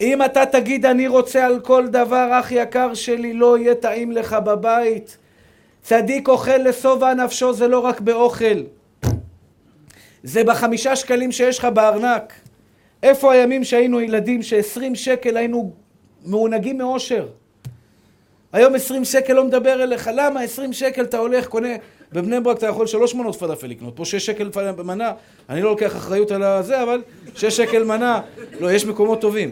אם 0.00 0.22
אתה 0.22 0.46
תגיד 0.46 0.86
אני 0.86 1.06
רוצה 1.08 1.46
על 1.46 1.60
כל 1.60 1.86
דבר, 1.86 2.28
אח 2.40 2.52
יקר 2.52 2.94
שלי, 2.94 3.32
לא 3.32 3.58
יהיה 3.58 3.74
טעים 3.74 4.12
לך 4.12 4.36
בבית. 4.44 5.16
צדיק 5.82 6.28
אוכל 6.28 6.56
לשובע 6.56 7.14
נפשו 7.14 7.52
זה 7.52 7.68
לא 7.68 7.78
רק 7.78 8.00
באוכל. 8.00 8.62
זה 10.22 10.44
בחמישה 10.44 10.96
שקלים 10.96 11.32
שיש 11.32 11.58
לך 11.58 11.64
בארנק. 11.64 12.32
איפה 13.02 13.32
הימים 13.32 13.64
שהיינו 13.64 14.00
ילדים 14.00 14.42
שעשרים 14.42 14.94
שקל 14.94 15.36
היינו 15.36 15.72
מעונגים 16.24 16.78
מאושר? 16.78 17.26
היום 18.56 18.74
עשרים 18.74 19.04
שקל 19.04 19.32
לא 19.32 19.44
מדבר 19.44 19.82
אליך, 19.82 20.10
למה? 20.14 20.40
עשרים 20.40 20.72
שקל 20.72 21.02
אתה 21.02 21.18
הולך, 21.18 21.46
קונה, 21.46 21.68
בבני 22.12 22.40
ברק 22.40 22.58
אתה 22.58 22.66
יכול 22.66 22.86
שלוש 22.86 23.14
מנות 23.14 23.36
פלאפל 23.36 23.66
לקנות, 23.66 23.96
פה 23.96 24.04
שש 24.04 24.26
שקל 24.26 24.50
מנה, 24.84 25.12
אני 25.48 25.62
לא 25.62 25.70
לוקח 25.70 25.96
אחריות 25.96 26.30
על 26.30 26.42
הזה, 26.42 26.82
אבל 26.82 27.02
שש 27.34 27.56
שקל 27.56 27.84
מנה, 27.84 28.20
לא, 28.60 28.72
יש 28.72 28.84
מקומות 28.84 29.20
טובים. 29.20 29.50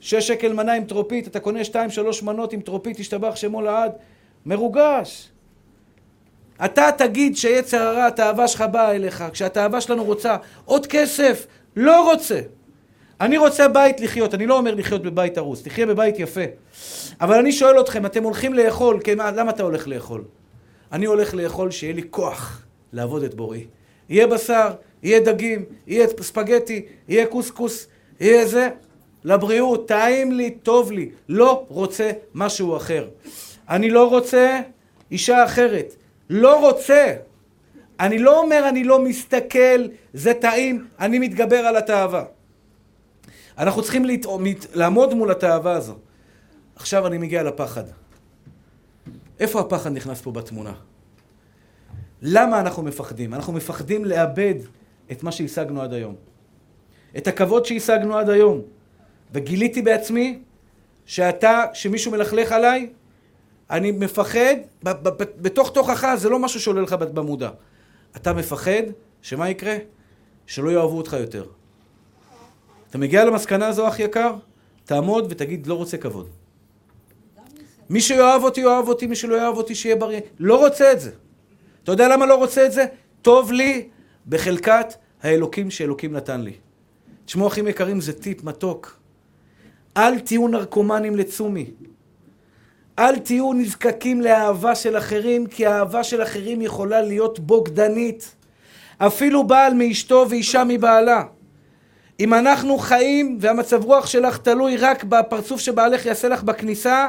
שש 0.00 0.26
שקל 0.28 0.52
מנה 0.52 0.72
עם 0.72 0.84
טרופית, 0.84 1.26
אתה 1.26 1.40
קונה 1.40 1.64
שתיים 1.64 1.90
שלוש 1.90 2.22
מנות 2.22 2.52
עם 2.52 2.60
טרופית, 2.60 2.96
תשתבח 2.96 3.36
שמו 3.36 3.62
לעד, 3.62 3.92
מרוגש. 4.46 5.28
אתה 6.64 6.90
תגיד 6.98 7.36
שיצר 7.36 7.82
הרע, 7.82 8.06
התאווה 8.06 8.48
שלך 8.48 8.64
באה 8.72 8.90
אליך, 8.94 9.24
כשהתאווה 9.32 9.80
שלנו 9.80 10.04
רוצה 10.04 10.36
עוד 10.64 10.86
כסף, 10.86 11.46
לא 11.76 12.10
רוצה. 12.10 12.40
אני 13.20 13.38
רוצה 13.38 13.68
בית 13.68 14.00
לחיות, 14.00 14.34
אני 14.34 14.46
לא 14.46 14.58
אומר 14.58 14.74
לחיות 14.74 15.02
בבית 15.02 15.38
הרוס, 15.38 15.62
תחיה 15.62 15.86
בבית 15.86 16.18
יפה. 16.18 16.40
אבל 17.20 17.38
אני 17.38 17.52
שואל 17.52 17.80
אתכם, 17.80 18.06
אתם 18.06 18.22
הולכים 18.22 18.54
לאכול, 18.54 19.00
כן, 19.04 19.18
למה 19.18 19.50
אתה 19.50 19.62
הולך 19.62 19.88
לאכול? 19.88 20.24
אני 20.92 21.06
הולך 21.06 21.34
לאכול 21.34 21.70
שיהיה 21.70 21.92
לי 21.92 22.02
כוח 22.10 22.62
לעבוד 22.92 23.22
את 23.22 23.34
בוראי. 23.34 23.64
יהיה 24.08 24.26
בשר, 24.26 24.68
יהיה 25.02 25.20
דגים, 25.20 25.64
יהיה 25.86 26.06
ספגטי, 26.20 26.86
יהיה 27.08 27.26
קוסקוס, 27.26 27.86
יהיה 28.20 28.46
זה. 28.46 28.68
לבריאות, 29.24 29.88
טעים 29.88 30.32
לי, 30.32 30.50
טוב 30.50 30.92
לי. 30.92 31.10
לא 31.28 31.64
רוצה 31.68 32.10
משהו 32.34 32.76
אחר. 32.76 33.08
אני 33.68 33.90
לא 33.90 34.08
רוצה 34.08 34.60
אישה 35.10 35.44
אחרת. 35.44 35.94
לא 36.30 36.60
רוצה. 36.60 37.14
אני 38.00 38.18
לא 38.18 38.40
אומר 38.40 38.68
אני 38.68 38.84
לא 38.84 38.98
מסתכל, 38.98 39.86
זה 40.12 40.34
טעים, 40.34 40.86
אני 41.00 41.18
מתגבר 41.18 41.56
על 41.56 41.76
התאווה. 41.76 42.24
אנחנו 43.60 43.82
צריכים 43.82 44.04
להת... 44.04 44.26
לעמוד 44.74 45.14
מול 45.14 45.30
התאווה 45.30 45.72
הזו. 45.72 45.94
עכשיו 46.76 47.06
אני 47.06 47.18
מגיע 47.18 47.42
לפחד. 47.42 47.84
איפה 49.40 49.60
הפחד 49.60 49.92
נכנס 49.92 50.20
פה 50.20 50.32
בתמונה? 50.32 50.72
למה 52.22 52.60
אנחנו 52.60 52.82
מפחדים? 52.82 53.34
אנחנו 53.34 53.52
מפחדים 53.52 54.04
לאבד 54.04 54.54
את 55.12 55.22
מה 55.22 55.32
שהשגנו 55.32 55.82
עד 55.82 55.92
היום. 55.92 56.14
את 57.16 57.26
הכבוד 57.26 57.66
שהשגנו 57.66 58.18
עד 58.18 58.30
היום. 58.30 58.60
וגיליתי 59.32 59.82
בעצמי 59.82 60.42
שאתה, 61.06 61.64
שמישהו 61.74 62.12
מלכלך 62.12 62.52
עליי, 62.52 62.90
אני 63.70 63.92
מפחד, 63.92 64.54
בתוך 65.36 65.70
תוכך 65.74 66.14
זה 66.16 66.28
לא 66.28 66.38
משהו 66.38 66.60
שעולה 66.60 66.80
לך 66.80 66.92
במודע. 66.92 67.50
אתה 68.16 68.32
מפחד 68.32 68.82
שמה 69.22 69.50
יקרה? 69.50 69.76
שלא 70.46 70.70
יאהבו 70.70 70.98
אותך 70.98 71.16
יותר. 71.20 71.44
אתה 72.90 72.98
מגיע 72.98 73.24
למסקנה 73.24 73.66
הזו, 73.66 73.88
אח 73.88 73.98
יקר, 73.98 74.34
תעמוד 74.84 75.26
ותגיד, 75.30 75.66
לא 75.66 75.74
רוצה 75.74 75.96
כבוד. 75.96 76.28
מי 77.90 78.00
שיאהב 78.00 78.42
אותי, 78.42 78.60
יאהב 78.60 78.88
אותי, 78.88 79.06
מי 79.06 79.16
שלא 79.16 79.36
יאהב 79.36 79.56
אותי, 79.56 79.74
שיהיה 79.74 79.96
בריא. 79.96 80.20
לא 80.38 80.58
רוצה 80.58 80.92
את 80.92 81.00
זה. 81.00 81.10
אתה 81.84 81.92
יודע 81.92 82.08
למה 82.08 82.26
לא 82.26 82.34
רוצה 82.34 82.66
את 82.66 82.72
זה? 82.72 82.84
טוב 83.22 83.52
לי 83.52 83.88
בחלקת 84.26 84.94
האלוקים 85.22 85.70
שאלוקים 85.70 86.12
נתן 86.12 86.40
לי. 86.40 86.52
תשמעו, 87.24 87.46
אחים 87.46 87.68
יקרים, 87.68 88.00
זה 88.00 88.12
טיפ 88.12 88.44
מתוק. 88.44 88.96
אל 89.96 90.18
תהיו 90.18 90.48
נרקומנים 90.48 91.16
לצומי. 91.16 91.70
אל 92.98 93.18
תהיו 93.18 93.52
נזקקים 93.52 94.20
לאהבה 94.20 94.74
של 94.74 94.96
אחרים, 94.98 95.46
כי 95.46 95.66
האהבה 95.66 96.04
של 96.04 96.22
אחרים 96.22 96.62
יכולה 96.62 97.02
להיות 97.02 97.38
בוגדנית. 97.38 98.34
אפילו 98.98 99.46
בעל 99.46 99.74
מאשתו 99.74 100.26
ואישה 100.30 100.64
מבעלה. 100.68 101.24
אם 102.20 102.34
אנחנו 102.34 102.78
חיים 102.78 103.38
והמצב 103.40 103.84
רוח 103.84 104.06
שלך 104.06 104.38
תלוי 104.38 104.76
רק 104.76 105.04
בפרצוף 105.04 105.60
שבעלך 105.60 106.06
יעשה 106.06 106.28
לך 106.28 106.42
בכניסה, 106.42 107.08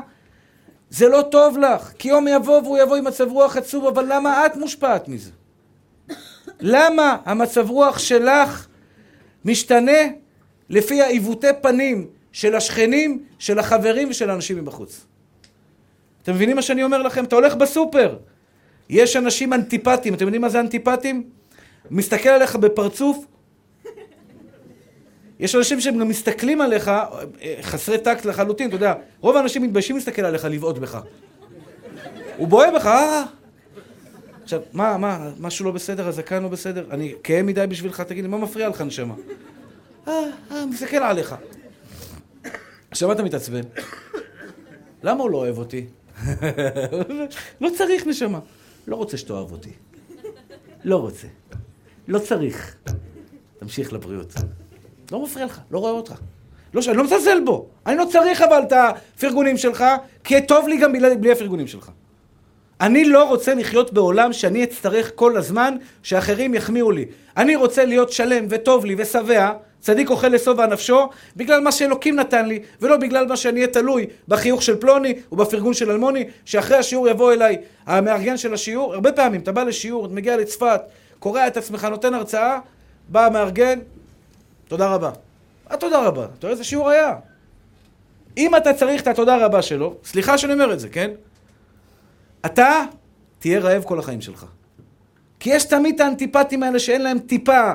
זה 0.90 1.10
לא 1.10 1.22
טוב 1.32 1.58
לך. 1.58 1.92
כי 2.00 2.10
יום 2.10 2.28
יבוא 2.28 2.62
והוא 2.62 2.78
יבוא 2.78 2.96
עם 2.96 3.04
מצב 3.04 3.32
רוח 3.32 3.58
עצוב, 3.58 3.88
אבל 3.88 4.06
למה 4.10 4.46
את 4.46 4.56
מושפעת 4.56 5.08
מזה? 5.08 5.32
למה 6.60 7.18
המצב 7.26 7.70
רוח 7.70 8.00
שלך 8.00 8.68
משתנה 9.46 10.02
לפי 10.70 11.02
העיוותי 11.02 11.48
פנים 11.62 12.08
של 12.32 12.56
השכנים, 12.56 13.24
של 13.40 13.60
החברים 13.60 14.10
ושל 14.10 14.30
האנשים 14.30 14.58
מבחוץ? 14.58 15.06
אתם 16.24 16.34
מבינים 16.34 16.56
מה 16.56 16.62
שאני 16.62 16.84
אומר 16.84 17.02
לכם? 17.02 17.24
אתה 17.24 17.36
הולך 17.36 17.56
בסופר, 17.56 18.18
יש 18.90 19.16
אנשים 19.16 19.54
אנטיפטיים, 19.54 20.14
אתם 20.14 20.26
יודעים 20.26 20.42
מה 20.42 20.50
זה 20.50 20.60
אנטיפטיים? 20.60 21.24
מסתכל 21.92 22.30
עליך 22.30 22.56
בפרצוף, 22.56 23.26
יש 25.42 25.56
אנשים 25.56 25.82
שהם 25.82 25.98
גם 25.98 26.08
מסתכלים 26.08 26.62
עליך, 26.62 26.88
אה, 26.88 27.24
חסרי 27.62 27.98
טקט 27.98 28.26
לחלוטין, 28.26 28.68
אתה 28.68 28.76
יודע, 28.76 28.94
רוב 29.20 29.38
האנשים 29.38 29.62
מתביישים 29.62 29.96
להסתכל 29.96 30.22
עליך, 30.22 30.46
לבעוט 30.46 30.78
בך. 30.78 31.00
הוא 32.38 32.48
בוהה 32.48 32.72
בך, 32.72 32.86
אה... 32.86 33.24
עכשיו, 34.44 34.62
מה, 34.74 34.98
מה, 34.98 35.32
משהו 35.40 35.66
לא 35.66 35.72
בסדר, 35.72 36.08
הזקן 36.08 36.44
לא 36.44 36.50
בסדר? 36.50 36.86
אני 36.92 37.14
כהה 37.24 37.44
מדי 37.44 37.68
בשבילך, 37.70 38.02
תגיד 38.02 38.24
לי, 38.24 38.30
מה 38.30 38.38
מפריע 38.38 38.70
לך, 38.70 38.82
נשמה? 38.82 39.14
אה, 40.08 40.14
אה, 40.52 40.66
מסתכל 40.66 40.98
עליך. 40.98 41.36
עכשיו, 42.92 43.08
מה 43.08 43.14
אתה 43.14 43.24
מתעצבן? 43.24 43.62
למה 45.04 45.24
הוא 45.24 45.32
לא 45.32 45.38
אוהב 45.38 45.58
אותי? 45.58 45.86
לא 47.62 47.70
צריך, 47.78 48.08
נשמה. 48.08 48.40
לא 48.88 48.96
רוצה 48.96 49.18
שתאהב 49.18 49.52
אותי. 49.52 49.72
לא 50.84 50.98
רוצה. 50.98 51.28
לא 52.08 52.20
צריך. 52.20 52.76
תמשיך 53.60 53.94
לבריאות. 53.94 54.34
לא 55.12 55.24
מפריע 55.24 55.46
לך, 55.46 55.60
לא 55.72 55.80
רואה 55.80 55.92
אותך. 55.92 56.14
לא, 56.74 56.82
אני 56.88 56.98
לא 56.98 57.04
מזלזל 57.04 57.40
בו. 57.46 57.66
אני 57.86 57.98
לא 57.98 58.06
צריך 58.12 58.42
אבל 58.42 58.62
את 58.68 58.74
הפרגונים 58.74 59.58
שלך, 59.58 59.86
כי 60.24 60.42
טוב 60.42 60.68
לי 60.68 60.78
גם 60.78 60.94
בלי, 60.94 61.16
בלי 61.16 61.32
הפרגונים 61.32 61.68
שלך. 61.68 61.92
אני 62.82 63.06
לא 63.06 63.24
רוצה 63.24 63.54
לחיות 63.54 63.94
בעולם 63.94 64.34
שאני 64.34 64.64
אצטרך 64.64 65.12
כל 65.16 65.38
הזמן 65.38 65.78
שאחרים 66.04 66.54
יחמיאו 66.54 66.92
לי. 66.92 67.06
אני 67.38 67.56
רוצה 67.56 67.86
להיות 67.86 68.12
שלם 68.12 68.46
וטוב 68.50 68.86
לי 68.86 68.96
ושבע, 68.98 69.52
צדיק 69.80 70.10
אוכל 70.10 70.28
לשובע 70.28 70.66
נפשו, 70.66 71.10
בגלל 71.36 71.60
מה 71.60 71.72
שאלוקים 71.72 72.16
נתן 72.16 72.46
לי, 72.46 72.60
ולא 72.82 72.98
בגלל 72.98 73.28
מה 73.28 73.38
שאני 73.38 73.60
אהיה 73.60 73.68
תלוי 73.68 74.08
בחיוך 74.28 74.64
של 74.64 74.76
פלוני 74.78 75.14
ובפרגון 75.32 75.74
של 75.74 75.92
אלמוני, 75.92 76.26
שאחרי 76.46 76.78
השיעור 76.78 77.10
יבוא 77.10 77.34
אליי 77.34 77.58
המארגן 77.86 78.38
של 78.38 78.54
השיעור. 78.54 78.94
הרבה 78.94 79.12
פעמים 79.12 79.42
אתה 79.42 79.52
בא 79.52 79.64
לשיעור, 79.64 80.06
אתה 80.06 80.14
מגיע 80.14 80.38
לצפת, 80.38 80.82
קורע 81.20 81.48
את 81.48 81.58
עצמך, 81.58 81.86
נותן 81.86 82.14
הרצאה, 82.14 82.60
בא 83.10 83.26
המארגן, 83.26 83.80
תודה 84.72 84.88
רבה. 84.88 85.12
מה 85.70 85.78
תודה 85.78 86.08
רבה? 86.08 86.26
אתה 86.26 86.48
רואה 86.48 86.52
איזה 86.52 86.64
שיעור 86.64 86.90
היה? 86.90 87.16
אם 88.38 88.56
אתה 88.56 88.74
צריך 88.74 89.02
את 89.02 89.08
התודה 89.08 89.46
רבה 89.46 89.62
שלו, 89.62 89.96
סליחה 90.04 90.38
שאני 90.38 90.54
אומר 90.54 90.74
את 90.74 90.80
זה, 90.80 90.90
כן? 90.90 91.12
אתה 92.46 92.84
תהיה 93.40 93.60
רעב 93.60 93.84
כל 93.84 94.00
החיים 94.00 94.22
שלך. 94.22 94.46
כי 95.40 95.50
יש 95.50 95.66
תמיד 95.66 95.96
את 95.96 96.02
האנטיפטים 96.02 96.64
האלה 96.64 96.80
שאין 96.80 97.02
להם 97.02 97.20
טיפה 97.20 97.72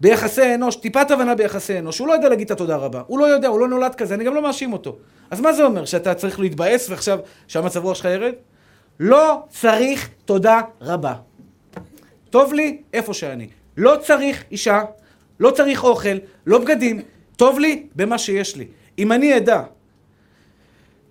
ביחסי 0.00 0.54
אנוש, 0.54 0.76
טיפת 0.76 1.10
הבנה 1.10 1.34
ביחסי 1.34 1.78
אנוש. 1.78 1.98
הוא 1.98 2.08
לא 2.08 2.12
יודע 2.12 2.28
להגיד 2.28 2.44
את 2.44 2.50
התודה 2.50 2.76
רבה. 2.76 3.02
הוא 3.06 3.18
לא 3.18 3.24
יודע, 3.24 3.48
הוא 3.48 3.60
לא 3.60 3.68
נולד 3.68 3.94
כזה, 3.94 4.14
אני 4.14 4.24
גם 4.24 4.34
לא 4.34 4.42
מאשים 4.42 4.72
אותו. 4.72 4.96
אז 5.30 5.40
מה 5.40 5.52
זה 5.52 5.64
אומר? 5.64 5.84
שאתה 5.84 6.14
צריך 6.14 6.40
להתבאס 6.40 6.90
ועכשיו 6.90 7.18
שהמצב 7.48 7.84
רוח 7.84 7.96
שלך 7.96 8.04
ירד? 8.04 8.32
לא 9.00 9.42
צריך 9.48 10.10
תודה 10.24 10.60
רבה. 10.80 11.14
טוב 12.30 12.52
לי 12.52 12.82
איפה 12.92 13.14
שאני. 13.14 13.48
לא 13.76 13.96
צריך 14.02 14.44
אישה, 14.50 14.82
לא 15.40 15.50
צריך 15.50 15.84
אוכל, 15.84 16.18
לא 16.46 16.58
בגדים, 16.58 17.02
טוב 17.36 17.58
לי 17.58 17.86
במה 17.96 18.18
שיש 18.18 18.56
לי. 18.56 18.66
אם 18.98 19.12
אני 19.12 19.36
אדע 19.36 19.62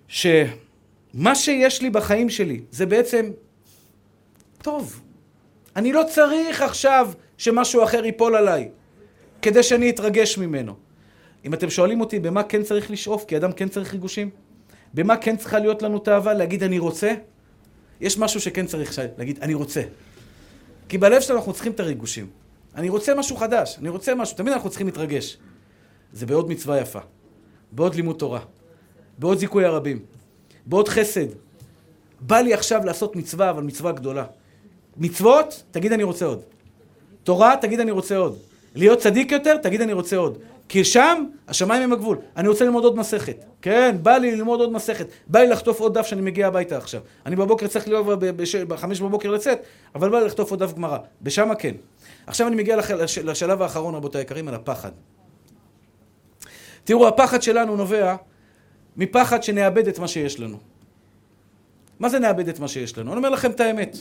שמה 0.08 1.34
שיש 1.34 1.82
לי 1.82 1.90
בחיים 1.90 2.30
שלי 2.30 2.60
זה 2.70 2.86
בעצם 2.86 3.30
טוב, 4.62 5.00
אני 5.76 5.92
לא 5.92 6.02
צריך 6.10 6.62
עכשיו 6.62 7.10
שמשהו 7.38 7.84
אחר 7.84 8.04
ייפול 8.04 8.36
עליי 8.36 8.68
כדי 9.42 9.62
שאני 9.62 9.90
אתרגש 9.90 10.38
ממנו. 10.38 10.74
אם 11.44 11.54
אתם 11.54 11.70
שואלים 11.70 12.00
אותי 12.00 12.18
במה 12.18 12.42
כן 12.42 12.62
צריך 12.62 12.90
לשאוף, 12.90 13.24
כי 13.24 13.36
אדם 13.36 13.52
כן 13.52 13.68
צריך 13.68 13.92
ריגושים, 13.92 14.30
במה 14.94 15.16
כן 15.16 15.36
צריכה 15.36 15.58
להיות 15.58 15.82
לנו 15.82 15.98
תאווה, 15.98 16.34
להגיד 16.34 16.62
אני 16.62 16.78
רוצה, 16.78 17.14
יש 18.00 18.18
משהו 18.18 18.40
שכן 18.40 18.66
צריך 18.66 18.98
להגיד 19.18 19.38
אני 19.42 19.54
רוצה. 19.54 19.82
כי 20.88 20.98
בלב 20.98 21.20
שלנו 21.20 21.38
אנחנו 21.38 21.52
צריכים 21.52 21.72
את 21.72 21.80
הריגושים. 21.80 22.26
אני 22.76 22.88
רוצה 22.88 23.14
משהו 23.14 23.36
חדש, 23.36 23.76
אני 23.78 23.88
רוצה 23.88 24.14
משהו, 24.14 24.36
תמיד 24.36 24.52
אנחנו 24.52 24.68
צריכים 24.68 24.86
להתרגש. 24.86 25.38
זה 26.12 26.26
בעוד 26.26 26.50
מצווה 26.50 26.80
יפה, 26.80 26.98
בעוד 27.72 27.94
לימוד 27.94 28.16
תורה, 28.16 28.40
בעוד 29.18 29.38
זיכוי 29.38 29.64
הרבים, 29.64 29.98
בעוד 30.66 30.88
חסד. 30.88 31.26
בא 32.20 32.40
לי 32.40 32.54
עכשיו 32.54 32.84
לעשות 32.84 33.16
מצווה, 33.16 33.50
אבל 33.50 33.62
מצווה 33.62 33.92
גדולה. 33.92 34.24
מצוות, 34.96 35.62
תגיד 35.70 35.92
אני 35.92 36.02
רוצה 36.02 36.24
עוד. 36.24 36.42
תורה, 37.24 37.54
תגיד 37.60 37.80
אני 37.80 37.90
רוצה 37.90 38.16
עוד. 38.16 38.38
להיות 38.74 38.98
צדיק 38.98 39.32
יותר, 39.32 39.56
תגיד 39.56 39.80
אני 39.80 39.92
רוצה 39.92 40.16
עוד. 40.16 40.38
כי 40.68 40.84
שם, 40.84 41.24
השמיים 41.48 41.82
הם 41.82 41.92
הגבול. 41.92 42.18
אני 42.36 42.48
רוצה 42.48 42.64
ללמוד 42.64 42.84
עוד 42.84 42.96
מסכת. 42.96 43.44
כן, 43.62 43.96
בא 44.02 44.16
לי 44.16 44.36
ללמוד 44.36 44.60
עוד 44.60 44.72
מסכת. 44.72 45.06
בא 45.26 45.40
לי 45.40 45.46
לחטוף 45.46 45.80
עוד 45.80 45.98
דף 45.98 46.06
שאני 46.06 46.20
מגיע 46.20 46.46
הביתה 46.46 46.76
עכשיו. 46.76 47.00
אני 47.26 47.36
בבוקר 47.36 47.66
צריך 47.66 47.88
להיות 47.88 48.06
בחמש 48.68 49.00
בבוקר 49.00 49.30
לצאת, 49.30 49.62
אבל 49.94 50.10
בא 50.10 50.18
לי 50.18 50.26
לחטוף 50.26 50.50
עוד 50.50 50.62
דף 50.62 50.72
גמרא. 50.74 50.98
בשמה 51.22 51.54
כן. 51.54 51.74
עכשיו 52.26 52.46
אני 52.46 52.56
מגיע 52.56 52.76
לש, 52.76 53.18
לשלב 53.18 53.62
האחרון, 53.62 53.94
רבותי 53.94 54.18
היקרים, 54.18 54.48
על 54.48 54.54
הפחד. 54.54 54.90
תראו, 56.84 57.08
הפחד 57.08 57.42
שלנו 57.42 57.76
נובע 57.76 58.16
מפחד 58.96 59.42
שנאבד 59.42 59.88
את 59.88 59.98
מה 59.98 60.08
שיש 60.08 60.40
לנו. 60.40 60.58
מה 62.00 62.08
זה 62.08 62.18
נאבד 62.18 62.48
את 62.48 62.60
מה 62.60 62.68
שיש 62.68 62.98
לנו? 62.98 63.10
אני 63.12 63.18
אומר 63.18 63.30
לכם 63.30 63.50
את 63.50 63.60
האמת. 63.60 63.96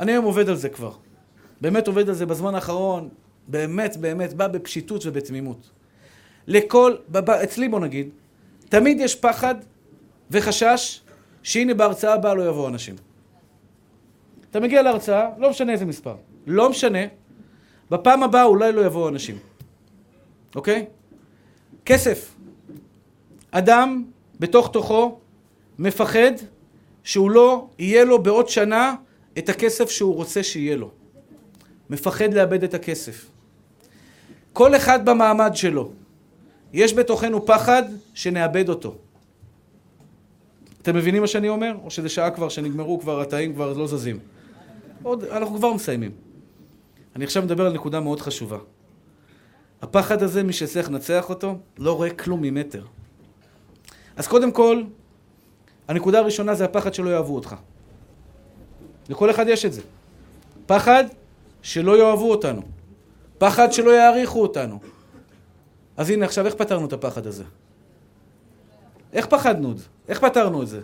אני 0.00 0.12
היום 0.12 0.24
עובד 0.24 0.48
על 0.48 0.56
זה 0.56 0.68
כבר. 0.68 0.92
באמת 1.60 1.86
עובד 1.86 2.08
על 2.08 2.14
זה 2.14 2.26
בזמן 2.26 2.54
האחרון, 2.54 3.08
באמת, 3.48 3.96
באמת, 3.96 4.34
בא 4.34 4.48
בפשיטות 4.48 5.06
ובתמימות. 5.06 5.70
לכל, 6.46 6.96
אצלי 7.44 7.68
בוא 7.68 7.80
נגיד, 7.80 8.08
תמיד 8.68 9.00
יש 9.00 9.14
פחד 9.14 9.54
וחשש 10.30 11.00
שהנה 11.42 11.74
בהרצאה 11.74 12.14
הבאה 12.14 12.34
לא 12.34 12.48
יבואו 12.48 12.68
אנשים. 12.68 12.94
אתה 14.50 14.60
מגיע 14.60 14.82
להרצאה, 14.82 15.28
לא 15.38 15.50
משנה 15.50 15.72
איזה 15.72 15.84
מספר, 15.84 16.16
לא 16.46 16.70
משנה, 16.70 16.98
בפעם 17.90 18.22
הבאה 18.22 18.44
אולי 18.44 18.72
לא 18.72 18.86
יבואו 18.86 19.08
אנשים, 19.08 19.38
אוקיי? 20.54 20.86
כסף. 21.84 22.34
אדם 23.50 24.04
בתוך 24.40 24.70
תוכו 24.72 25.18
מפחד 25.78 26.32
שהוא 27.04 27.30
לא 27.30 27.66
יהיה 27.78 28.04
לו 28.04 28.22
בעוד 28.22 28.48
שנה 28.48 28.94
את 29.38 29.48
הכסף 29.48 29.90
שהוא 29.90 30.14
רוצה 30.14 30.42
שיהיה 30.42 30.76
לו. 30.76 30.90
מפחד 31.90 32.34
לאבד 32.34 32.64
את 32.64 32.74
הכסף. 32.74 33.26
כל 34.52 34.76
אחד 34.76 35.04
במעמד 35.04 35.50
שלו. 35.54 35.90
יש 36.72 36.94
בתוכנו 36.94 37.46
פחד 37.46 37.82
שנאבד 38.14 38.68
אותו. 38.68 38.94
אתם 40.82 40.96
מבינים 40.96 41.20
מה 41.20 41.28
שאני 41.28 41.48
אומר? 41.48 41.76
או 41.84 41.90
שזה 41.90 42.08
שעה 42.08 42.30
כבר 42.30 42.48
שנגמרו 42.48 43.00
כבר, 43.00 43.20
התאים 43.20 43.54
כבר 43.54 43.72
לא 43.72 43.86
זזים? 43.86 44.18
עוד, 45.02 45.24
אנחנו 45.24 45.56
כבר 45.56 45.72
מסיימים. 45.72 46.10
אני 47.16 47.24
עכשיו 47.24 47.42
מדבר 47.42 47.66
על 47.66 47.72
נקודה 47.72 48.00
מאוד 48.00 48.20
חשובה. 48.20 48.58
הפחד 49.82 50.22
הזה, 50.22 50.42
מי 50.42 50.52
שצריך 50.52 50.88
לנצח 50.90 51.30
אותו, 51.30 51.58
לא 51.78 51.96
רואה 51.96 52.10
כלום 52.10 52.42
ממטר. 52.42 52.84
אז 54.16 54.26
קודם 54.26 54.52
כל, 54.52 54.82
הנקודה 55.88 56.18
הראשונה 56.18 56.54
זה 56.54 56.64
הפחד 56.64 56.94
שלא 56.94 57.10
יאהבו 57.10 57.34
אותך. 57.34 57.54
לכל 59.08 59.30
אחד 59.30 59.48
יש 59.48 59.64
את 59.64 59.72
זה. 59.72 59.82
פחד 60.66 61.04
שלא 61.62 61.98
יאהבו 61.98 62.30
אותנו. 62.30 62.62
פחד 63.38 63.72
שלא 63.72 63.90
יעריכו 63.90 64.42
אותנו. 64.42 64.78
אז 65.96 66.10
הנה, 66.10 66.24
עכשיו 66.24 66.46
איך 66.46 66.54
פתרנו 66.54 66.86
את 66.86 66.92
הפחד 66.92 67.26
הזה? 67.26 67.44
איך 69.12 69.26
פחדנו 69.26 69.72
את 69.72 69.78
זה? 69.78 69.84
איך 70.08 70.20
פתרנו 70.20 70.62
את 70.62 70.68
זה? 70.68 70.80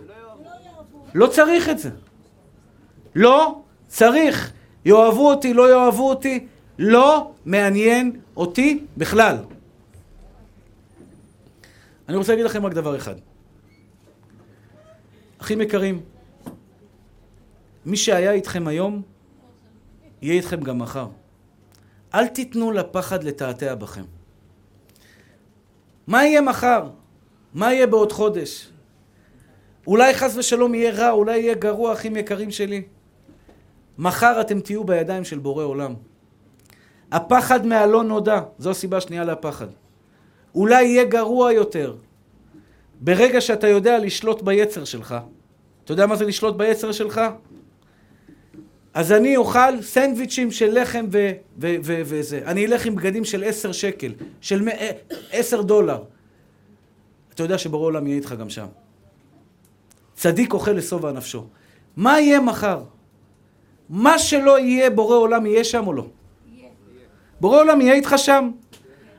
לא 1.13 1.27
צריך 1.27 1.69
את 1.69 1.79
זה. 1.79 1.89
לא 3.15 3.61
צריך. 3.87 4.53
יאהבו 4.85 5.29
אותי, 5.29 5.53
לא 5.53 5.69
יאהבו 5.69 6.09
אותי, 6.09 6.47
לא 6.79 7.31
מעניין 7.45 8.19
אותי 8.37 8.83
בכלל. 8.97 9.37
אני 12.09 12.17
רוצה 12.17 12.31
להגיד 12.31 12.45
לכם 12.45 12.65
רק 12.65 12.73
דבר 12.73 12.95
אחד. 12.95 13.15
אחים 15.41 15.61
יקרים, 15.61 16.01
מי 17.85 17.97
שהיה 17.97 18.31
איתכם 18.31 18.67
היום, 18.67 19.01
יהיה 20.21 20.33
איתכם 20.33 20.61
גם 20.61 20.79
מחר. 20.79 21.07
אל 22.13 22.27
תיתנו 22.27 22.71
לפחד 22.71 23.23
לתעתע 23.23 23.75
בכם. 23.75 24.03
מה 26.07 26.25
יהיה 26.25 26.41
מחר? 26.41 26.89
מה 27.53 27.73
יהיה 27.73 27.87
בעוד 27.87 28.11
חודש? 28.11 28.69
אולי 29.87 30.13
חס 30.13 30.37
ושלום 30.37 30.75
יהיה 30.75 30.91
רע, 30.91 31.11
אולי 31.11 31.37
יהיה 31.37 31.53
גרוע, 31.53 31.93
אחים 31.93 32.15
יקרים 32.15 32.51
שלי. 32.51 32.83
מחר 33.97 34.41
אתם 34.41 34.59
תהיו 34.59 34.83
בידיים 34.83 35.23
של 35.23 35.39
בורא 35.39 35.63
עולם. 35.63 35.93
הפחד 37.11 37.65
מהלא 37.65 38.03
נודע, 38.03 38.41
זו 38.59 38.71
הסיבה 38.71 38.97
השנייה 38.97 39.23
לפחד. 39.23 39.67
אולי 40.55 40.83
יהיה 40.83 41.03
גרוע 41.03 41.53
יותר. 41.53 41.95
ברגע 43.01 43.41
שאתה 43.41 43.67
יודע 43.67 43.99
לשלוט 43.99 44.41
ביצר 44.41 44.83
שלך, 44.83 45.15
אתה 45.83 45.93
יודע 45.93 46.05
מה 46.05 46.15
זה 46.15 46.25
לשלוט 46.25 46.55
ביצר 46.55 46.91
שלך? 46.91 47.21
אז 48.93 49.11
אני 49.11 49.37
אוכל 49.37 49.81
סנדוויצ'ים 49.81 50.51
של 50.51 50.81
לחם 50.81 51.05
ו- 51.11 51.31
ו- 51.61 51.75
ו- 51.83 52.01
וזה. 52.05 52.41
אני 52.45 52.65
אלך 52.65 52.85
עם 52.85 52.95
בגדים 52.95 53.25
של 53.25 53.43
עשר 53.43 53.71
שקל, 53.71 54.13
של 54.41 54.69
אה, 54.69 54.91
עשר 55.31 55.61
דולר. 55.61 56.03
אתה 57.33 57.43
יודע 57.43 57.57
שבורא 57.57 57.85
עולם 57.85 58.07
יהיה 58.07 58.17
איתך 58.17 58.35
גם 58.39 58.49
שם. 58.49 58.65
צדיק 60.13 60.53
אוכל 60.53 60.71
לשובע 60.71 61.11
נפשו. 61.11 61.47
מה 61.97 62.19
יהיה 62.19 62.39
מחר? 62.39 62.83
מה 63.89 64.19
שלא 64.19 64.59
יהיה, 64.59 64.89
בורא 64.89 65.15
עולם 65.15 65.45
יהיה 65.45 65.63
שם 65.63 65.87
או 65.87 65.93
לא? 65.93 66.05
בורא 67.39 67.59
עולם 67.59 67.81
יהיה 67.81 67.93
איתך 67.93 68.13
שם. 68.17 68.51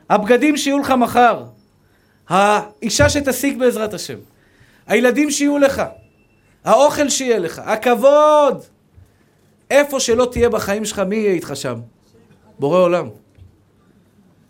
הבגדים 0.09 0.57
שיהיו 0.57 0.79
לך 0.79 0.91
מחר, 0.91 1.43
האישה 2.27 3.09
שתשיג 3.09 3.59
בעזרת 3.59 3.93
השם, 3.93 4.17
הילדים 4.87 5.31
שיהיו 5.31 5.57
לך, 5.57 5.83
האוכל 6.63 7.09
שיהיה 7.09 7.39
לך, 7.39 7.61
הכבוד. 7.65 8.63
איפה 9.71 9.99
שלא 9.99 10.27
תהיה 10.31 10.49
בחיים 10.49 10.85
שלך, 10.85 10.99
מי 10.99 11.15
יהיה 11.15 11.31
איתך 11.31 11.51
שם? 11.55 11.79
בורא 12.59 12.79
עולם. 12.79 13.09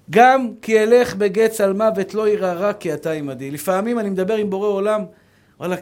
גם 0.10 0.50
כי 0.62 0.80
אלך 0.80 1.16
בגט 1.16 1.52
צלמוות 1.52 2.14
לא 2.14 2.30
ירא 2.30 2.54
רע 2.54 2.74
כי 2.74 2.94
אתה 2.94 3.12
עמדי. 3.12 3.52
לפעמים 3.52 4.00
אני 4.00 4.10
מדבר 4.10 4.36
עם 4.36 4.50
בורא 4.50 4.68
עולם, 4.68 5.06
וואלכ, 5.60 5.80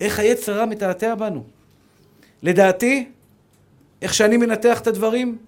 איך 0.00 0.18
היצר 0.18 0.58
רע 0.58 0.66
מתעתע 0.66 1.14
בנו. 1.14 1.44
לדעתי, 2.42 3.08
איך 4.02 4.14
שאני 4.14 4.36
מנתח 4.36 4.80
את 4.80 4.86
הדברים, 4.86 5.38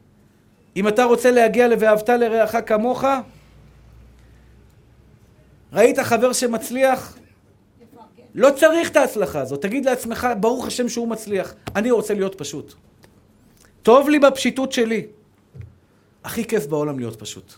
אם 0.76 0.88
אתה 0.88 1.04
רוצה 1.04 1.30
להגיע 1.30 1.68
ל"ואהבת 1.68 2.08
לרעך 2.08 2.56
כמוך", 2.66 3.04
ראית 5.72 5.98
חבר 5.98 6.32
שמצליח? 6.32 7.18
לא 8.34 8.50
צריך 8.56 8.90
את 8.90 8.96
ההצלחה 8.96 9.40
הזאת. 9.40 9.62
תגיד 9.62 9.84
לעצמך, 9.84 10.28
ברוך 10.40 10.66
השם 10.66 10.88
שהוא 10.88 11.08
מצליח. 11.08 11.54
אני 11.76 11.90
רוצה 11.90 12.14
להיות 12.14 12.34
פשוט. 12.34 12.74
טוב 13.82 14.08
לי 14.08 14.18
בפשיטות 14.18 14.72
שלי. 14.72 15.06
הכי 16.24 16.44
כיף 16.44 16.66
בעולם 16.66 16.98
להיות 16.98 17.20
פשוט. 17.20 17.54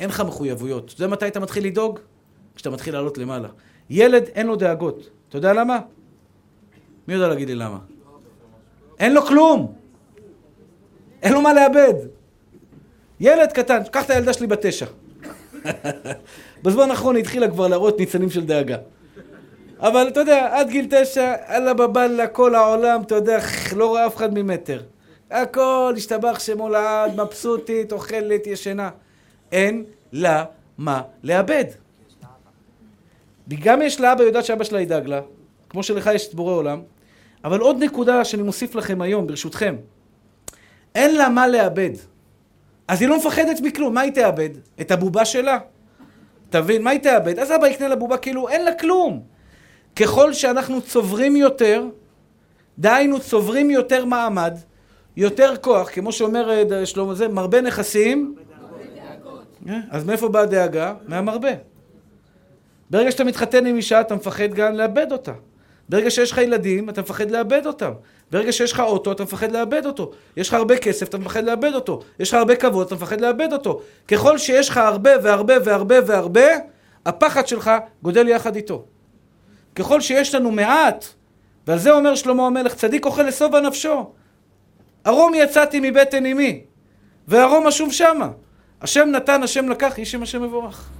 אין 0.00 0.08
לך 0.08 0.20
מחויבויות. 0.20 0.92
אתה 0.94 1.02
יודע 1.02 1.12
מתי 1.12 1.26
אתה 1.26 1.40
מתחיל 1.40 1.66
לדאוג? 1.66 1.98
כשאתה 2.54 2.70
מתחיל 2.70 2.94
לעלות 2.94 3.18
למעלה. 3.18 3.48
ילד 3.90 4.24
אין 4.24 4.46
לו 4.46 4.56
דאגות. 4.56 5.10
אתה 5.28 5.38
יודע 5.38 5.52
למה? 5.52 5.78
מי 7.08 7.14
יודע 7.14 7.28
להגיד 7.28 7.48
לי 7.48 7.54
למה? 7.54 7.78
אין 8.98 9.14
לו 9.14 9.22
כלום. 9.26 9.74
אין 11.22 11.32
לו 11.32 11.40
מה 11.40 11.52
לאבד. 11.52 11.94
ילד 13.20 13.52
קטן, 13.52 13.82
קח 13.90 14.04
את 14.04 14.10
הילדה 14.10 14.32
שלי 14.32 14.46
בתשע. 14.46 14.86
בזמן 16.62 16.90
האחרון 16.90 17.16
היא 17.16 17.22
התחילה 17.22 17.48
כבר 17.48 17.68
להראות 17.68 17.98
ניצנים 17.98 18.30
של 18.30 18.46
דאגה. 18.46 18.76
אבל 19.78 20.08
אתה 20.08 20.20
יודע, 20.20 20.48
עד 20.52 20.68
גיל 20.68 20.86
תשע, 20.90 21.34
אללה 21.48 21.74
בבאללה, 21.74 22.26
כל 22.26 22.54
העולם, 22.54 23.02
אתה 23.02 23.14
יודע, 23.14 23.38
לא 23.76 23.86
רואה 23.86 24.06
אף 24.06 24.16
אחד 24.16 24.34
ממטר. 24.34 24.82
הכל, 25.30 25.94
השתבח 25.96 26.38
שמו 26.38 26.68
לעד, 26.68 27.20
מבסוטית, 27.20 27.92
אוכלת, 27.92 28.46
ישנה. 28.46 28.90
אין 29.52 29.84
לה 30.12 30.44
מה 30.78 31.02
לאבד. 31.22 31.64
גם 33.48 33.82
יש 33.82 34.00
לה 34.00 34.12
אבא, 34.12 34.22
יודעת 34.22 34.44
שאבא 34.44 34.64
שלה 34.64 34.80
ידאג 34.80 35.06
לה, 35.06 35.20
כמו 35.68 35.82
שלך 35.82 36.10
יש 36.14 36.28
את 36.28 36.34
בורא 36.34 36.54
עולם, 36.54 36.82
אבל 37.44 37.60
עוד 37.60 37.84
נקודה 37.84 38.24
שאני 38.24 38.42
מוסיף 38.42 38.74
לכם 38.74 39.02
היום, 39.02 39.26
ברשותכם. 39.26 39.76
אין 40.94 41.16
לה 41.16 41.28
מה 41.28 41.48
לאבד. 41.48 41.90
אז 42.88 43.00
היא 43.00 43.08
לא 43.08 43.18
מפחדת 43.18 43.60
מכלום, 43.60 43.94
מה 43.94 44.00
היא 44.00 44.12
תאבד? 44.12 44.50
את 44.80 44.90
הבובה 44.90 45.24
שלה? 45.24 45.58
תבין, 46.50 46.82
מה 46.82 46.90
היא 46.90 47.00
תאבד? 47.00 47.38
אז 47.38 47.50
אבא 47.50 47.66
יקנה 47.66 47.88
לה 47.88 47.96
בובה, 47.96 48.16
כאילו 48.16 48.48
אין 48.48 48.64
לה 48.64 48.74
כלום. 48.74 49.22
ככל 49.96 50.32
שאנחנו 50.32 50.82
צוברים 50.82 51.36
יותר, 51.36 51.84
דהיינו 52.78 53.20
צוברים 53.20 53.70
יותר 53.70 54.04
מעמד, 54.04 54.54
יותר 55.16 55.56
כוח, 55.56 55.90
כמו 55.90 56.12
שאומר 56.12 56.50
אה, 56.50 56.86
שלמה 56.86 57.14
זה, 57.14 57.28
מרבה 57.28 57.60
נכסים. 57.60 58.34
אה, 59.68 59.78
אז 59.90 60.04
מאיפה 60.04 60.28
באה 60.28 60.42
הדאגה? 60.42 60.94
מהמרבה. 61.06 61.50
ברגע 62.90 63.10
שאתה 63.10 63.24
מתחתן 63.24 63.66
עם 63.66 63.76
אישה, 63.76 64.00
אתה 64.00 64.14
מפחד 64.14 64.54
גם 64.54 64.74
לאבד 64.74 65.12
אותה. 65.12 65.32
ברגע 65.88 66.10
שיש 66.10 66.32
לך 66.32 66.38
ילדים, 66.38 66.88
אתה 66.88 67.00
מפחד 67.00 67.30
לאבד 67.30 67.66
אותם. 67.66 67.92
ברגע 68.32 68.52
שיש 68.52 68.72
לך 68.72 68.80
אוטו, 68.80 69.12
אתה 69.12 69.22
מפחד 69.22 69.52
לאבד 69.52 69.86
אותו. 69.86 70.10
יש 70.36 70.48
לך 70.48 70.54
הרבה 70.54 70.76
כסף, 70.76 71.08
אתה 71.08 71.18
מפחד 71.18 71.44
לאבד 71.44 71.74
אותו. 71.74 72.00
יש 72.18 72.28
לך 72.28 72.34
הרבה 72.34 72.56
כבוד, 72.56 72.86
אתה 72.86 72.94
מפחד 72.94 73.20
לאבד 73.20 73.52
אותו. 73.52 73.80
ככל 74.08 74.38
שיש 74.38 74.68
לך 74.68 74.76
הרבה 74.76 75.10
והרבה 75.22 75.54
והרבה 75.64 75.96
והרבה, 76.06 76.46
הפחד 77.06 77.46
שלך 77.46 77.70
גודל 78.02 78.28
יחד 78.28 78.56
איתו. 78.56 78.84
ככל 79.74 80.00
שיש 80.00 80.34
לנו 80.34 80.50
מעט, 80.50 81.04
ועל 81.66 81.78
זה 81.78 81.92
אומר 81.92 82.14
שלמה 82.14 82.46
המלך, 82.46 82.74
צדיק 82.74 83.04
אוכל 83.04 83.22
לשובע 83.22 83.60
נפשו. 83.60 84.12
ארום 85.06 85.34
יצאתי 85.34 85.80
מבטן 85.82 86.26
אמי, 86.26 86.60
וארום 87.28 87.66
אשוב 87.66 87.92
שמה. 87.92 88.28
השם 88.82 89.08
נתן, 89.12 89.42
השם 89.42 89.68
לקח, 89.68 89.98
איש 89.98 90.14
עם 90.14 90.22
השם 90.22 90.42
מבורך. 90.42 90.90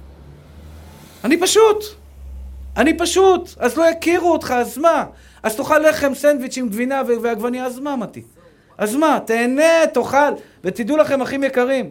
אני 1.23 1.39
פשוט. 1.39 1.83
אני 2.77 2.97
פשוט. 2.97 3.49
אז 3.57 3.77
לא 3.77 3.83
יכירו 3.83 4.31
אותך, 4.31 4.51
אז 4.57 4.77
מה? 4.77 5.05
אז 5.43 5.55
תאכל 5.55 5.79
לחם, 5.79 6.13
סנדוויץ' 6.15 6.57
עם 6.57 6.69
גבינה 6.69 7.01
ועגבניה, 7.07 7.65
אז 7.65 7.79
מה, 7.79 7.95
מתי? 7.95 8.23
אז 8.77 8.95
מה? 8.95 9.19
תהנה, 9.25 9.87
תאכל. 9.93 10.33
ותדעו 10.63 10.97
לכם, 10.97 11.21
אחים 11.21 11.43
יקרים, 11.43 11.89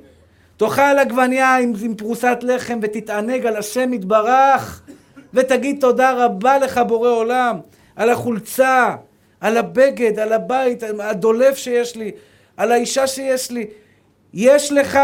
תאכל 0.56 0.98
עגבניה 0.98 1.56
עם, 1.56 1.72
עם 1.82 1.94
פרוסת 1.94 2.38
לחם 2.42 2.78
ותתענג 2.82 3.46
על 3.46 3.56
השם 3.56 3.92
יתברך, 3.92 4.82
ותגיד 5.34 5.76
תודה 5.80 6.12
רבה 6.12 6.58
לך, 6.58 6.80
בורא 6.88 7.10
עולם, 7.10 7.58
על 7.96 8.10
החולצה, 8.10 8.94
על 9.40 9.56
הבגד, 9.56 10.18
על 10.18 10.32
הבית, 10.32 10.82
על 10.82 11.00
הדולף 11.00 11.56
שיש 11.56 11.96
לי, 11.96 12.10
על 12.56 12.72
האישה 12.72 13.06
שיש 13.06 13.50
לי. 13.50 13.66
יש 14.34 14.72
לך, 14.72 14.98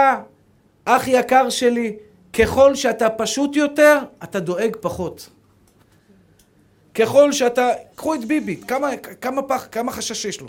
אח 0.85 1.09
יקר 1.09 1.51
שלי, 1.51 1.97
ככל 2.33 2.75
שאתה 2.75 3.11
פשוט 3.11 3.57
יותר, 3.57 3.99
אתה 4.25 4.41
דואג 4.41 4.77
פחות. 4.81 5.29
ככל 6.99 7.33
שאתה... 7.33 7.69
קחו 7.95 8.15
את 8.15 8.25
ביבי, 8.25 8.57
כמה, 8.57 8.97
כמה, 9.21 9.43
פח, 9.43 9.69
כמה 9.73 9.93
חשש 9.93 10.25
יש 10.25 10.41
לו. 10.41 10.47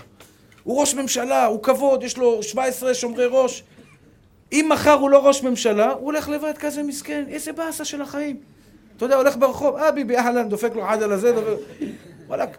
הוא 0.64 0.80
ראש 0.80 0.96
ממשלה, 0.96 1.46
הוא 1.46 1.64
כבוד, 1.64 2.04
יש 2.04 2.18
לו 2.18 2.44
17 2.44 2.94
שומרי 2.94 3.26
ראש. 3.30 3.64
אם 4.52 4.68
מחר 4.72 4.94
הוא 4.94 5.10
לא 5.10 5.28
ראש 5.28 5.44
ממשלה, 5.44 5.92
הוא 5.92 6.06
הולך 6.06 6.30
לבד 6.30 6.54
כזה 6.60 6.84
מסכן, 6.84 7.26
איזה 7.28 7.54
באסה 7.54 7.86
של 7.86 8.02
החיים. 8.02 8.38
אתה 8.98 9.06
יודע, 9.06 9.16
הולך 9.16 9.38
ברחוב, 9.38 9.76
אה 9.76 9.92
ביבי, 9.92 10.18
אהלן, 10.18 10.50
דופק 10.50 10.72
לו 10.76 10.86
עד 10.86 11.04
על 11.04 11.12
הזה, 11.12 11.32
דופק... 11.32 11.64
וואלכ, 12.28 12.50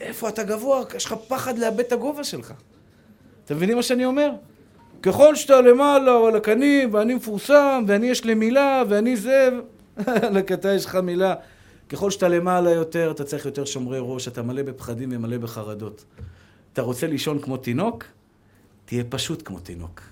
איפה 0.00 0.28
אתה 0.28 0.42
גבוה? 0.42 0.82
יש 0.96 1.04
לך 1.04 1.14
פחד 1.28 1.58
לאבד 1.58 1.80
את 1.80 1.92
הגובה 1.92 2.24
שלך. 2.24 2.52
אתם 3.44 3.56
מבינים 3.56 3.76
מה 3.76 3.82
שאני 3.82 4.04
אומר? 4.04 4.30
ככל 5.02 5.34
שאתה 5.34 5.60
למעלה, 5.60 6.12
וואלכ, 6.12 6.48
אני, 6.48 6.86
ואני 6.92 7.14
מפורסם, 7.14 7.84
ואני 7.86 8.06
יש 8.06 8.24
לי 8.24 8.34
מילה, 8.34 8.82
ואני 8.88 9.16
זה, 9.16 9.48
וואלכ, 10.06 10.52
אתה 10.52 10.72
יש 10.72 10.84
לך 10.84 10.94
מילה. 10.94 11.34
ככל 11.88 12.10
שאתה 12.10 12.28
למעלה 12.28 12.70
יותר, 12.70 13.10
אתה 13.10 13.24
צריך 13.24 13.46
יותר 13.46 13.64
שומרי 13.64 13.98
ראש, 14.00 14.28
אתה 14.28 14.42
מלא 14.42 14.62
בפחדים 14.62 15.08
ומלא 15.12 15.38
בחרדות. 15.38 16.04
אתה 16.72 16.82
רוצה 16.82 17.06
לישון 17.06 17.38
כמו 17.38 17.56
תינוק? 17.56 18.04
תהיה 18.84 19.04
פשוט 19.08 19.42
כמו 19.44 19.60
תינוק. 19.60 20.02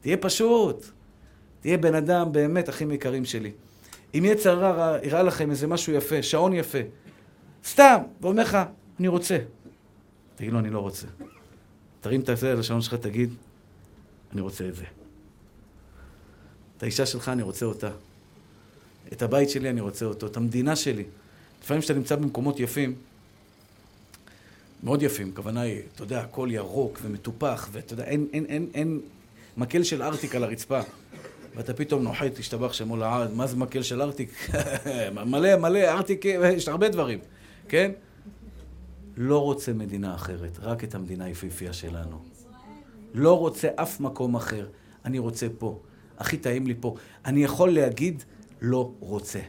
תהיה 0.00 0.16
פשוט. 0.16 0.86
תהיה 1.60 1.78
בן 1.78 1.94
אדם 1.94 2.32
באמת, 2.32 2.68
אחים 2.68 2.92
יקרים 2.92 3.24
שלי. 3.24 3.52
אם 4.14 4.24
יצר 4.24 4.64
הרע 4.64 4.98
יראה 5.02 5.22
לכם 5.22 5.50
איזה 5.50 5.66
משהו 5.66 5.92
יפה, 5.92 6.22
שעון 6.22 6.52
יפה, 6.52 6.78
סתם, 7.64 7.98
ואומר 8.20 8.42
לך, 8.42 8.58
אני 9.00 9.08
רוצה. 9.08 9.38
תגיד 10.36 10.52
לו, 10.52 10.58
אני 10.58 10.70
לא 10.70 10.78
רוצה. 10.78 11.06
תרים 12.00 12.20
את 12.20 12.28
הזה 12.28 12.52
על 12.52 12.60
השעון 12.60 12.82
שלך, 12.82 12.94
תגיד, 12.94 13.34
אני 14.32 14.40
רוצה 14.40 14.68
את 14.68 14.74
זה. 14.74 14.84
את 16.76 16.82
האישה 16.82 17.06
שלך, 17.06 17.28
אני 17.28 17.42
רוצה 17.42 17.66
אותה. 17.66 17.90
את 19.12 19.22
הבית 19.22 19.50
שלי, 19.50 19.70
אני 19.70 19.80
רוצה 19.80 20.04
אותו. 20.04 20.26
את 20.26 20.36
המדינה 20.36 20.76
שלי. 20.76 21.04
לפעמים 21.62 21.80
כשאתה 21.80 21.98
נמצא 21.98 22.16
במקומות 22.16 22.60
יפים, 22.60 22.94
מאוד 24.82 25.02
יפים, 25.02 25.30
הכוונה 25.32 25.60
היא, 25.60 25.80
אתה 25.94 26.02
יודע, 26.02 26.20
הכל 26.20 26.48
ירוק 26.52 26.98
ומטופח, 27.02 27.68
ואתה 27.72 27.92
יודע, 27.92 28.04
אין, 28.04 28.26
אין, 28.32 28.44
אין, 28.44 28.66
אין 28.74 29.00
מקל 29.56 29.82
של 29.82 30.02
ארטיק 30.02 30.34
על 30.34 30.44
הרצפה. 30.44 30.80
ואתה 31.56 31.74
פתאום 31.74 32.02
נוחת, 32.02 32.34
תשתבח 32.34 32.72
שמו 32.72 32.96
לעד, 32.96 33.34
מה 33.34 33.46
זה 33.46 33.56
מקל 33.56 33.82
של 33.82 34.02
ארטיק? 34.02 34.48
מלא, 35.26 35.56
מלא, 35.56 35.78
ארטיק, 35.78 36.24
יש 36.56 36.68
הרבה 36.68 36.88
דברים, 36.88 37.18
כן? 37.68 37.90
לא 39.16 39.38
רוצה 39.38 39.72
מדינה 39.72 40.14
אחרת, 40.14 40.58
רק 40.62 40.84
את 40.84 40.94
המדינה 40.94 41.24
היפהפייה 41.24 41.72
שלנו. 41.72 42.18
לא 43.14 43.38
רוצה 43.38 43.68
אף 43.76 44.00
מקום 44.00 44.36
אחר, 44.36 44.66
אני 45.04 45.18
רוצה 45.18 45.46
פה. 45.58 45.80
הכי 46.18 46.36
טעים 46.36 46.66
לי 46.66 46.74
פה. 46.80 46.94
אני 47.24 47.44
יכול 47.44 47.70
להגיד, 47.70 48.24
לא 48.60 48.92
רוצה. 49.00 49.40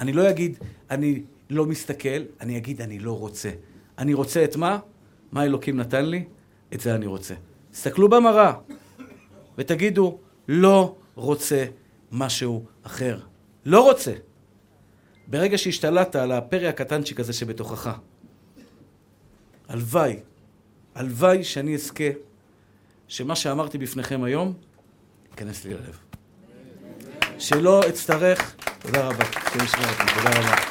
אני 0.00 0.12
לא 0.12 0.30
אגיד, 0.30 0.58
אני 0.90 1.22
לא 1.50 1.66
מסתכל, 1.66 2.22
אני 2.40 2.56
אגיד, 2.56 2.80
אני 2.82 2.98
לא 2.98 3.18
רוצה. 3.18 3.50
אני 3.98 4.14
רוצה 4.14 4.44
את 4.44 4.56
מה? 4.56 4.78
מה 5.32 5.44
אלוקים 5.44 5.76
נתן 5.76 6.04
לי? 6.04 6.24
את 6.74 6.80
זה 6.80 6.94
אני 6.94 7.06
רוצה. 7.06 7.34
תסתכלו 7.70 8.08
במראה 8.08 8.52
ותגידו, 9.58 10.18
לא 10.48 10.96
רוצה 11.14 11.64
משהו 12.12 12.64
אחר. 12.82 13.20
לא 13.64 13.82
רוצה. 13.84 14.12
ברגע 15.26 15.58
שהשתלטת 15.58 16.16
על 16.16 16.32
הפרא 16.32 16.68
הקטנצ'יק 16.68 17.20
הזה 17.20 17.32
שבתוכך, 17.32 17.98
הלוואי, 19.68 20.20
הלוואי 20.94 21.44
שאני 21.44 21.74
אזכה 21.74 22.04
שמה 23.08 23.36
שאמרתי 23.36 23.78
בפניכם 23.78 24.22
היום 24.22 24.54
ייכנס 25.30 25.64
לי 25.64 25.74
ללב. 25.74 26.07
שלא 27.38 27.80
אצטרך, 27.88 28.54
תודה 28.82 29.06
רבה, 29.06 29.24
תודה 30.14 30.38
רבה. 30.38 30.67